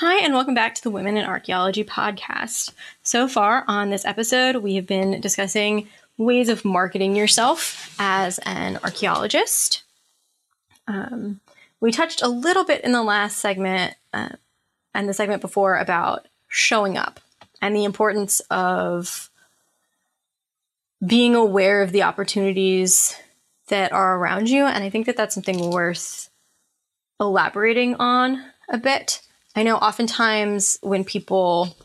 Hi, 0.00 0.20
and 0.20 0.32
welcome 0.32 0.54
back 0.54 0.76
to 0.76 0.82
the 0.84 0.92
Women 0.92 1.16
in 1.16 1.24
Archaeology 1.24 1.82
podcast. 1.82 2.72
So 3.02 3.26
far 3.26 3.64
on 3.66 3.90
this 3.90 4.04
episode, 4.04 4.62
we 4.62 4.76
have 4.76 4.86
been 4.86 5.20
discussing 5.20 5.88
ways 6.16 6.48
of 6.48 6.64
marketing 6.64 7.16
yourself 7.16 7.96
as 7.98 8.38
an 8.46 8.78
archaeologist. 8.84 9.82
Um, 10.86 11.40
we 11.80 11.90
touched 11.90 12.22
a 12.22 12.28
little 12.28 12.62
bit 12.62 12.84
in 12.84 12.92
the 12.92 13.02
last 13.02 13.38
segment 13.38 13.96
uh, 14.14 14.28
and 14.94 15.08
the 15.08 15.14
segment 15.14 15.40
before 15.40 15.76
about 15.76 16.28
showing 16.46 16.96
up 16.96 17.18
and 17.60 17.74
the 17.74 17.82
importance 17.82 18.38
of 18.52 19.30
being 21.04 21.34
aware 21.34 21.82
of 21.82 21.90
the 21.90 22.04
opportunities 22.04 23.16
that 23.66 23.90
are 23.90 24.16
around 24.16 24.48
you. 24.48 24.64
And 24.64 24.84
I 24.84 24.90
think 24.90 25.06
that 25.06 25.16
that's 25.16 25.34
something 25.34 25.72
worth 25.72 26.30
elaborating 27.18 27.96
on 27.96 28.44
a 28.68 28.78
bit. 28.78 29.22
I 29.58 29.64
know 29.64 29.76
oftentimes 29.76 30.78
when 30.82 31.02
people 31.02 31.76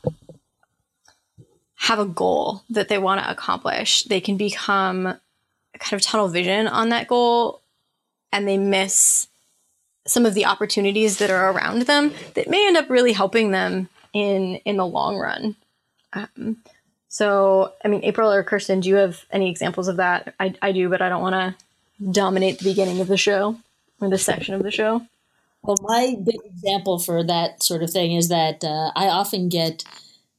have 1.73 1.97
a 1.97 2.05
goal 2.05 2.61
that 2.69 2.87
they 2.87 2.99
want 2.99 3.19
to 3.23 3.31
accomplish, 3.31 4.03
they 4.03 4.21
can 4.21 4.37
become 4.37 5.17
kind 5.79 5.93
of 5.93 6.01
tunnel 6.01 6.27
vision 6.27 6.67
on 6.67 6.89
that 6.89 7.07
goal 7.07 7.63
and 8.31 8.47
they 8.47 8.59
miss 8.59 9.27
some 10.05 10.27
of 10.27 10.35
the 10.35 10.45
opportunities 10.45 11.17
that 11.17 11.31
are 11.31 11.51
around 11.51 11.81
them 11.87 12.13
that 12.35 12.47
may 12.47 12.67
end 12.67 12.77
up 12.77 12.91
really 12.91 13.11
helping 13.11 13.49
them 13.49 13.89
in 14.13 14.57
in 14.65 14.77
the 14.77 14.85
long 14.85 15.17
run. 15.17 15.55
Um, 16.13 16.57
so, 17.09 17.73
I 17.83 17.87
mean, 17.87 18.03
April 18.03 18.31
or 18.31 18.43
Kirsten, 18.43 18.81
do 18.81 18.89
you 18.89 18.95
have 18.97 19.25
any 19.31 19.49
examples 19.49 19.87
of 19.87 19.95
that? 19.95 20.35
I, 20.39 20.53
I 20.61 20.73
do, 20.73 20.89
but 20.89 21.01
I 21.01 21.09
don't 21.09 21.23
want 21.23 21.33
to 21.33 22.11
dominate 22.11 22.59
the 22.59 22.69
beginning 22.69 23.01
of 23.01 23.07
the 23.07 23.17
show 23.17 23.57
or 23.99 24.09
the 24.11 24.19
section 24.19 24.53
of 24.53 24.61
the 24.61 24.69
show? 24.69 25.01
Well, 25.63 25.77
my 25.81 26.15
big 26.21 26.39
example 26.45 26.99
for 26.99 27.23
that 27.23 27.63
sort 27.63 27.83
of 27.83 27.89
thing 27.89 28.13
is 28.13 28.27
that 28.27 28.63
uh, 28.63 28.91
I 28.95 29.07
often 29.07 29.47
get 29.47 29.83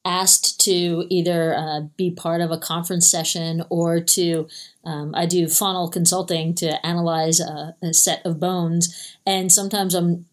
asked 0.05 0.61
to 0.61 1.07
either 1.09 1.55
uh, 1.55 1.81
be 1.97 2.11
part 2.11 2.43
of 2.43 2.51
a 2.51 2.59
conference 2.59 3.09
session 3.09 3.64
or 3.70 4.01
to 4.01 4.47
um, 4.85 5.14
I 5.14 5.25
do 5.25 5.47
faunal 5.47 5.91
consulting 5.91 6.55
to 6.57 6.85
analyze 6.85 7.41
a, 7.41 7.75
a, 7.83 7.95
set 7.95 8.25
of 8.27 8.39
bones, 8.39 9.16
and 9.25 9.51
sometimes 9.51 9.95
I'm 9.95 10.27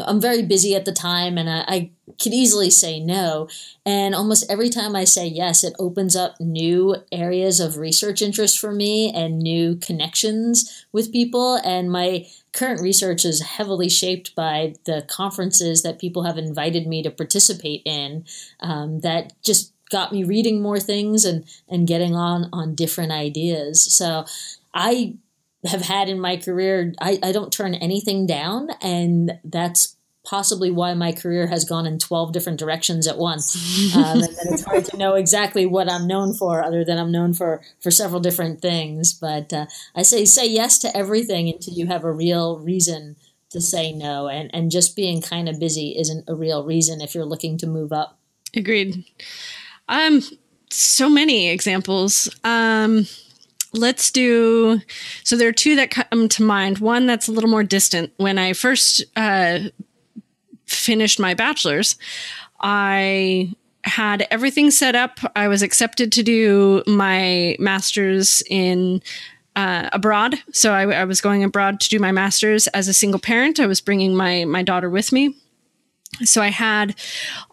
I'm 0.00 0.20
very 0.20 0.42
busy 0.42 0.74
at 0.74 0.86
the 0.86 0.92
time, 0.92 1.36
and 1.36 1.50
I, 1.50 1.64
I 1.68 1.90
could 2.20 2.32
easily 2.32 2.70
say 2.70 2.98
no. 2.98 3.48
And 3.84 4.14
almost 4.14 4.50
every 4.50 4.70
time 4.70 4.96
I 4.96 5.04
say 5.04 5.26
yes, 5.26 5.62
it 5.64 5.74
opens 5.78 6.16
up 6.16 6.40
new 6.40 6.96
areas 7.12 7.60
of 7.60 7.76
research 7.76 8.22
interest 8.22 8.58
for 8.58 8.72
me 8.72 9.12
and 9.12 9.38
new 9.38 9.76
connections 9.76 10.86
with 10.92 11.12
people. 11.12 11.56
And 11.56 11.92
my 11.92 12.26
current 12.52 12.80
research 12.80 13.24
is 13.24 13.42
heavily 13.42 13.90
shaped 13.90 14.34
by 14.34 14.74
the 14.84 15.04
conferences 15.08 15.82
that 15.82 15.98
people 15.98 16.22
have 16.22 16.38
invited 16.38 16.86
me 16.86 17.02
to 17.02 17.10
participate 17.10 17.82
in 17.84 18.24
um, 18.60 19.00
that 19.00 19.34
just 19.42 19.72
got 19.90 20.10
me 20.12 20.24
reading 20.24 20.62
more 20.62 20.80
things 20.80 21.26
and, 21.26 21.44
and 21.68 21.86
getting 21.86 22.16
on 22.16 22.48
on 22.50 22.74
different 22.74 23.12
ideas. 23.12 23.82
So 23.82 24.24
I 24.74 25.16
have 25.66 25.82
had 25.82 26.08
in 26.08 26.20
my 26.20 26.36
career, 26.36 26.94
I, 27.00 27.18
I 27.22 27.32
don't 27.32 27.52
turn 27.52 27.74
anything 27.74 28.26
down. 28.26 28.68
And 28.80 29.38
that's 29.44 29.96
possibly 30.24 30.70
why 30.70 30.94
my 30.94 31.12
career 31.12 31.48
has 31.48 31.64
gone 31.64 31.84
in 31.84 31.98
12 31.98 32.32
different 32.32 32.58
directions 32.58 33.06
at 33.06 33.18
once. 33.18 33.52
Um, 33.92 34.22
and 34.22 34.28
it's 34.52 34.64
hard 34.64 34.84
to 34.86 34.96
know 34.96 35.14
exactly 35.14 35.66
what 35.66 35.90
I'm 35.90 36.06
known 36.06 36.34
for, 36.34 36.64
other 36.64 36.84
than 36.84 36.98
I'm 36.98 37.12
known 37.12 37.34
for, 37.34 37.60
for 37.80 37.90
several 37.90 38.20
different 38.20 38.62
things. 38.62 39.12
But 39.12 39.52
uh, 39.52 39.66
I 39.94 40.02
say, 40.02 40.24
say 40.24 40.48
yes 40.48 40.78
to 40.80 40.96
everything 40.96 41.48
until 41.48 41.74
you 41.74 41.88
have 41.88 42.04
a 42.04 42.12
real 42.12 42.58
reason 42.58 43.16
to 43.50 43.60
say 43.60 43.92
no. 43.92 44.28
And, 44.28 44.50
and 44.54 44.70
just 44.70 44.96
being 44.96 45.20
kind 45.20 45.48
of 45.48 45.60
busy 45.60 45.94
isn't 45.98 46.28
a 46.28 46.34
real 46.34 46.64
reason 46.64 47.00
if 47.00 47.14
you're 47.14 47.26
looking 47.26 47.58
to 47.58 47.66
move 47.66 47.92
up. 47.92 48.18
Agreed. 48.54 49.04
Um, 49.88 50.22
so 50.70 51.08
many 51.08 51.48
examples. 51.48 52.34
Um, 52.44 53.06
let's 53.72 54.10
do 54.10 54.80
so 55.24 55.36
there 55.36 55.48
are 55.48 55.52
two 55.52 55.74
that 55.76 55.90
come 55.90 56.28
to 56.28 56.42
mind 56.42 56.78
one 56.78 57.06
that's 57.06 57.26
a 57.26 57.32
little 57.32 57.48
more 57.48 57.64
distant 57.64 58.12
when 58.18 58.36
i 58.36 58.52
first 58.52 59.02
uh, 59.16 59.58
finished 60.72 61.20
my 61.20 61.34
bachelor's, 61.34 61.96
I 62.60 63.52
had 63.84 64.26
everything 64.30 64.70
set 64.70 64.94
up. 64.94 65.18
I 65.34 65.48
was 65.48 65.62
accepted 65.62 66.12
to 66.12 66.22
do 66.22 66.82
my 66.86 67.56
master's 67.58 68.42
in 68.48 69.02
uh, 69.56 69.90
abroad. 69.92 70.36
So 70.52 70.72
I, 70.72 70.82
I, 71.00 71.04
was 71.04 71.20
going 71.20 71.44
abroad 71.44 71.78
to 71.80 71.90
do 71.90 71.98
my 71.98 72.10
master's 72.10 72.68
as 72.68 72.88
a 72.88 72.94
single 72.94 73.20
parent. 73.20 73.60
I 73.60 73.66
was 73.66 73.82
bringing 73.82 74.16
my 74.16 74.46
my 74.46 74.62
daughter 74.62 74.88
with 74.88 75.12
me. 75.12 75.36
So 76.24 76.42
I 76.42 76.48
had 76.48 76.94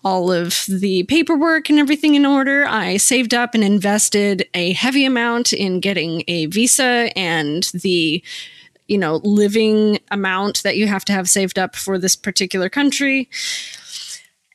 all 0.03 0.31
of 0.31 0.65
the 0.67 1.03
paperwork 1.03 1.69
and 1.69 1.79
everything 1.79 2.15
in 2.15 2.25
order. 2.25 2.65
I 2.67 2.97
saved 2.97 3.33
up 3.33 3.55
and 3.55 3.63
invested 3.63 4.47
a 4.53 4.73
heavy 4.73 5.05
amount 5.05 5.53
in 5.53 5.79
getting 5.79 6.23
a 6.27 6.47
visa 6.47 7.09
and 7.15 7.63
the 7.73 8.23
you 8.89 8.97
know, 8.97 9.17
living 9.17 9.99
amount 10.09 10.63
that 10.63 10.75
you 10.75 10.87
have 10.87 11.05
to 11.05 11.13
have 11.13 11.29
saved 11.29 11.59
up 11.59 11.75
for 11.75 11.99
this 11.99 12.15
particular 12.15 12.69
country. 12.69 13.29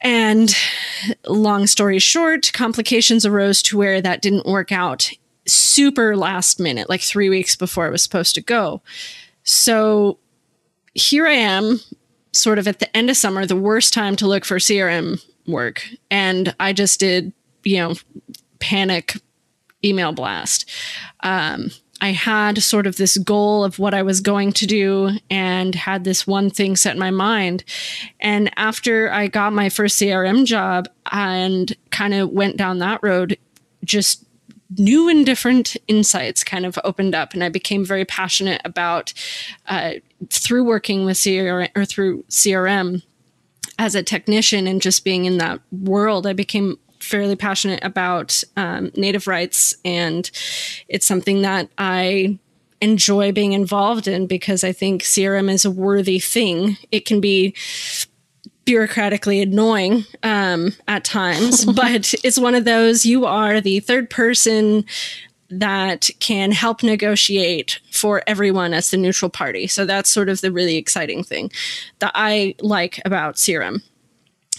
And 0.01 0.55
long 1.25 1.67
story 1.67 2.01
short, 2.01 2.53
complications 2.53 3.25
arose 3.25 3.63
to 3.63 3.79
where 3.79 4.03
that 4.03 4.21
didn't 4.21 4.45
work 4.45 4.73
out 4.73 5.09
super 5.47 6.17
last 6.17 6.59
minute, 6.59 6.91
like 6.91 7.01
three 7.01 7.31
weeks 7.31 7.55
before 7.55 7.87
I 7.87 7.91
was 7.91 8.03
supposed 8.03 8.35
to 8.35 8.43
go. 8.43 8.83
So 9.45 10.19
here 10.95 11.27
I 11.27 11.35
am, 11.35 11.81
sort 12.35 12.59
of 12.59 12.69
at 12.69 12.81
the 12.81 12.97
end 12.97 13.11
of 13.11 13.17
summer, 13.17 13.47
the 13.47 13.57
worst 13.57 13.93
time 13.93 14.17
to 14.17 14.27
look 14.27 14.45
for 14.45 14.57
CRM 14.57 15.25
work. 15.47 15.87
And 16.11 16.55
I 16.59 16.73
just 16.73 17.01
did, 17.01 17.33
you 17.63 17.79
know, 17.79 17.95
panic 18.59 19.17
email 19.85 20.13
blast. 20.13 20.69
Um, 21.21 21.71
I 22.01 22.09
had 22.13 22.63
sort 22.63 22.87
of 22.87 22.97
this 22.97 23.17
goal 23.17 23.65
of 23.65 23.79
what 23.79 23.95
I 23.95 24.03
was 24.03 24.21
going 24.21 24.53
to 24.55 24.67
do 24.67 25.11
and 25.31 25.75
had 25.75 26.05
this 26.05 26.27
one 26.27 26.51
thing 26.51 26.77
set 26.77 26.95
in 26.95 26.99
my 27.01 27.11
mind. 27.11 27.65
And 28.21 28.51
after 28.57 29.11
I 29.11 29.29
got 29.29 29.53
my 29.53 29.69
first 29.69 30.01
CRM 30.01 30.45
job 30.45 30.89
and 31.13 31.75
kind 31.91 32.15
of 32.15 32.31
went 32.31 32.57
down 32.57 32.79
that 32.81 33.03
road, 33.03 33.39
just 33.85 34.25
new 34.77 35.09
and 35.09 35.25
different 35.25 35.77
insights 35.87 36.43
kind 36.43 36.67
of 36.67 36.79
opened 36.85 37.15
up. 37.15 37.33
And 37.33 37.45
I 37.45 37.49
became 37.49 37.85
very 37.85 38.05
passionate 38.05 38.61
about 38.65 39.15
uh, 39.67 39.95
through 40.31 40.65
working 40.65 41.05
with 41.05 41.17
CRM 41.17 41.71
or 41.75 41.85
through 41.85 42.25
CRM 42.29 43.03
as 43.79 43.95
a 43.95 44.03
technician 44.03 44.67
and 44.67 44.81
just 44.81 45.05
being 45.05 45.25
in 45.25 45.39
that 45.39 45.61
world, 45.73 46.27
I 46.27 46.33
became 46.33 46.79
fairly 47.01 47.37
passionate 47.37 47.83
about 47.85 48.43
um, 48.57 48.91
Native 48.97 49.27
rights, 49.27 49.77
and 49.85 50.31
it's 50.89 51.07
something 51.07 51.43
that 51.43 51.69
I 51.77 52.39
enjoy 52.81 53.33
being 53.33 53.53
involved 53.53 54.09
in 54.09 54.27
because 54.27 54.65
I 54.65 54.73
think 54.73 55.03
CRM 55.03 55.51
is 55.51 55.65
a 55.65 55.71
worthy 55.71 56.19
thing. 56.19 56.77
It 56.91 57.05
can 57.05 57.21
be 57.21 57.55
bureaucratically 58.67 59.43
annoying 59.43 60.05
um, 60.23 60.73
at 60.89 61.05
times, 61.05 61.65
but 61.77 62.15
it's 62.25 62.39
one 62.39 62.55
of 62.55 62.65
those 62.65 63.05
you 63.05 63.27
are 63.27 63.61
the 63.61 63.81
third 63.81 64.11
person 64.11 64.85
that 65.51 66.11
can 66.21 66.53
help 66.53 66.83
negotiate 66.83 67.81
for 67.91 68.23
everyone 68.27 68.75
as 68.75 68.91
the 68.91 68.97
neutral 68.97 69.31
party. 69.31 69.67
So 69.67 69.85
that's 69.85 70.11
sort 70.11 70.29
of 70.29 70.41
the 70.41 70.53
really 70.53 70.77
exciting 70.77 71.23
thing 71.23 71.51
that 71.99 72.13
I 72.15 72.55
like 72.61 73.01
about 73.05 73.37
CRM. 73.37 73.83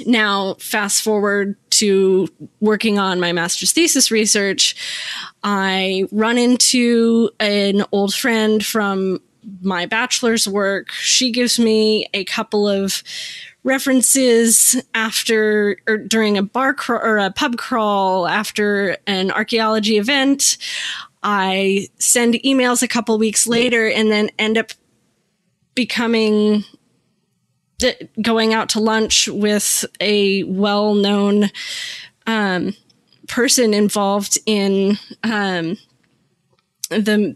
Now, 0.05 0.55
fast 0.55 1.03
forward 1.03 1.55
to 1.71 2.27
working 2.59 2.99
on 2.99 3.19
my 3.19 3.31
master's 3.31 3.71
thesis 3.71 4.11
research, 4.11 4.75
I 5.43 6.05
run 6.11 6.37
into 6.37 7.29
an 7.39 7.85
old 7.91 8.13
friend 8.13 8.65
from 8.65 9.21
my 9.61 9.85
bachelor's 9.85 10.47
work. 10.47 10.91
She 10.91 11.31
gives 11.31 11.59
me 11.59 12.07
a 12.13 12.23
couple 12.25 12.67
of 12.67 13.03
references 13.63 14.81
after 14.93 15.77
or 15.87 15.97
during 15.97 16.37
a 16.37 16.43
bar 16.43 16.73
crawl 16.73 17.01
or 17.03 17.17
a 17.17 17.31
pub 17.31 17.57
crawl 17.57 18.27
after 18.27 18.97
an 19.07 19.31
archaeology 19.31 19.97
event. 19.97 20.57
I 21.23 21.87
send 21.97 22.35
emails 22.35 22.83
a 22.83 22.87
couple 22.87 23.17
weeks 23.17 23.47
later 23.47 23.89
and 23.89 24.11
then 24.11 24.29
end 24.37 24.57
up 24.57 24.71
becoming 25.73 26.63
going 28.21 28.53
out 28.53 28.69
to 28.69 28.79
lunch 28.79 29.27
with 29.27 29.85
a 29.99 30.43
well-known 30.43 31.49
um, 32.25 32.73
person 33.27 33.73
involved 33.73 34.37
in 34.45 34.97
um, 35.23 35.77
the 36.89 37.35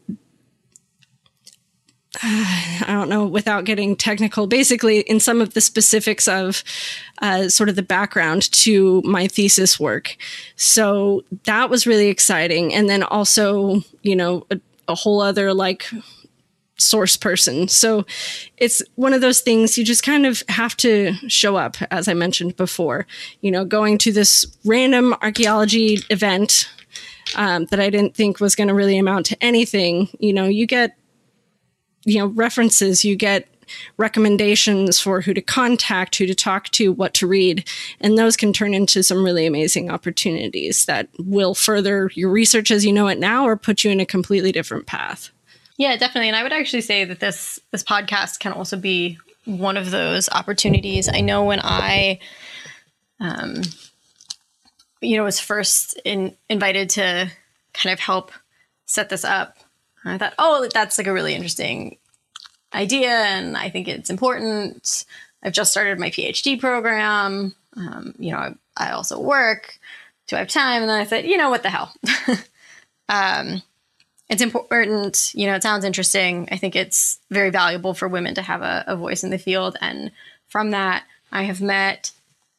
I 2.23 2.85
don't 2.87 3.09
know, 3.09 3.25
without 3.25 3.65
getting 3.65 3.95
technical, 3.95 4.47
basically 4.47 4.99
in 5.01 5.19
some 5.19 5.41
of 5.41 5.53
the 5.53 5.61
specifics 5.61 6.27
of 6.27 6.63
uh, 7.21 7.49
sort 7.49 7.69
of 7.69 7.75
the 7.75 7.83
background 7.83 8.51
to 8.51 9.01
my 9.03 9.27
thesis 9.27 9.79
work. 9.79 10.17
So 10.55 11.23
that 11.45 11.69
was 11.69 11.87
really 11.87 12.07
exciting. 12.07 12.73
And 12.73 12.89
then 12.89 13.03
also, 13.03 13.81
you 14.01 14.15
know, 14.15 14.45
a, 14.51 14.59
a 14.87 14.95
whole 14.95 15.21
other 15.21 15.53
like 15.53 15.89
source 16.77 17.15
person. 17.15 17.67
So 17.67 18.05
it's 18.57 18.81
one 18.95 19.13
of 19.13 19.21
those 19.21 19.41
things 19.41 19.77
you 19.77 19.85
just 19.85 20.03
kind 20.03 20.25
of 20.25 20.43
have 20.49 20.75
to 20.77 21.13
show 21.27 21.55
up, 21.55 21.77
as 21.91 22.07
I 22.07 22.13
mentioned 22.13 22.55
before. 22.55 23.05
You 23.41 23.51
know, 23.51 23.65
going 23.65 23.97
to 23.99 24.11
this 24.11 24.45
random 24.65 25.13
archaeology 25.21 25.99
event 26.09 26.69
um, 27.35 27.65
that 27.65 27.79
I 27.79 27.89
didn't 27.89 28.15
think 28.15 28.39
was 28.39 28.55
going 28.55 28.69
to 28.69 28.73
really 28.73 28.97
amount 28.97 29.27
to 29.27 29.43
anything. 29.43 30.09
You 30.19 30.33
know, 30.33 30.45
you 30.45 30.65
get, 30.65 30.97
you 32.05 32.19
know, 32.19 32.27
references, 32.27 33.03
you 33.03 33.15
get 33.15 33.47
recommendations 33.97 34.99
for 34.99 35.21
who 35.21 35.33
to 35.33 35.41
contact, 35.41 36.17
who 36.17 36.25
to 36.25 36.35
talk 36.35 36.69
to, 36.69 36.91
what 36.91 37.13
to 37.15 37.27
read. 37.27 37.67
And 38.01 38.17
those 38.17 38.35
can 38.35 38.53
turn 38.53 38.73
into 38.73 39.03
some 39.03 39.23
really 39.23 39.45
amazing 39.45 39.91
opportunities 39.91 40.85
that 40.85 41.09
will 41.19 41.53
further 41.53 42.09
your 42.15 42.29
research 42.29 42.71
as 42.71 42.85
you 42.85 42.93
know 42.93 43.07
it 43.07 43.19
now 43.19 43.45
or 43.45 43.55
put 43.55 43.83
you 43.83 43.91
in 43.91 43.99
a 43.99 44.05
completely 44.05 44.51
different 44.51 44.85
path. 44.85 45.29
Yeah, 45.77 45.95
definitely. 45.95 46.27
And 46.27 46.35
I 46.35 46.43
would 46.43 46.53
actually 46.53 46.81
say 46.81 47.05
that 47.05 47.19
this 47.19 47.59
this 47.71 47.83
podcast 47.83 48.39
can 48.39 48.51
also 48.51 48.77
be 48.77 49.17
one 49.45 49.77
of 49.77 49.91
those 49.91 50.29
opportunities. 50.29 51.07
I 51.07 51.21
know 51.21 51.45
when 51.45 51.61
I 51.63 52.19
um 53.21 53.61
you 55.01 55.17
know 55.17 55.23
was 55.23 55.39
first 55.39 55.99
in, 56.03 56.35
invited 56.49 56.89
to 56.91 57.31
kind 57.73 57.93
of 57.93 57.99
help 57.99 58.33
set 58.85 59.09
this 59.09 59.23
up, 59.23 59.57
I 60.05 60.17
thought, 60.17 60.33
"Oh, 60.37 60.67
that's 60.73 60.97
like 60.97 61.07
a 61.07 61.13
really 61.13 61.35
interesting 61.35 61.97
idea 62.73 63.09
and 63.09 63.57
I 63.57 63.69
think 63.69 63.87
it's 63.87 64.09
important. 64.09 65.05
I've 65.43 65.53
just 65.53 65.71
started 65.71 65.99
my 65.99 66.09
PhD 66.09 66.59
program. 66.59 67.55
Um, 67.75 68.13
you 68.17 68.31
know, 68.31 68.37
I, 68.37 68.53
I 68.77 68.91
also 68.91 69.19
work. 69.19 69.79
Do 70.27 70.35
I 70.35 70.39
have 70.39 70.47
time? 70.47 70.81
And 70.81 70.89
then 70.89 70.99
I 70.99 71.05
said, 71.05 71.25
you 71.25 71.37
know, 71.37 71.49
what 71.49 71.63
the 71.63 71.69
hell? 71.69 71.93
um, 73.09 73.61
it's 74.29 74.41
important. 74.41 75.31
You 75.33 75.47
know, 75.47 75.55
it 75.55 75.63
sounds 75.63 75.85
interesting. 75.85 76.47
I 76.51 76.57
think 76.57 76.75
it's 76.75 77.19
very 77.31 77.49
valuable 77.49 77.93
for 77.93 78.07
women 78.07 78.35
to 78.35 78.41
have 78.41 78.61
a, 78.61 78.83
a 78.85 78.95
voice 78.95 79.23
in 79.23 79.31
the 79.31 79.39
field. 79.39 79.75
And 79.81 80.11
from 80.47 80.71
that, 80.71 81.03
I 81.31 81.43
have 81.43 81.61
met 81.61 82.11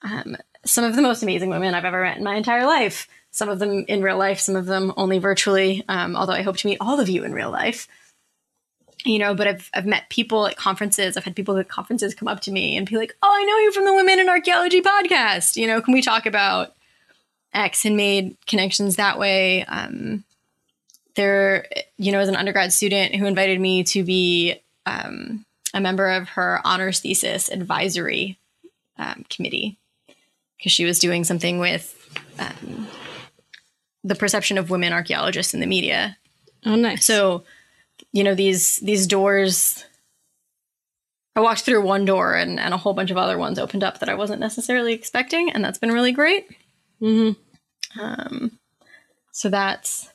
um, 0.03 0.36
some 0.64 0.84
of 0.84 0.97
the 0.97 1.03
most 1.03 1.22
amazing 1.22 1.51
women 1.51 1.74
I've 1.74 1.84
ever 1.84 2.03
met 2.03 2.18
in 2.18 2.24
my 2.24 2.34
entire 2.34 2.66
life. 2.66 3.07
Some 3.33 3.49
of 3.49 3.59
them 3.59 3.85
in 3.87 4.03
real 4.03 4.18
life, 4.18 4.41
some 4.41 4.57
of 4.57 4.66
them 4.66 4.93
only 4.97 5.18
virtually. 5.18 5.85
Um, 5.89 6.16
although 6.16 6.33
I 6.33 6.43
hope 6.43 6.57
to 6.59 6.66
meet 6.66 6.78
all 6.81 7.01
of 7.01 7.09
you 7.09 7.24
in 7.24 7.33
real 7.33 7.51
life. 7.51 7.87
You 9.05 9.18
know, 9.18 9.35
but 9.35 9.47
I've 9.47 9.70
I've 9.72 9.87
met 9.87 10.11
people 10.11 10.47
at 10.47 10.57
conferences. 10.57 11.16
I've 11.16 11.24
had 11.24 11.37
people 11.37 11.57
at 11.57 11.68
conferences 11.68 12.14
come 12.14 12.28
up 12.28 12.41
to 12.41 12.53
me 12.53 12.76
and 12.76 12.89
be 12.89 12.97
like, 12.97 13.16
"Oh, 13.22 13.33
I 13.33 13.45
know 13.45 13.59
you 13.59 13.72
from 13.72 13.87
the 13.87 13.95
Women 13.95 14.18
in 14.18 14.28
Archaeology 14.28 14.83
podcast. 14.83 15.57
You 15.57 15.66
know, 15.66 15.81
can 15.81 15.95
we 15.95 16.03
talk 16.03 16.26
about 16.26 16.74
X?" 17.55 17.87
And 17.87 17.97
made 17.97 18.37
connections 18.47 18.97
that 18.97 19.18
way. 19.18 19.64
Um, 19.64 20.24
there, 21.14 21.66
you 21.97 22.12
know, 22.12 22.20
as 22.20 22.28
an 22.28 22.37
undergrad 22.37 22.72
student 22.72 23.14
who 23.14 23.26
invited 23.26 23.59
me 23.61 23.85
to 23.85 24.05
be 24.05 24.61
um, 24.87 25.47
a 25.72 25.81
member 25.81 26.09
of 26.09 26.28
her 26.31 26.61
honors 26.64 27.01
thesis 27.01 27.49
advisory 27.49 28.39
um, 28.99 29.24
committee 29.31 29.78
because 30.59 30.72
she 30.72 30.85
was 30.85 30.99
doing 30.99 31.24
something 31.24 31.59
with 31.59 31.97
um, 32.39 32.87
the 34.03 34.14
perception 34.14 34.59
of 34.59 34.70
women 34.70 34.92
archaeologists 34.92 35.55
in 35.55 35.61
the 35.61 35.66
media. 35.66 36.16
Oh, 36.64 36.76
nice. 36.76 37.05
So, 37.05 37.44
you 38.12 38.24
know, 38.24 38.34
these 38.34 38.76
these 38.78 39.07
doors. 39.07 39.84
I 41.36 41.40
walked 41.40 41.62
through 41.62 41.82
one 41.82 42.05
door 42.05 42.34
and, 42.34 42.59
and 42.59 42.74
a 42.74 42.76
whole 42.76 42.92
bunch 42.92 43.12
of 43.12 43.16
other 43.16 43.38
ones 43.38 43.59
opened 43.59 43.84
up 43.84 44.01
that 44.01 44.09
I 44.09 44.14
wasn't 44.14 44.40
necessarily 44.40 44.92
expecting, 44.92 45.51
and 45.51 45.64
that's 45.64 45.78
been 45.78 45.92
really 45.92 46.12
great. 46.12 46.48
Mm-hmm. 47.01 48.01
Um, 48.01 48.59
so 49.30 49.48
that's 49.48 50.11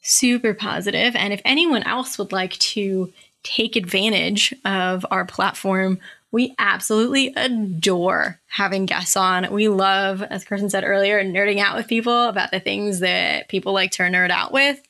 super 0.00 0.54
positive. 0.54 1.16
And 1.16 1.32
if 1.32 1.42
anyone 1.44 1.82
else 1.82 2.18
would 2.18 2.32
like 2.32 2.52
to 2.58 3.12
take 3.42 3.74
advantage 3.74 4.54
of 4.64 5.04
our 5.10 5.24
platform, 5.24 5.98
we 6.32 6.54
absolutely 6.58 7.32
adore 7.36 8.40
having 8.46 8.86
guests 8.86 9.16
on. 9.16 9.52
We 9.52 9.68
love, 9.68 10.22
as 10.22 10.44
Kirsten 10.44 10.70
said 10.70 10.84
earlier, 10.84 11.22
nerding 11.24 11.58
out 11.58 11.76
with 11.76 11.88
people 11.88 12.28
about 12.28 12.50
the 12.50 12.60
things 12.60 13.00
that 13.00 13.48
people 13.48 13.72
like 13.72 13.90
to 13.92 14.02
nerd 14.02 14.30
out 14.30 14.52
with. 14.52 14.80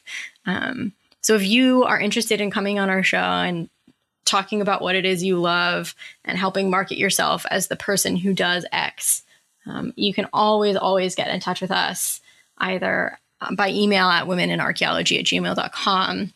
Um, 0.46 0.92
so 1.22 1.34
if 1.34 1.46
you 1.46 1.84
are 1.84 2.00
interested 2.00 2.40
in 2.40 2.50
coming 2.50 2.78
on 2.78 2.90
our 2.90 3.02
show 3.02 3.18
and 3.18 3.70
talking 4.24 4.60
about 4.60 4.82
what 4.82 4.94
it 4.96 5.04
is 5.04 5.24
you 5.24 5.40
love 5.40 5.94
and 6.24 6.38
helping 6.38 6.70
market 6.70 6.98
yourself 6.98 7.46
as 7.50 7.68
the 7.68 7.76
person 7.76 8.16
who 8.16 8.34
does 8.34 8.66
X, 8.70 9.22
um, 9.66 9.92
you 9.96 10.12
can 10.12 10.28
always, 10.32 10.76
always 10.76 11.14
get 11.14 11.28
in 11.28 11.40
touch 11.40 11.60
with 11.60 11.70
us 11.70 12.20
either 12.58 13.18
um, 13.40 13.56
by 13.56 13.70
email 13.70 14.06
at 14.06 14.26
womeninarchaeology 14.26 15.18
at 15.18 15.24
gmail.com 15.24 16.32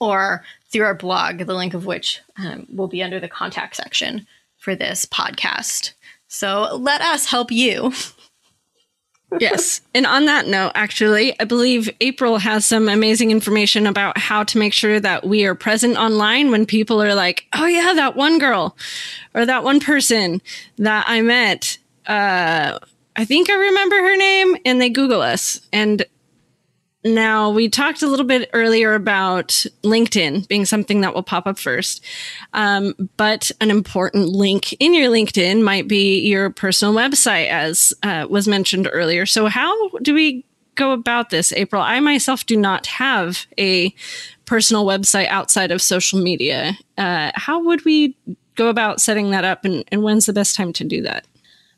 or 0.00 0.44
through 0.70 0.84
our 0.84 0.94
blog, 0.94 1.38
the 1.38 1.54
link 1.54 1.74
of 1.74 1.86
which 1.86 2.20
um, 2.38 2.66
will 2.72 2.88
be 2.88 3.02
under 3.02 3.20
the 3.20 3.28
contact 3.28 3.76
section 3.76 4.26
for 4.56 4.74
this 4.74 5.06
podcast. 5.06 5.92
So 6.28 6.76
let 6.76 7.00
us 7.00 7.26
help 7.26 7.50
you. 7.50 7.92
yes. 9.40 9.80
And 9.94 10.06
on 10.06 10.26
that 10.26 10.46
note, 10.46 10.72
actually, 10.74 11.38
I 11.40 11.44
believe 11.44 11.90
April 12.00 12.38
has 12.38 12.64
some 12.66 12.88
amazing 12.88 13.30
information 13.30 13.86
about 13.86 14.16
how 14.18 14.44
to 14.44 14.58
make 14.58 14.72
sure 14.72 15.00
that 15.00 15.26
we 15.26 15.44
are 15.44 15.54
present 15.54 15.96
online 15.96 16.50
when 16.50 16.66
people 16.66 17.02
are 17.02 17.14
like, 17.14 17.46
oh, 17.52 17.66
yeah, 17.66 17.92
that 17.94 18.16
one 18.16 18.38
girl 18.38 18.76
or 19.34 19.44
that 19.44 19.64
one 19.64 19.80
person 19.80 20.40
that 20.78 21.04
I 21.08 21.20
met. 21.20 21.78
Uh, 22.06 22.78
I 23.16 23.24
think 23.24 23.50
I 23.50 23.54
remember 23.54 23.96
her 23.96 24.16
name, 24.16 24.56
and 24.64 24.80
they 24.80 24.88
Google 24.88 25.20
us. 25.20 25.60
And 25.72 26.06
now, 27.02 27.50
we 27.50 27.70
talked 27.70 28.02
a 28.02 28.06
little 28.06 28.26
bit 28.26 28.50
earlier 28.52 28.94
about 28.94 29.48
LinkedIn 29.82 30.46
being 30.48 30.66
something 30.66 31.00
that 31.00 31.14
will 31.14 31.22
pop 31.22 31.46
up 31.46 31.58
first. 31.58 32.04
Um, 32.52 32.94
but 33.16 33.50
an 33.60 33.70
important 33.70 34.28
link 34.28 34.74
in 34.74 34.92
your 34.92 35.10
LinkedIn 35.10 35.62
might 35.62 35.88
be 35.88 36.20
your 36.20 36.50
personal 36.50 36.94
website, 36.94 37.48
as 37.48 37.94
uh, 38.02 38.26
was 38.28 38.46
mentioned 38.46 38.86
earlier. 38.92 39.24
So, 39.24 39.46
how 39.46 39.88
do 40.02 40.12
we 40.12 40.44
go 40.74 40.92
about 40.92 41.30
this, 41.30 41.54
April? 41.54 41.80
I 41.80 42.00
myself 42.00 42.44
do 42.44 42.56
not 42.56 42.86
have 42.86 43.46
a 43.58 43.94
personal 44.44 44.84
website 44.84 45.28
outside 45.28 45.70
of 45.70 45.80
social 45.80 46.20
media. 46.20 46.76
Uh, 46.98 47.32
how 47.34 47.64
would 47.64 47.82
we 47.86 48.14
go 48.56 48.68
about 48.68 49.00
setting 49.00 49.30
that 49.30 49.44
up, 49.44 49.64
and, 49.64 49.84
and 49.90 50.02
when's 50.02 50.26
the 50.26 50.34
best 50.34 50.54
time 50.54 50.74
to 50.74 50.84
do 50.84 51.00
that? 51.02 51.24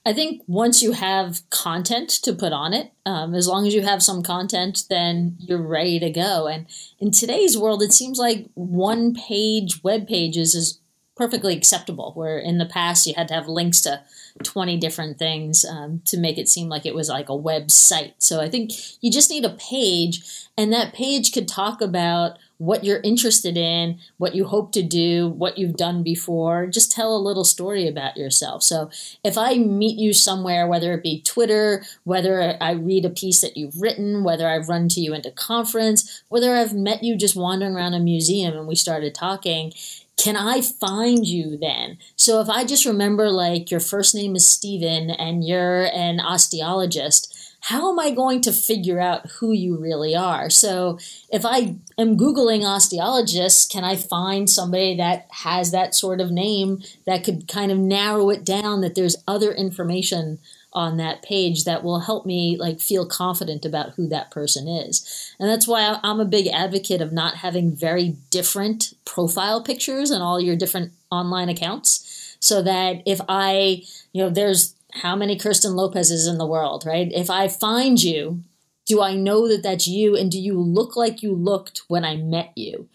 I 0.05 0.13
think 0.13 0.43
once 0.49 0.83
you 0.83 0.93
have 0.93 1.49
content 1.51 2.11
to 2.23 2.33
put 2.33 2.53
on 2.53 2.73
it, 2.73 2.93
um, 3.07 3.35
as 3.35 3.47
long 3.47 3.67
as 3.67 3.75
you 3.75 3.83
have 3.83 4.03
some 4.03 4.23
content, 4.23 4.85
then 4.91 5.37
you're 5.39 5.63
ready 5.63 6.01
to 6.01 6.11
go. 6.11 6.49
And 6.49 6.67
in 6.99 7.13
today's 7.13 7.57
world, 7.57 7.83
it 7.83 7.93
seems 7.93 8.19
like 8.19 8.49
one 8.55 9.15
page 9.15 9.83
web 9.85 10.09
pages 10.09 10.57
is 10.57 10.81
perfectly 11.15 11.57
acceptable. 11.57 12.13
Where 12.15 12.39
in 12.39 12.59
the 12.59 12.67
past 12.67 13.07
you 13.07 13.15
had 13.15 13.29
to 13.29 13.35
have 13.35 13.47
links 13.47 13.81
to 13.83 14.03
20 14.43 14.77
different 14.79 15.19
things 15.19 15.65
um, 15.65 16.03
to 16.07 16.19
make 16.19 16.37
it 16.37 16.49
seem 16.49 16.69
like 16.69 16.85
it 16.85 16.95
was 16.95 17.09
like 17.09 17.29
a 17.29 17.33
website. 17.33 18.15
So 18.19 18.41
I 18.41 18.49
think 18.49 18.73
you 19.01 19.11
just 19.11 19.31
need 19.31 19.45
a 19.45 19.51
page, 19.51 20.49
and 20.57 20.73
that 20.73 20.95
page 20.95 21.33
could 21.33 21.47
talk 21.47 21.81
about 21.81 22.39
what 22.63 22.85
you're 22.85 23.01
interested 23.03 23.57
in, 23.57 23.99
what 24.19 24.37
you 24.37 24.45
hope 24.45 24.71
to 24.71 24.85
do, 24.85 25.27
what 25.31 25.59
you've 25.59 25.77
done 25.77 26.05
before. 26.05 26.69
Just 26.69 26.93
tell 26.93 27.17
a 27.17 27.19
little 27.19 27.43
story 27.43 27.89
about 27.89 28.17
yourself. 28.17 28.63
So 28.63 28.89
if 29.25 29.37
I 29.37 29.57
meet 29.57 29.99
you 29.99 30.13
somewhere, 30.13 30.69
whether 30.69 30.93
it 30.93 31.03
be 31.03 31.23
Twitter, 31.23 31.83
whether 32.05 32.57
I 32.61 32.71
read 32.73 33.05
a 33.05 33.11
piece 33.11 33.41
that 33.41 33.57
you've 33.57 33.81
written, 33.81 34.23
whether 34.23 34.49
I've 34.49 34.69
run 34.69 34.89
to 34.91 35.01
you 35.01 35.13
into 35.13 35.33
conference, 35.33 36.23
whether 36.29 36.55
I've 36.55 36.73
met 36.73 37.03
you 37.03 37.17
just 37.17 37.35
wandering 37.35 37.75
around 37.75 37.95
a 37.95 37.99
museum 37.99 38.57
and 38.57 38.69
we 38.69 38.77
started 38.77 39.13
talking, 39.13 39.73
can 40.17 40.37
I 40.37 40.61
find 40.61 41.27
you 41.27 41.57
then? 41.57 41.99
So 42.15 42.41
if 42.41 42.49
I 42.49 42.65
just 42.65 42.87
remember 42.87 43.29
like 43.29 43.73
your 43.73 43.81
first 43.81 44.15
name 44.15 44.37
is 44.37 44.47
Steven 44.47 45.11
and 45.11 45.45
you're 45.45 45.87
an 45.87 46.19
osteologist, 46.19 47.32
how 47.63 47.93
am 47.93 47.99
I 48.01 48.11
going 48.11 48.41
to 48.43 48.53
figure 48.53 48.99
out 48.99 49.31
who 49.39 49.53
you 49.53 49.77
really 49.77 50.17
are? 50.17 50.51
So 50.51 50.99
if 51.31 51.47
I 51.47 51.77
am 51.97 52.17
Googling 52.17 52.63
osteologists, 52.63 53.71
can 53.71 53.85
I 53.85 53.95
find 53.95 54.51
somebody 54.51 54.97
that 54.97 55.29
has 55.31 55.71
that 55.71 55.95
sort 55.95 56.21
of 56.21 56.33
name 56.33 56.83
that 57.07 57.23
could 57.23 57.47
kind 57.47 57.71
of 57.71 57.79
narrow 57.79 58.31
it 58.31 58.45
down 58.45 58.81
that 58.81 58.97
there's 58.97 59.23
other 59.29 59.53
information 59.53 60.41
on 60.73 60.97
that 60.97 61.23
page 61.23 61.63
that 61.63 61.85
will 61.85 62.01
help 62.01 62.27
me 62.27 62.57
like 62.59 62.81
feel 62.81 63.07
confident 63.07 63.65
about 63.65 63.91
who 63.91 64.09
that 64.09 64.33
person 64.33 64.67
is. 64.67 65.33
And 65.39 65.49
that's 65.49 65.69
why 65.69 66.01
I'm 66.03 66.19
a 66.19 66.25
big 66.25 66.49
advocate 66.49 67.01
of 67.01 67.13
not 67.13 67.37
having 67.37 67.77
very 67.77 68.17
different 68.31 68.95
profile 69.05 69.63
pictures 69.63 70.11
on 70.11 70.21
all 70.21 70.41
your 70.41 70.57
different 70.57 70.93
online 71.13 71.49
accounts 71.49 72.37
so 72.41 72.61
that 72.63 73.03
if 73.07 73.21
I, 73.29 73.85
you 74.13 74.25
know, 74.25 74.31
there's 74.31 74.75
how 74.93 75.17
many 75.17 75.39
Kirsten 75.39 75.75
Lopez's 75.75 76.27
in 76.27 76.39
the 76.39 76.47
world, 76.47 76.85
right? 76.87 77.11
If 77.13 77.31
I 77.31 77.49
find 77.49 78.03
you, 78.03 78.43
do 78.87 79.01
I 79.01 79.15
know 79.15 79.49
that 79.49 79.63
that's 79.63 79.87
you? 79.87 80.17
And 80.17 80.31
do 80.31 80.39
you 80.39 80.59
look 80.59 80.97
like 80.97 81.23
you 81.23 81.35
looked 81.35 81.83
when 81.89 82.05
I 82.05 82.17
met 82.17 82.53
you? 82.57 82.89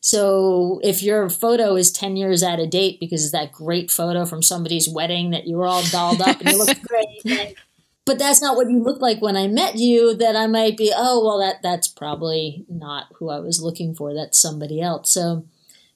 So 0.00 0.80
if 0.82 1.02
your 1.02 1.28
photo 1.30 1.76
is 1.76 1.92
10 1.92 2.16
years 2.16 2.42
out 2.42 2.58
of 2.58 2.70
date 2.70 2.98
because 2.98 3.22
it's 3.22 3.32
that 3.32 3.52
great 3.52 3.90
photo 3.90 4.24
from 4.24 4.42
somebody's 4.42 4.88
wedding 4.88 5.30
that 5.30 5.46
you 5.46 5.56
were 5.56 5.66
all 5.66 5.84
dolled 5.84 6.20
up 6.20 6.40
and 6.40 6.50
you 6.50 6.58
look 6.58 6.76
great, 7.24 7.56
but 8.04 8.18
that's 8.18 8.42
not 8.42 8.56
what 8.56 8.68
you 8.68 8.82
looked 8.82 9.00
like 9.00 9.22
when 9.22 9.36
I 9.36 9.46
met 9.46 9.76
you, 9.76 10.14
that 10.14 10.34
I 10.34 10.48
might 10.48 10.76
be, 10.76 10.92
oh, 10.94 11.24
well, 11.24 11.38
that 11.38 11.62
that's 11.62 11.86
probably 11.86 12.64
not 12.68 13.06
who 13.18 13.30
I 13.30 13.38
was 13.38 13.62
looking 13.62 13.94
for. 13.94 14.12
That's 14.12 14.38
somebody 14.38 14.80
else. 14.80 15.10
So, 15.10 15.44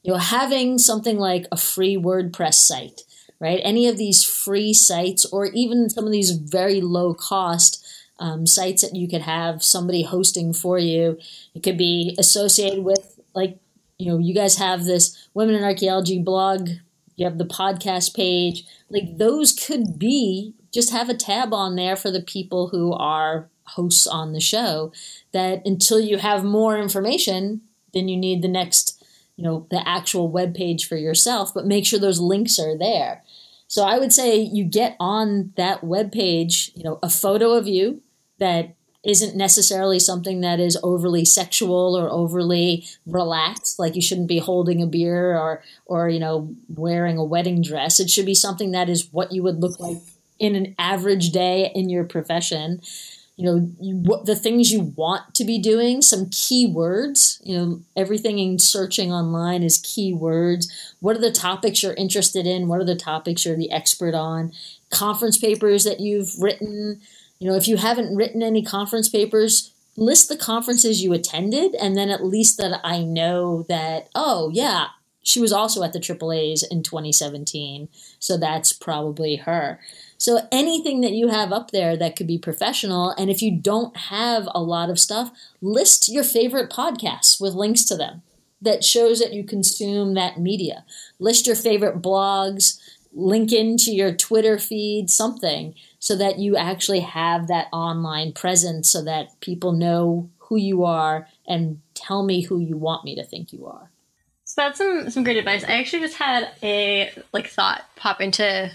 you 0.05 0.13
know, 0.13 0.19
having 0.19 0.79
something 0.79 1.19
like 1.19 1.47
a 1.51 1.57
free 1.57 1.97
WordPress 1.97 2.55
site 2.55 3.03
right? 3.41 3.61
Any 3.63 3.89
of 3.89 3.97
these 3.97 4.25
free 4.25 4.73
sites, 4.73 5.25
or 5.27 5.47
even 5.47 5.91
some 5.91 6.07
of 6.07 6.13
these 6.13 6.31
very 6.33 6.81
low 6.81 7.15
cost 7.15 7.85
um, 8.19 8.47
sites 8.47 8.83
that 8.83 8.95
you 8.95 9.09
could 9.09 9.23
have 9.23 9.63
somebody 9.63 10.03
hosting 10.03 10.53
for 10.53 10.79
you. 10.79 11.19
It 11.55 11.63
could 11.63 11.77
be 11.77 12.15
associated 12.19 12.83
with, 12.85 13.21
like, 13.35 13.59
you 13.99 14.11
know, 14.11 14.19
you 14.19 14.35
guys 14.35 14.57
have 14.57 14.85
this 14.85 15.29
Women 15.35 15.55
in 15.55 15.65
Archaeology 15.65 16.19
blog, 16.19 16.69
you 17.17 17.25
have 17.25 17.39
the 17.39 17.45
podcast 17.45 18.15
page. 18.15 18.65
Like, 18.91 19.19
those 19.19 19.53
could 19.53 19.99
be 19.99 20.55
just 20.73 20.91
have 20.91 21.09
a 21.09 21.15
tab 21.15 21.55
on 21.55 21.77
there 21.77 21.97
for 21.97 22.11
the 22.11 22.23
people 22.23 22.69
who 22.69 22.93
are 22.93 23.49
hosts 23.65 24.07
on 24.07 24.33
the 24.33 24.41
show 24.41 24.93
that 25.33 25.63
until 25.65 25.99
you 25.99 26.19
have 26.19 26.45
more 26.45 26.79
information, 26.79 27.63
then 27.93 28.09
you 28.09 28.17
need 28.17 28.43
the 28.43 28.49
next 28.49 29.03
you 29.37 29.45
know 29.45 29.67
the 29.71 29.87
actual 29.87 30.29
web 30.29 30.55
page 30.55 30.89
for 30.89 30.97
yourself 30.97 31.53
but 31.53 31.67
make 31.67 31.85
sure 31.85 31.99
those 31.99 32.21
links 32.21 32.59
are 32.59 32.77
there 32.77 33.23
so 33.69 33.85
I 33.85 33.99
would 33.99 34.13
say 34.13 34.39
you 34.39 34.65
get 34.65 34.97
on 35.01 35.53
that 35.57 35.83
web 35.83 36.13
page, 36.13 36.71
you 36.75 36.85
know, 36.85 36.99
a 37.03 37.11
photo 37.11 37.53
of 37.53 37.67
you 37.67 38.03
that 38.39 38.75
isn't 39.05 39.37
necessarily 39.37 40.01
something 40.01 40.41
that 40.41 40.59
is 40.59 40.77
overly 40.83 41.25
sexual 41.25 41.97
or 41.97 42.11
overly 42.11 42.85
relaxed 43.07 43.79
like 43.79 43.95
you 43.95 44.03
shouldn't 44.03 44.27
be 44.27 44.39
holding 44.39 44.83
a 44.83 44.87
beer 44.87 45.39
or 45.39 45.63
or 45.87 46.09
you 46.09 46.19
know 46.19 46.55
wearing 46.69 47.17
a 47.17 47.25
wedding 47.25 47.63
dress. 47.63 48.01
It 48.01 48.11
should 48.11 48.27
be 48.27 48.35
something 48.35 48.73
that 48.73 48.89
is 48.89 49.13
what 49.13 49.33
you 49.33 49.43
would 49.45 49.61
look 49.61 49.79
like 49.79 49.99
in 50.39 50.55
an 50.55 50.75
average 50.79 51.31
day 51.31 51.71
in 51.75 51.89
your 51.89 52.05
profession 52.05 52.83
you 53.37 53.45
know 53.45 53.71
you, 53.81 53.97
what 53.97 54.25
the 54.25 54.35
things 54.35 54.73
you 54.73 54.81
want 54.97 55.35
to 55.35 55.45
be 55.45 55.59
doing 55.59 56.01
some 56.01 56.27
keywords 56.27 57.39
you 57.45 57.57
know 57.57 57.81
everything 57.95 58.39
in 58.39 58.59
searching 58.59 59.13
online 59.13 59.63
is 59.63 59.79
keywords. 59.79 60.67
What 61.01 61.17
are 61.17 61.21
the 61.21 61.31
topics 61.31 61.83
you're 61.83 61.95
interested 61.95 62.47
in? 62.47 62.69
What 62.69 62.81
are 62.81 62.85
the 62.85 62.97
topics 62.97 63.45
you're 63.45 63.57
the 63.57 63.71
expert 63.71 64.15
on? 64.15 64.53
Conference 64.91 65.39
papers 65.39 65.85
that 65.85 66.01
you've 66.01 66.41
written. 66.41 67.01
You 67.39 67.51
know 67.51 67.57
if 67.57 67.69
you 67.69 67.77
haven't 67.77 68.17
written 68.17 68.43
any 68.43 68.63
conference 68.63 69.09
papers 69.09 69.73
list 69.97 70.29
the 70.29 70.37
conferences 70.37 71.03
you 71.03 71.13
attended 71.13 71.75
and 71.77 71.97
then 71.97 72.11
at 72.11 72.25
least 72.25 72.59
that 72.59 72.81
i 72.85 73.03
know 73.03 73.65
that 73.69 74.09
oh 74.15 74.51
yeah 74.53 74.89
she 75.27 75.41
was 75.41 75.53
also 75.53 75.83
at 75.83 75.93
the 75.93 75.99
AAA's 75.99 76.63
in 76.63 76.83
2017 76.83 77.89
so 78.19 78.37
that's 78.37 78.73
probably 78.73 79.37
her 79.37 79.81
so 80.19 80.41
anything 80.51 81.03
that 81.03 81.13
you 81.13 81.29
have 81.29 81.53
up 81.53 81.71
there 81.71 81.97
that 81.97 82.17
could 82.17 82.27
be 82.27 82.39
professional, 82.39 83.11
and 83.11 83.31
if 83.31 83.43
you 83.43 83.53
don't 83.53 83.97
have 83.97 84.49
a 84.55 84.63
lot 84.63 84.89
of 84.89 84.99
stuff, 84.99 85.31
list 85.61 86.09
your 86.09 86.25
favorite 86.25 86.71
podcasts 86.71 87.41
with 87.41 87.55
links 87.55 87.85
to 87.85 87.97
them 87.97 88.23
that 88.63 88.83
shows 88.83 89.19
that 89.19 89.35
you 89.35 89.45
consume 89.45 90.15
that 90.15 90.41
media. 90.41 90.85
List 91.19 91.47
your 91.47 91.57
favorite 91.57 92.01
blogs, 92.01 92.81
link 93.13 93.53
into 93.53 93.93
your 93.93 94.15
Twitter 94.15 94.59
feed, 94.59 95.11
something 95.11 95.75
so 95.99 96.17
that 96.17 96.39
you 96.39 96.57
actually 96.57 97.01
have 97.01 97.49
that 97.49 97.69
online 97.73 98.33
presence 98.33 98.89
so 98.89 99.05
that 99.05 99.39
people 99.41 99.73
know 99.73 100.31
who 100.39 100.57
you 100.57 100.85
are 100.85 101.29
and 101.47 101.81
tell 101.95 102.25
me 102.25 102.43
who 102.43 102.59
you 102.59 102.77
want 102.77 103.05
me 103.05 103.15
to 103.15 103.25
think 103.25 103.53
you 103.53 103.67
are. 103.67 103.91
So 104.57 104.63
that's 104.63 104.79
some 104.79 105.11
some 105.11 105.23
great 105.23 105.37
advice. 105.37 105.65
I 105.65 105.73
actually 105.73 106.01
just 106.01 106.17
had 106.17 106.51
a 106.63 107.13
like 107.35 107.47
thought 107.47 107.85
pop 107.95 108.23
into 108.23 108.71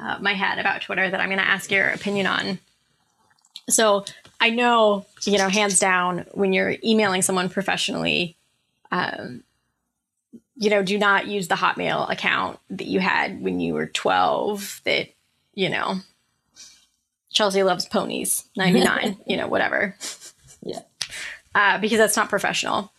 uh, 0.00 0.18
my 0.18 0.32
head 0.32 0.58
about 0.58 0.80
Twitter 0.80 1.10
that 1.10 1.20
I'm 1.20 1.28
going 1.28 1.38
to 1.38 1.46
ask 1.46 1.70
your 1.70 1.90
opinion 1.90 2.26
on. 2.26 2.58
So 3.68 4.06
I 4.40 4.48
know, 4.48 5.04
you 5.24 5.36
know, 5.36 5.50
hands 5.50 5.78
down, 5.78 6.24
when 6.32 6.54
you're 6.54 6.76
emailing 6.82 7.20
someone 7.20 7.50
professionally, 7.50 8.34
um, 8.90 9.42
you 10.56 10.70
know, 10.70 10.82
do 10.82 10.96
not 10.96 11.26
use 11.26 11.48
the 11.48 11.54
Hotmail 11.54 12.10
account 12.10 12.58
that 12.70 12.86
you 12.86 13.00
had 13.00 13.42
when 13.42 13.60
you 13.60 13.74
were 13.74 13.88
12 13.88 14.80
that, 14.84 15.08
you 15.52 15.68
know, 15.68 15.96
Chelsea 17.30 17.62
loves 17.62 17.84
ponies, 17.84 18.46
99, 18.56 19.18
you 19.26 19.36
know, 19.36 19.48
whatever. 19.48 19.96
Yeah. 20.62 20.80
Uh, 21.54 21.76
because 21.78 21.98
that's 21.98 22.16
not 22.16 22.30
professional. 22.30 22.90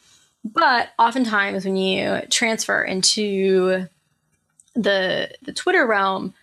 But 0.53 0.89
oftentimes 0.97 1.65
when 1.65 1.75
you 1.75 2.21
transfer 2.29 2.83
into 2.83 3.87
the 4.75 5.31
the 5.41 5.53
Twitter 5.53 5.85
realm, 5.85 6.33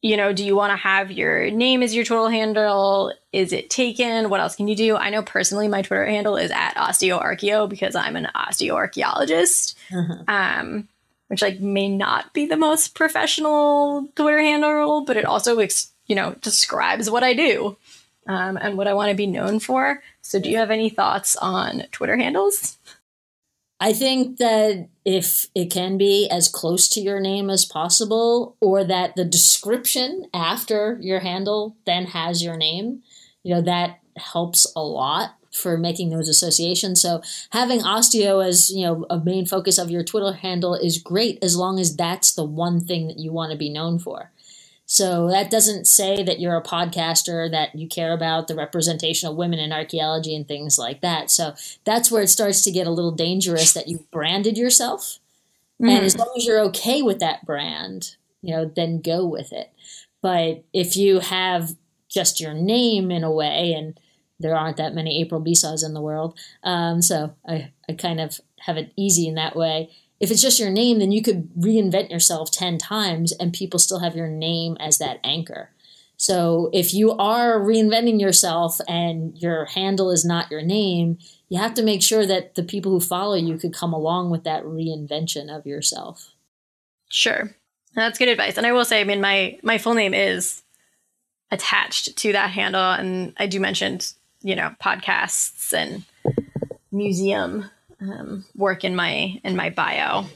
you 0.00 0.16
know, 0.16 0.32
do 0.32 0.44
you 0.44 0.54
want 0.54 0.70
to 0.70 0.76
have 0.76 1.10
your 1.10 1.50
name 1.50 1.82
as 1.82 1.94
your 1.94 2.04
Twitter 2.04 2.30
handle? 2.30 3.12
Is 3.32 3.52
it 3.52 3.70
taken? 3.70 4.30
What 4.30 4.40
else 4.40 4.56
can 4.56 4.68
you 4.68 4.76
do? 4.76 4.96
I 4.96 5.10
know 5.10 5.22
personally 5.22 5.68
my 5.68 5.82
Twitter 5.82 6.06
handle 6.06 6.36
is 6.36 6.50
at 6.50 6.74
osteoarcheo 6.74 7.68
because 7.68 7.94
I'm 7.94 8.16
an 8.16 8.28
osteoarchaeologist, 8.34 9.74
mm-hmm. 9.90 10.22
um, 10.28 10.88
which 11.28 11.42
like 11.42 11.60
may 11.60 11.88
not 11.88 12.32
be 12.32 12.46
the 12.46 12.56
most 12.56 12.94
professional 12.94 14.08
Twitter 14.14 14.40
handle, 14.40 15.04
but 15.04 15.16
it 15.16 15.24
also, 15.24 15.58
you 16.06 16.14
know, 16.14 16.34
describes 16.40 17.10
what 17.10 17.24
I 17.24 17.34
do 17.34 17.76
um, 18.26 18.56
and 18.56 18.78
what 18.78 18.88
I 18.88 18.94
want 18.94 19.10
to 19.10 19.16
be 19.16 19.26
known 19.26 19.58
for. 19.58 20.02
So 20.24 20.40
do 20.40 20.50
you 20.50 20.56
have 20.56 20.70
any 20.70 20.88
thoughts 20.88 21.36
on 21.36 21.84
Twitter 21.92 22.16
handles? 22.16 22.78
I 23.78 23.92
think 23.92 24.38
that 24.38 24.88
if 25.04 25.48
it 25.54 25.70
can 25.70 25.98
be 25.98 26.28
as 26.30 26.48
close 26.48 26.88
to 26.90 27.00
your 27.00 27.20
name 27.20 27.50
as 27.50 27.66
possible, 27.66 28.56
or 28.60 28.82
that 28.84 29.16
the 29.16 29.24
description 29.24 30.26
after 30.32 30.98
your 31.02 31.20
handle 31.20 31.76
then 31.84 32.06
has 32.06 32.42
your 32.42 32.56
name, 32.56 33.02
you 33.42 33.54
know, 33.54 33.60
that 33.60 34.00
helps 34.16 34.66
a 34.74 34.82
lot 34.82 35.34
for 35.52 35.76
making 35.76 36.10
those 36.10 36.28
associations. 36.28 37.02
So 37.02 37.20
having 37.50 37.80
osteo 37.80 38.44
as, 38.44 38.70
you 38.70 38.86
know, 38.86 39.06
a 39.10 39.20
main 39.20 39.44
focus 39.44 39.76
of 39.76 39.90
your 39.90 40.02
Twitter 40.02 40.32
handle 40.32 40.74
is 40.74 40.98
great 40.98 41.38
as 41.42 41.56
long 41.56 41.78
as 41.78 41.94
that's 41.94 42.32
the 42.32 42.44
one 42.44 42.80
thing 42.80 43.08
that 43.08 43.18
you 43.18 43.30
want 43.30 43.52
to 43.52 43.58
be 43.58 43.68
known 43.68 43.98
for. 43.98 44.30
So 44.94 45.28
that 45.28 45.50
doesn't 45.50 45.88
say 45.88 46.22
that 46.22 46.38
you're 46.38 46.56
a 46.56 46.62
podcaster, 46.62 47.50
that 47.50 47.74
you 47.74 47.88
care 47.88 48.12
about 48.12 48.46
the 48.46 48.54
representation 48.54 49.28
of 49.28 49.34
women 49.34 49.58
in 49.58 49.72
archaeology 49.72 50.36
and 50.36 50.46
things 50.46 50.78
like 50.78 51.00
that. 51.00 51.32
So 51.32 51.56
that's 51.82 52.12
where 52.12 52.22
it 52.22 52.28
starts 52.28 52.62
to 52.62 52.70
get 52.70 52.86
a 52.86 52.92
little 52.92 53.10
dangerous 53.10 53.72
that 53.72 53.88
you've 53.88 54.08
branded 54.12 54.56
yourself. 54.56 55.18
Mm. 55.82 55.90
And 55.90 56.04
as 56.04 56.16
long 56.16 56.32
as 56.36 56.46
you're 56.46 56.60
okay 56.66 57.02
with 57.02 57.18
that 57.18 57.44
brand, 57.44 58.14
you 58.40 58.54
know, 58.54 58.66
then 58.66 59.00
go 59.00 59.26
with 59.26 59.52
it. 59.52 59.72
But 60.22 60.62
if 60.72 60.96
you 60.96 61.18
have 61.18 61.74
just 62.08 62.38
your 62.38 62.54
name 62.54 63.10
in 63.10 63.24
a 63.24 63.32
way, 63.32 63.72
and 63.72 63.98
there 64.38 64.54
aren't 64.54 64.76
that 64.76 64.94
many 64.94 65.20
April 65.20 65.42
Beisaws 65.42 65.84
in 65.84 65.94
the 65.94 66.00
world, 66.00 66.38
um, 66.62 67.02
so 67.02 67.34
I, 67.44 67.72
I 67.88 67.94
kind 67.94 68.20
of 68.20 68.40
have 68.60 68.76
it 68.76 68.92
easy 68.94 69.26
in 69.26 69.34
that 69.34 69.56
way 69.56 69.90
if 70.24 70.30
it's 70.30 70.40
just 70.40 70.58
your 70.58 70.70
name, 70.70 71.00
then 71.00 71.12
you 71.12 71.20
could 71.20 71.50
reinvent 71.52 72.10
yourself 72.10 72.50
10 72.50 72.78
times 72.78 73.30
and 73.32 73.52
people 73.52 73.78
still 73.78 73.98
have 73.98 74.16
your 74.16 74.26
name 74.26 74.74
as 74.80 74.96
that 74.96 75.20
anchor. 75.22 75.68
So 76.16 76.70
if 76.72 76.94
you 76.94 77.12
are 77.12 77.60
reinventing 77.60 78.18
yourself 78.18 78.80
and 78.88 79.36
your 79.36 79.66
handle 79.66 80.10
is 80.10 80.24
not 80.24 80.50
your 80.50 80.62
name, 80.62 81.18
you 81.50 81.58
have 81.58 81.74
to 81.74 81.82
make 81.82 82.02
sure 82.02 82.24
that 82.24 82.54
the 82.54 82.62
people 82.62 82.90
who 82.90 83.00
follow 83.00 83.34
you 83.34 83.58
could 83.58 83.74
come 83.74 83.92
along 83.92 84.30
with 84.30 84.44
that 84.44 84.64
reinvention 84.64 85.54
of 85.54 85.66
yourself. 85.66 86.32
Sure. 87.10 87.54
That's 87.94 88.18
good 88.18 88.28
advice. 88.28 88.56
And 88.56 88.66
I 88.66 88.72
will 88.72 88.86
say, 88.86 89.02
I 89.02 89.04
mean, 89.04 89.20
my, 89.20 89.58
my 89.62 89.76
full 89.76 89.92
name 89.92 90.14
is 90.14 90.62
attached 91.50 92.16
to 92.16 92.32
that 92.32 92.48
handle. 92.48 92.80
And 92.80 93.34
I 93.36 93.46
do 93.46 93.60
mention, 93.60 94.00
you 94.40 94.56
know, 94.56 94.74
podcasts 94.82 95.74
and 95.74 96.04
museum 96.90 97.68
um, 98.00 98.44
work 98.54 98.84
in 98.84 98.94
my 98.96 99.40
in 99.44 99.56
my 99.56 99.70
bio. 99.70 100.26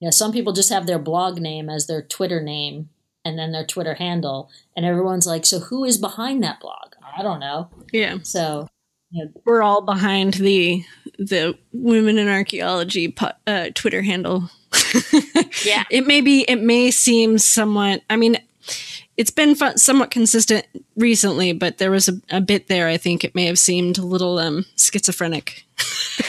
Yeah, 0.00 0.10
some 0.10 0.32
people 0.32 0.52
just 0.52 0.70
have 0.70 0.86
their 0.86 0.98
blog 0.98 1.38
name 1.38 1.68
as 1.70 1.86
their 1.86 2.02
Twitter 2.02 2.42
name 2.42 2.90
and 3.24 3.38
then 3.38 3.52
their 3.52 3.64
Twitter 3.64 3.94
handle, 3.94 4.50
and 4.76 4.84
everyone's 4.84 5.26
like, 5.26 5.46
"So 5.46 5.60
who 5.60 5.84
is 5.84 5.98
behind 5.98 6.42
that 6.42 6.60
blog?" 6.60 6.94
I 7.16 7.22
don't 7.22 7.40
know. 7.40 7.68
Yeah. 7.92 8.18
So 8.22 8.68
you 9.10 9.24
know, 9.24 9.32
we're 9.44 9.62
all 9.62 9.82
behind 9.82 10.34
the 10.34 10.84
the 11.18 11.56
Women 11.72 12.18
in 12.18 12.28
Archaeology 12.28 13.14
uh, 13.46 13.70
Twitter 13.74 14.02
handle. 14.02 14.50
yeah. 15.64 15.84
It 15.90 16.06
may 16.06 16.20
be. 16.20 16.42
It 16.42 16.60
may 16.60 16.90
seem 16.90 17.38
somewhat. 17.38 18.02
I 18.10 18.16
mean, 18.16 18.36
it's 19.16 19.30
been 19.30 19.54
fun, 19.54 19.78
somewhat 19.78 20.10
consistent 20.10 20.66
recently, 20.96 21.52
but 21.52 21.78
there 21.78 21.90
was 21.90 22.08
a, 22.08 22.20
a, 22.30 22.40
bit 22.40 22.68
there. 22.68 22.88
I 22.88 22.96
think 22.96 23.24
it 23.24 23.34
may 23.34 23.46
have 23.46 23.58
seemed 23.58 23.98
a 23.98 24.04
little 24.04 24.38
um, 24.38 24.64
schizophrenic 24.76 25.66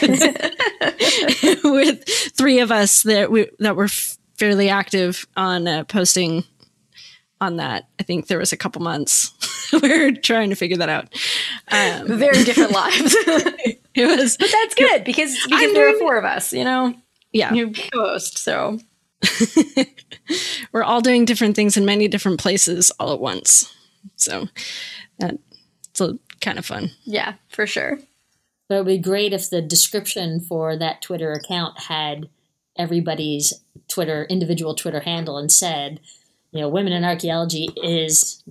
with 1.64 2.04
three 2.36 2.60
of 2.60 2.70
us 2.70 3.02
that 3.02 3.30
we, 3.30 3.48
that 3.58 3.76
were 3.76 3.88
fairly 4.36 4.68
active 4.68 5.26
on 5.36 5.66
uh, 5.66 5.84
posting 5.84 6.44
on 7.40 7.56
that. 7.56 7.88
I 7.98 8.02
think 8.02 8.26
there 8.28 8.38
was 8.38 8.52
a 8.52 8.56
couple 8.56 8.82
months 8.82 9.32
we 9.82 9.92
are 9.92 10.12
trying 10.12 10.50
to 10.50 10.56
figure 10.56 10.76
that 10.78 10.88
out. 10.88 11.12
Um, 11.70 12.18
Very 12.18 12.44
different 12.44 12.72
lives. 12.72 13.14
it 13.94 14.06
was, 14.06 14.36
but 14.36 14.50
that's 14.50 14.74
good 14.74 15.04
because 15.04 15.36
because 15.48 15.72
there 15.72 15.94
are 15.94 15.98
four 15.98 16.16
of 16.16 16.24
us. 16.24 16.52
You 16.52 16.64
know, 16.64 16.94
yeah, 17.32 17.52
you 17.52 17.72
host 17.92 18.38
so. 18.38 18.78
we're 20.72 20.82
all 20.82 21.00
doing 21.00 21.24
different 21.24 21.56
things 21.56 21.76
in 21.76 21.84
many 21.84 22.08
different 22.08 22.40
places 22.40 22.90
all 22.98 23.12
at 23.12 23.20
once. 23.20 23.72
So 24.16 24.46
that's 25.18 26.00
a, 26.00 26.18
kind 26.40 26.58
of 26.58 26.66
fun. 26.66 26.90
Yeah, 27.04 27.34
for 27.48 27.66
sure. 27.66 27.98
But 28.68 28.74
it 28.74 28.78
would 28.78 28.86
be 28.86 28.98
great 28.98 29.32
if 29.32 29.48
the 29.48 29.62
description 29.62 30.40
for 30.40 30.76
that 30.76 31.02
Twitter 31.02 31.32
account 31.32 31.78
had 31.80 32.28
everybody's 32.76 33.52
Twitter, 33.88 34.24
individual 34.24 34.74
Twitter 34.74 35.00
handle 35.00 35.38
and 35.38 35.50
said, 35.50 36.00
you 36.50 36.60
know, 36.60 36.68
Women 36.68 36.92
in 36.92 37.04
Archaeology 37.04 37.68
is 37.82 38.42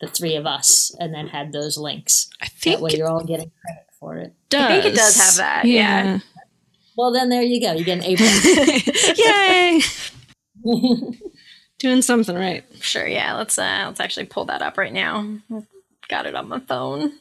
the 0.00 0.06
three 0.06 0.34
of 0.34 0.46
us, 0.46 0.94
and 0.98 1.12
then 1.12 1.26
had 1.28 1.52
those 1.52 1.76
links. 1.76 2.30
I 2.40 2.46
think 2.46 2.76
that 2.76 2.82
way 2.82 2.92
you're 2.94 3.08
all 3.08 3.24
getting 3.24 3.50
credit 3.60 3.86
for 3.98 4.16
it. 4.16 4.34
Does. 4.48 4.62
I 4.62 4.80
think 4.80 4.94
it 4.94 4.96
does 4.96 5.16
have 5.16 5.36
that. 5.36 5.64
Yeah. 5.66 6.04
yeah. 6.04 6.18
Well, 7.00 7.12
then 7.12 7.30
there 7.30 7.40
you 7.42 7.62
go. 7.62 7.72
You 7.72 7.82
get 7.82 7.98
an 7.98 8.04
A 8.04 8.14
Yay! 9.16 9.80
Doing 11.78 12.02
something 12.02 12.36
right. 12.36 12.62
Sure. 12.82 13.06
Yeah. 13.06 13.38
Let's 13.38 13.58
uh, 13.58 13.84
let's 13.86 14.00
actually 14.00 14.26
pull 14.26 14.44
that 14.44 14.60
up 14.60 14.76
right 14.76 14.92
now. 14.92 15.38
Got 16.10 16.26
it 16.26 16.34
on 16.34 16.48
my 16.48 16.60
phone. 16.60 17.14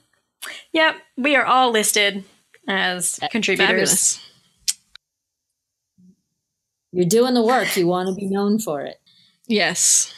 Yep, 0.73 0.95
we 1.15 1.37
are 1.37 1.45
all 1.45 1.71
listed 1.71 2.25
as 2.67 3.21
contributors. 3.31 4.17
Fabulous. 4.17 4.31
You're 6.91 7.05
doing 7.05 7.33
the 7.33 7.43
work. 7.43 7.77
You 7.77 7.87
want 7.87 8.09
to 8.09 8.15
be 8.15 8.27
known 8.27 8.59
for 8.59 8.81
it. 8.81 8.99
Yes, 9.47 10.13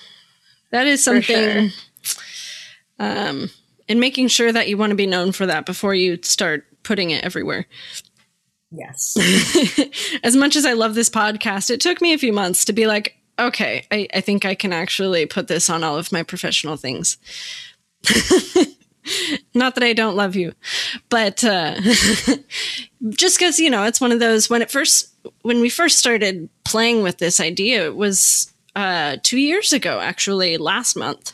that 0.71 0.87
is 0.87 1.03
something. 1.03 1.69
Sure. 1.69 2.17
Um, 2.97 3.51
and 3.87 3.99
making 3.99 4.29
sure 4.29 4.51
that 4.51 4.69
you 4.69 4.77
want 4.77 4.89
to 4.89 4.95
be 4.95 5.05
known 5.05 5.31
for 5.31 5.45
that 5.45 5.67
before 5.67 5.93
you 5.93 6.17
start 6.23 6.65
putting 6.81 7.11
it 7.11 7.23
everywhere. 7.23 7.67
Yes. 8.71 9.17
as 10.23 10.35
much 10.35 10.55
as 10.55 10.65
I 10.65 10.73
love 10.73 10.95
this 10.95 11.09
podcast, 11.09 11.69
it 11.69 11.81
took 11.81 12.01
me 12.01 12.13
a 12.13 12.17
few 12.17 12.31
months 12.31 12.65
to 12.65 12.73
be 12.73 12.87
like, 12.87 13.17
okay, 13.37 13.85
I, 13.91 14.07
I 14.13 14.21
think 14.21 14.45
I 14.45 14.55
can 14.55 14.71
actually 14.71 15.25
put 15.25 15.47
this 15.47 15.69
on 15.69 15.83
all 15.83 15.97
of 15.97 16.11
my 16.11 16.23
professional 16.23 16.77
things. 16.77 17.17
Not 19.53 19.75
that 19.75 19.83
I 19.83 19.93
don't 19.93 20.15
love 20.15 20.35
you, 20.35 20.53
but 21.09 21.43
uh, 21.43 21.75
just 23.09 23.37
because 23.39 23.59
you 23.59 23.69
know, 23.69 23.83
it's 23.83 23.99
one 23.99 24.11
of 24.11 24.19
those 24.19 24.49
when 24.49 24.61
it 24.61 24.71
first 24.71 25.09
when 25.41 25.59
we 25.59 25.69
first 25.69 25.97
started 25.97 26.49
playing 26.65 27.01
with 27.01 27.17
this 27.17 27.39
idea, 27.39 27.87
it 27.87 27.95
was 27.95 28.53
uh, 28.75 29.17
two 29.23 29.39
years 29.39 29.73
ago, 29.73 29.99
actually, 29.99 30.57
last 30.57 30.95
month, 30.95 31.33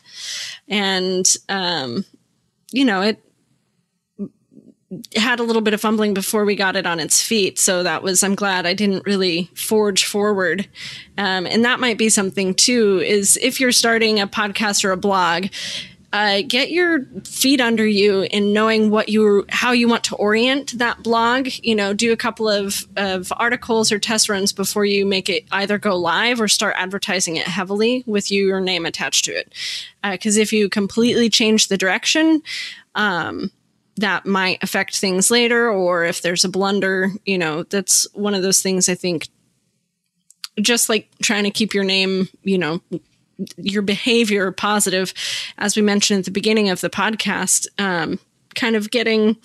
and 0.69 1.35
um, 1.49 2.05
you 2.71 2.85
know, 2.85 3.01
it 3.01 3.21
had 5.15 5.39
a 5.39 5.43
little 5.43 5.61
bit 5.61 5.73
of 5.73 5.81
fumbling 5.81 6.13
before 6.13 6.45
we 6.45 6.55
got 6.55 6.75
it 6.75 6.85
on 6.85 6.99
its 6.99 7.21
feet. 7.21 7.59
So 7.59 7.83
that 7.83 8.03
was, 8.03 8.23
I'm 8.23 8.35
glad 8.35 8.65
I 8.65 8.73
didn't 8.73 9.05
really 9.05 9.49
forge 9.53 10.05
forward. 10.05 10.67
Um, 11.17 11.45
and 11.45 11.65
that 11.65 11.79
might 11.79 11.97
be 11.97 12.09
something 12.09 12.53
too, 12.53 13.01
is 13.05 13.37
if 13.41 13.59
you're 13.59 13.73
starting 13.73 14.19
a 14.19 14.27
podcast 14.27 14.85
or 14.85 14.91
a 14.91 14.97
blog, 14.97 15.47
uh, 16.13 16.41
get 16.47 16.71
your 16.71 17.03
feet 17.25 17.59
under 17.59 17.85
you 17.85 18.21
in 18.21 18.53
knowing 18.53 18.89
what 18.89 19.09
you 19.09 19.45
how 19.49 19.71
you 19.71 19.89
want 19.89 20.05
to 20.05 20.15
orient 20.15 20.71
that 20.79 21.03
blog 21.03 21.49
you 21.63 21.75
know 21.75 21.93
do 21.93 22.13
a 22.13 22.17
couple 22.17 22.47
of, 22.47 22.87
of 22.95 23.31
articles 23.35 23.91
or 23.91 23.99
test 23.99 24.29
runs 24.29 24.53
before 24.53 24.85
you 24.85 25.05
make 25.05 25.27
it 25.27 25.43
either 25.51 25.77
go 25.77 25.97
live 25.97 26.39
or 26.39 26.47
start 26.47 26.73
advertising 26.77 27.35
it 27.35 27.45
heavily 27.45 28.05
with 28.07 28.31
you, 28.31 28.47
your 28.47 28.61
name 28.61 28.85
attached 28.85 29.25
to 29.25 29.31
it 29.31 29.53
because 30.01 30.37
uh, 30.37 30.41
if 30.41 30.53
you 30.53 30.69
completely 30.69 31.29
change 31.29 31.67
the 31.67 31.77
direction 31.77 32.41
um, 32.95 33.51
that 33.97 34.25
might 34.25 34.61
affect 34.63 34.97
things 34.97 35.29
later 35.29 35.69
or 35.69 36.05
if 36.05 36.21
there's 36.21 36.45
a 36.45 36.49
blunder 36.49 37.11
you 37.25 37.37
know 37.37 37.63
that's 37.63 38.07
one 38.13 38.33
of 38.33 38.43
those 38.43 38.61
things 38.61 38.89
i 38.89 38.95
think. 38.95 39.27
Just 40.59 40.89
like 40.89 41.07
trying 41.21 41.43
to 41.43 41.51
keep 41.51 41.75
your 41.75 41.83
name 41.83 42.29
you 42.41 42.57
know 42.57 42.81
your 43.57 43.81
behavior 43.81 44.51
positive. 44.51 45.13
As 45.57 45.75
we 45.75 45.81
mentioned 45.81 46.19
at 46.19 46.25
the 46.25 46.31
beginning 46.31 46.69
of 46.69 46.81
the 46.81 46.89
podcast 46.89 47.67
um, 47.77 48.19
kind 48.55 48.75
of 48.75 48.89
getting 48.89 49.37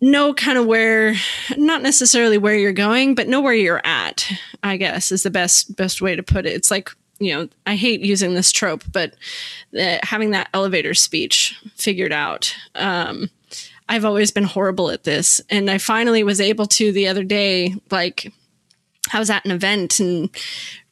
know 0.00 0.32
kind 0.34 0.58
of 0.58 0.66
where 0.66 1.14
not 1.56 1.82
necessarily 1.82 2.38
where 2.38 2.54
you're 2.54 2.72
going 2.72 3.16
but 3.16 3.26
know 3.26 3.40
where 3.40 3.54
you're 3.54 3.84
at 3.84 4.30
i 4.62 4.76
guess 4.76 5.10
is 5.10 5.24
the 5.24 5.30
best 5.30 5.74
best 5.74 6.00
way 6.00 6.14
to 6.14 6.22
put 6.22 6.46
it. 6.46 6.52
It's 6.52 6.70
like 6.70 6.90
you 7.18 7.34
know, 7.34 7.48
I 7.66 7.76
hate 7.76 8.00
using 8.00 8.34
this 8.34 8.52
trope, 8.52 8.84
but 8.92 9.14
uh, 9.78 9.98
having 10.02 10.30
that 10.30 10.48
elevator 10.52 10.94
speech 10.94 11.60
figured 11.76 12.12
out. 12.12 12.54
Um, 12.74 13.30
I've 13.88 14.04
always 14.04 14.30
been 14.30 14.44
horrible 14.44 14.90
at 14.90 15.04
this. 15.04 15.40
And 15.50 15.70
I 15.70 15.78
finally 15.78 16.22
was 16.22 16.40
able 16.40 16.66
to 16.66 16.92
the 16.92 17.08
other 17.08 17.24
day, 17.24 17.74
like, 17.90 18.32
I 19.12 19.18
was 19.18 19.30
at 19.30 19.44
an 19.44 19.50
event 19.50 20.00
and 20.00 20.30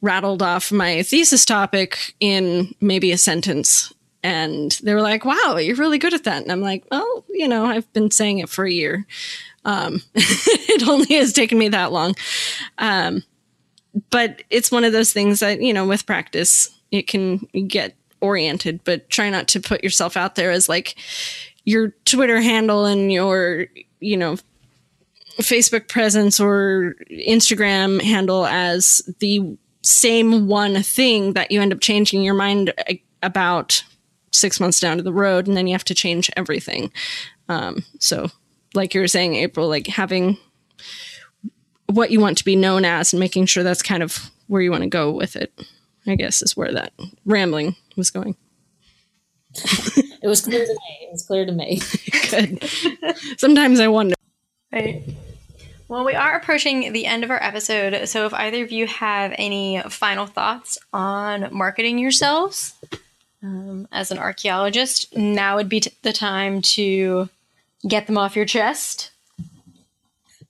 rattled 0.02 0.42
off 0.42 0.70
my 0.70 1.02
thesis 1.02 1.44
topic 1.44 2.14
in 2.20 2.74
maybe 2.80 3.10
a 3.12 3.18
sentence. 3.18 3.92
And 4.22 4.78
they 4.82 4.94
were 4.94 5.02
like, 5.02 5.24
wow, 5.24 5.56
you're 5.56 5.76
really 5.76 5.98
good 5.98 6.14
at 6.14 6.24
that. 6.24 6.42
And 6.42 6.52
I'm 6.52 6.60
like, 6.60 6.84
well, 6.90 7.24
you 7.30 7.48
know, 7.48 7.64
I've 7.64 7.90
been 7.92 8.10
saying 8.10 8.38
it 8.38 8.48
for 8.48 8.64
a 8.64 8.70
year. 8.70 9.06
Um, 9.64 10.02
it 10.14 10.86
only 10.86 11.14
has 11.16 11.32
taken 11.32 11.58
me 11.58 11.68
that 11.68 11.92
long. 11.92 12.14
Um, 12.78 13.22
but 14.10 14.42
it's 14.50 14.70
one 14.70 14.84
of 14.84 14.92
those 14.92 15.12
things 15.12 15.40
that 15.40 15.60
you 15.60 15.72
know 15.72 15.86
with 15.86 16.06
practice 16.06 16.68
it 16.90 17.06
can 17.06 17.38
get 17.66 17.94
oriented 18.20 18.80
but 18.84 19.08
try 19.10 19.28
not 19.30 19.48
to 19.48 19.60
put 19.60 19.82
yourself 19.82 20.16
out 20.16 20.34
there 20.34 20.50
as 20.50 20.68
like 20.68 20.96
your 21.64 21.88
twitter 22.04 22.40
handle 22.40 22.84
and 22.84 23.12
your 23.12 23.66
you 24.00 24.16
know 24.16 24.36
facebook 25.40 25.88
presence 25.88 26.38
or 26.38 26.94
instagram 27.10 28.00
handle 28.00 28.46
as 28.46 29.02
the 29.18 29.56
same 29.82 30.46
one 30.46 30.82
thing 30.82 31.32
that 31.32 31.50
you 31.50 31.60
end 31.60 31.72
up 31.72 31.80
changing 31.80 32.22
your 32.22 32.34
mind 32.34 32.72
about 33.22 33.82
six 34.30 34.60
months 34.60 34.80
down 34.80 34.96
to 34.96 35.02
the 35.02 35.12
road 35.12 35.46
and 35.46 35.56
then 35.56 35.66
you 35.66 35.74
have 35.74 35.84
to 35.84 35.94
change 35.94 36.30
everything. 36.36 36.90
Um, 37.48 37.84
so 37.98 38.30
like 38.74 38.94
you 38.94 39.00
were 39.00 39.08
saying 39.08 39.34
april 39.34 39.68
like 39.68 39.86
having 39.86 40.38
what 41.94 42.10
you 42.10 42.20
want 42.20 42.38
to 42.38 42.44
be 42.44 42.56
known 42.56 42.84
as 42.84 43.12
and 43.12 43.20
making 43.20 43.46
sure 43.46 43.62
that's 43.62 43.82
kind 43.82 44.02
of 44.02 44.30
where 44.48 44.62
you 44.62 44.70
want 44.70 44.82
to 44.82 44.88
go 44.88 45.10
with 45.10 45.36
it. 45.36 45.52
I 46.06 46.16
guess 46.16 46.42
is 46.42 46.56
where 46.56 46.72
that 46.72 46.92
rambling 47.24 47.76
was 47.96 48.10
going. 48.10 48.36
it 49.54 50.26
was 50.26 50.40
clear 50.40 50.64
to 50.64 50.72
me. 50.72 50.98
It 51.02 51.12
was 51.12 51.24
clear 51.24 51.46
to 51.46 51.52
me. 51.52 51.80
Good. 52.30 52.64
Sometimes 53.38 53.80
I 53.80 53.88
wonder. 53.88 54.14
Right. 54.72 55.02
Well, 55.88 56.04
we 56.04 56.14
are 56.14 56.34
approaching 56.36 56.92
the 56.92 57.04
end 57.04 57.22
of 57.22 57.30
our 57.30 57.42
episode, 57.42 58.08
so 58.08 58.24
if 58.24 58.32
either 58.32 58.64
of 58.64 58.72
you 58.72 58.86
have 58.86 59.34
any 59.36 59.82
final 59.90 60.24
thoughts 60.24 60.78
on 60.92 61.48
marketing 61.52 61.98
yourselves 61.98 62.74
um, 63.42 63.86
as 63.92 64.10
an 64.10 64.18
archaeologist, 64.18 65.14
now 65.14 65.56
would 65.56 65.68
be 65.68 65.80
t- 65.80 65.92
the 66.00 66.14
time 66.14 66.62
to 66.62 67.28
get 67.86 68.06
them 68.06 68.16
off 68.16 68.36
your 68.36 68.46
chest. 68.46 69.10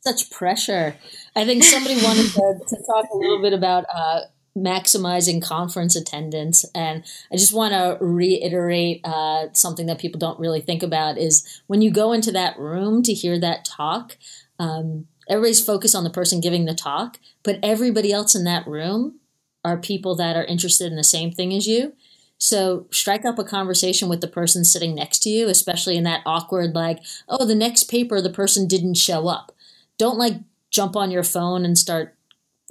Such 0.02 0.30
pressure. 0.30 0.94
I 1.34 1.44
think 1.44 1.64
somebody 1.64 1.96
wanted 2.02 2.30
to, 2.32 2.60
to, 2.68 2.82
talk 2.84 3.06
a 3.12 3.16
little 3.16 3.40
bit 3.40 3.52
about 3.52 3.84
uh, 3.94 4.20
maximizing 4.56 5.42
conference 5.42 5.96
attendance, 5.96 6.64
and 6.74 7.04
I 7.32 7.36
just 7.36 7.54
want 7.54 7.72
to 7.72 7.96
reiterate 8.04 9.00
uh, 9.04 9.46
something 9.52 9.86
that 9.86 9.98
people 9.98 10.18
don't 10.18 10.38
really 10.38 10.60
think 10.60 10.82
about 10.82 11.16
is 11.16 11.62
when 11.68 11.80
you 11.80 11.90
go 11.90 12.12
into 12.12 12.32
that 12.32 12.58
room 12.58 13.02
to 13.04 13.14
hear 13.14 13.38
that 13.40 13.64
talk. 13.64 14.16
Um, 14.58 15.06
everybody's 15.28 15.64
focused 15.64 15.94
on 15.94 16.04
the 16.04 16.10
person 16.10 16.40
giving 16.40 16.66
the 16.66 16.74
talk, 16.74 17.18
but 17.42 17.58
everybody 17.62 18.12
else 18.12 18.34
in 18.34 18.44
that 18.44 18.66
room 18.66 19.18
are 19.64 19.78
people 19.78 20.14
that 20.16 20.36
are 20.36 20.44
interested 20.44 20.90
in 20.90 20.96
the 20.96 21.04
same 21.04 21.32
thing 21.32 21.54
as 21.54 21.66
you. 21.66 21.94
So 22.38 22.86
strike 22.90 23.24
up 23.24 23.38
a 23.38 23.44
conversation 23.44 24.08
with 24.08 24.20
the 24.20 24.26
person 24.26 24.64
sitting 24.64 24.96
next 24.96 25.20
to 25.20 25.30
you, 25.30 25.48
especially 25.48 25.96
in 25.96 26.02
that 26.04 26.22
awkward, 26.26 26.74
like, 26.74 26.98
oh, 27.28 27.46
the 27.46 27.54
next 27.54 27.84
paper, 27.84 28.20
the 28.20 28.30
person 28.30 28.66
didn't 28.66 28.94
show 28.94 29.28
up. 29.28 29.52
Don't 29.96 30.18
like 30.18 30.34
jump 30.72 30.96
on 30.96 31.10
your 31.10 31.22
phone 31.22 31.64
and 31.64 31.78
start 31.78 32.16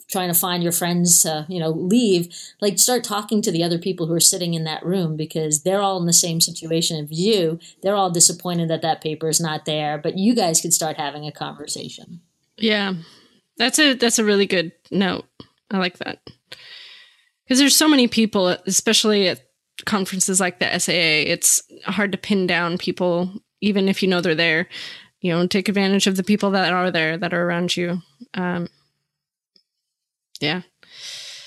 trying 0.10 0.28
to 0.28 0.38
find 0.38 0.62
your 0.62 0.74
friends 0.74 1.26
uh, 1.26 1.45
you 1.47 1.60
know 1.60 1.70
leave 1.70 2.28
like 2.60 2.78
start 2.78 3.04
talking 3.04 3.41
to 3.41 3.52
the 3.52 3.64
other 3.64 3.80
people 3.80 4.08
who 4.08 4.14
are 4.14 4.20
sitting 4.20 4.54
in 4.54 4.66
that 4.66 4.86
room 4.86 5.16
because 5.16 5.64
they're 5.64 5.82
all 5.82 5.99
in 5.99 6.06
the 6.06 6.14
same 6.14 6.41
situation 6.41 7.02
as 7.04 7.12
you. 7.12 7.60
They're 7.82 7.95
all 7.95 8.12
disappointed 8.12 8.70
that 8.70 8.82
that 8.82 9.02
paper 9.02 9.30
is 9.30 9.39
not 9.39 9.66
there 9.66 9.97
but 9.97 10.18
you 10.18 10.36
guys 10.36 10.62
could 10.62 10.74
start 10.74 10.97
having 10.97 11.26
a 11.26 11.32
conversation. 11.32 12.22
Yeah. 12.58 12.93
That's 13.58 13.80
a 13.80 13.93
that's 13.93 14.20
a 14.20 14.26
really 14.26 14.45
good 14.45 14.72
note. 14.91 15.26
I 15.70 15.78
like 15.78 15.97
that. 15.99 16.20
Because 17.45 17.60
there's 17.60 17.76
so 17.76 17.88
many 17.88 18.08
people 18.08 18.49
especially 18.66 19.28
at 19.28 19.47
conferences 19.86 20.39
like 20.39 20.60
the 20.60 20.78
saa 20.78 20.91
it's 20.91 21.62
hard 21.86 22.12
to 22.12 22.18
pin 22.18 22.45
down 22.45 22.78
people 22.78 23.32
even 23.62 23.89
if 23.89 24.04
you 24.04 24.10
know 24.10 24.22
they're 24.22 24.36
there 24.36 24.68
you 25.22 25.32
know 25.32 25.47
take 25.47 25.69
advantage 25.69 26.07
of 26.07 26.17
the 26.17 26.24
people 26.24 26.51
that 26.51 26.74
are 26.74 26.91
there 26.91 27.17
that 27.17 27.34
are 27.34 27.43
around 27.43 27.76
you. 27.76 28.01
Um 28.34 28.67
yeah. 30.39 30.61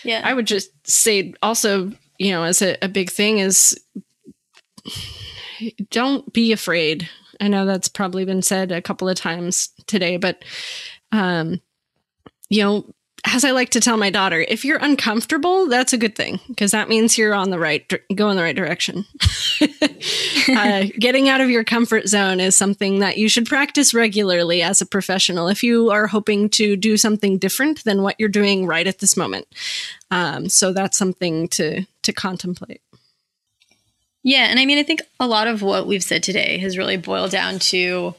Yeah. 0.04 0.22
I 0.24 0.32
would 0.32 0.46
just 0.46 0.70
say 0.88 1.34
also 1.42 1.92
you 2.18 2.30
know 2.30 2.44
as 2.44 2.62
a, 2.62 2.76
a 2.82 2.88
big 2.88 3.10
thing 3.10 3.38
is 3.38 3.78
don't 5.90 6.32
be 6.32 6.52
afraid. 6.52 7.08
I 7.40 7.48
know 7.48 7.66
that's 7.66 7.88
probably 7.88 8.24
been 8.24 8.42
said 8.42 8.70
a 8.70 8.82
couple 8.82 9.08
of 9.08 9.16
times 9.16 9.70
today 9.86 10.16
but 10.16 10.44
um 11.12 11.60
you 12.48 12.62
know 12.62 12.94
as 13.26 13.44
I 13.44 13.52
like 13.52 13.70
to 13.70 13.80
tell 13.80 13.96
my 13.96 14.10
daughter, 14.10 14.44
if 14.46 14.64
you're 14.64 14.78
uncomfortable, 14.78 15.66
that's 15.66 15.94
a 15.94 15.98
good 15.98 16.14
thing 16.14 16.40
because 16.48 16.72
that 16.72 16.90
means 16.90 17.16
you're 17.16 17.34
on 17.34 17.50
the 17.50 17.58
right, 17.58 17.90
go 18.14 18.28
in 18.28 18.36
the 18.36 18.42
right 18.42 18.54
direction. 18.54 19.06
uh, 20.48 20.84
getting 20.98 21.30
out 21.30 21.40
of 21.40 21.48
your 21.48 21.64
comfort 21.64 22.06
zone 22.06 22.38
is 22.38 22.54
something 22.54 22.98
that 22.98 23.16
you 23.16 23.28
should 23.28 23.46
practice 23.46 23.94
regularly 23.94 24.62
as 24.62 24.82
a 24.82 24.86
professional 24.86 25.48
if 25.48 25.62
you 25.62 25.90
are 25.90 26.06
hoping 26.06 26.50
to 26.50 26.76
do 26.76 26.98
something 26.98 27.38
different 27.38 27.82
than 27.84 28.02
what 28.02 28.16
you're 28.18 28.28
doing 28.28 28.66
right 28.66 28.86
at 28.86 28.98
this 28.98 29.16
moment. 29.16 29.46
Um, 30.10 30.48
so 30.50 30.72
that's 30.72 30.98
something 30.98 31.48
to 31.48 31.86
to 32.02 32.12
contemplate. 32.12 32.82
Yeah, 34.22 34.46
and 34.48 34.58
I 34.58 34.66
mean, 34.66 34.78
I 34.78 34.82
think 34.82 35.02
a 35.18 35.26
lot 35.26 35.46
of 35.46 35.62
what 35.62 35.86
we've 35.86 36.02
said 36.02 36.22
today 36.22 36.58
has 36.58 36.78
really 36.78 36.96
boiled 36.96 37.30
down 37.30 37.58
to 37.58 38.14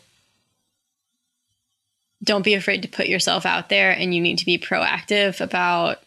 don't 2.24 2.46
be 2.46 2.54
afraid 2.54 2.82
to 2.82 2.88
put 2.88 3.08
yourself 3.08 3.46
out 3.46 3.70
there 3.70 3.92
and 3.92 4.14
you 4.14 4.22
need 4.22 4.40
to 4.40 4.46
be 4.46 4.58
proactive 4.58 5.42
about 5.42 6.00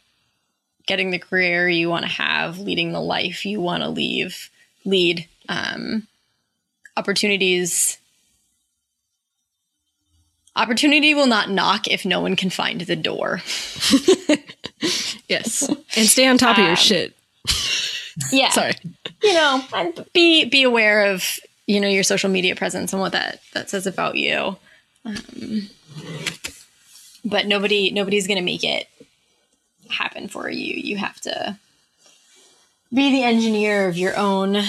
getting 0.86 1.11
the 1.11 1.18
career 1.18 1.68
you 1.68 1.88
want 1.88 2.04
to 2.04 2.11
have, 2.11 2.59
leading 2.59 2.92
the 2.92 3.00
life 3.00 3.44
you 3.44 3.61
want 3.61 3.82
to 3.82 3.88
leave, 3.88 4.50
lead. 4.84 5.28
Um, 5.48 6.06
opportunities 6.96 7.98
opportunity 10.59 11.14
will 11.14 11.26
not 11.26 11.48
knock 11.48 11.86
if 11.86 12.04
no 12.04 12.20
one 12.20 12.36
can 12.36 12.50
find 12.50 12.80
the 12.82 12.96
door. 12.96 13.40
yes. 15.28 15.68
And 15.96 16.06
stay 16.06 16.26
on 16.26 16.36
top 16.36 16.59
um, 16.59 16.64
of 16.64 16.64
your 16.64 16.70
um, 16.70 16.76
shit. 16.76 17.14
Yeah. 18.32 18.50
Sorry. 18.50 18.72
You 19.22 19.32
know, 19.32 19.62
be 20.12 20.44
be 20.44 20.64
aware 20.64 21.12
of, 21.12 21.38
you 21.68 21.80
know, 21.80 21.86
your 21.86 22.02
social 22.02 22.28
media 22.28 22.56
presence 22.56 22.92
and 22.92 23.00
what 23.00 23.12
that 23.12 23.40
that 23.54 23.70
says 23.70 23.86
about 23.86 24.16
you. 24.16 24.56
Um, 25.09 25.68
but 27.24 27.46
nobody 27.46 27.90
nobody's 27.90 28.26
going 28.26 28.38
to 28.38 28.44
make 28.44 28.64
it 28.64 28.88
happen 29.90 30.28
for 30.28 30.50
you. 30.50 30.74
You 30.74 30.98
have 30.98 31.20
to 31.22 31.59
be 32.92 33.11
the 33.11 33.22
engineer 33.22 33.88
of 33.88 33.96
your 33.96 34.16
own 34.16 34.62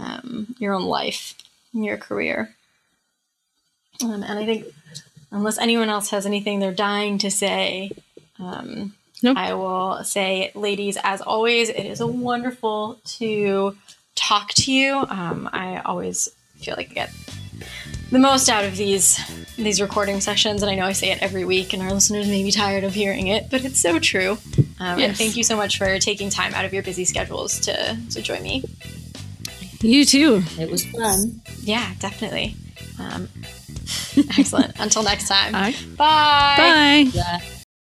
um, 0.00 0.54
your 0.58 0.74
own 0.74 0.84
life, 0.84 1.34
your 1.72 1.96
career. 1.96 2.54
Um, 4.02 4.22
and 4.22 4.38
I 4.38 4.44
think, 4.44 4.66
unless 5.30 5.58
anyone 5.58 5.88
else 5.88 6.10
has 6.10 6.26
anything 6.26 6.58
they're 6.58 6.72
dying 6.72 7.18
to 7.18 7.30
say, 7.30 7.92
um, 8.38 8.94
Nope. 9.22 9.38
I 9.38 9.54
will 9.54 10.04
say, 10.04 10.50
ladies, 10.54 10.98
as 11.02 11.22
always, 11.22 11.70
it 11.70 11.86
is 11.86 12.02
wonderful 12.02 13.00
to 13.18 13.76
talk 14.14 14.52
to 14.54 14.72
you. 14.72 14.96
Um, 14.96 15.48
I 15.52 15.80
always 15.84 16.28
feel 16.56 16.74
like 16.76 16.90
I 16.90 16.94
get 16.94 17.12
the 18.10 18.18
most 18.18 18.48
out 18.48 18.64
of 18.64 18.76
these 18.76 19.18
these 19.56 19.80
recording 19.80 20.20
sessions, 20.20 20.62
and 20.62 20.70
I 20.70 20.74
know 20.74 20.84
I 20.84 20.92
say 20.92 21.10
it 21.12 21.22
every 21.22 21.44
week, 21.44 21.72
and 21.72 21.82
our 21.82 21.92
listeners 21.92 22.26
may 22.26 22.42
be 22.42 22.50
tired 22.50 22.82
of 22.84 22.92
hearing 22.94 23.28
it, 23.28 23.50
but 23.50 23.64
it's 23.64 23.80
so 23.80 23.98
true. 23.98 24.38
Um, 24.80 24.98
And 25.00 25.16
thank 25.16 25.36
you 25.36 25.44
so 25.44 25.56
much 25.56 25.78
for 25.78 25.98
taking 25.98 26.28
time 26.30 26.52
out 26.54 26.64
of 26.64 26.72
your 26.74 26.82
busy 26.82 27.04
schedules 27.04 27.60
to 27.60 27.96
to 28.10 28.22
join 28.22 28.42
me. 28.42 28.64
You 29.80 30.04
too. 30.04 30.42
It 30.58 30.70
was 30.70 30.84
fun. 30.86 31.42
Yeah, 31.62 31.92
definitely. 31.98 32.56
Um, 32.98 33.28
excellent. 34.38 34.74
Until 34.80 35.02
next 35.02 35.28
time. 35.28 35.54
All 35.54 35.60
right. 35.60 35.76
Bye. 35.96 36.54
Bye. 36.56 37.10
Yeah. 37.12 37.40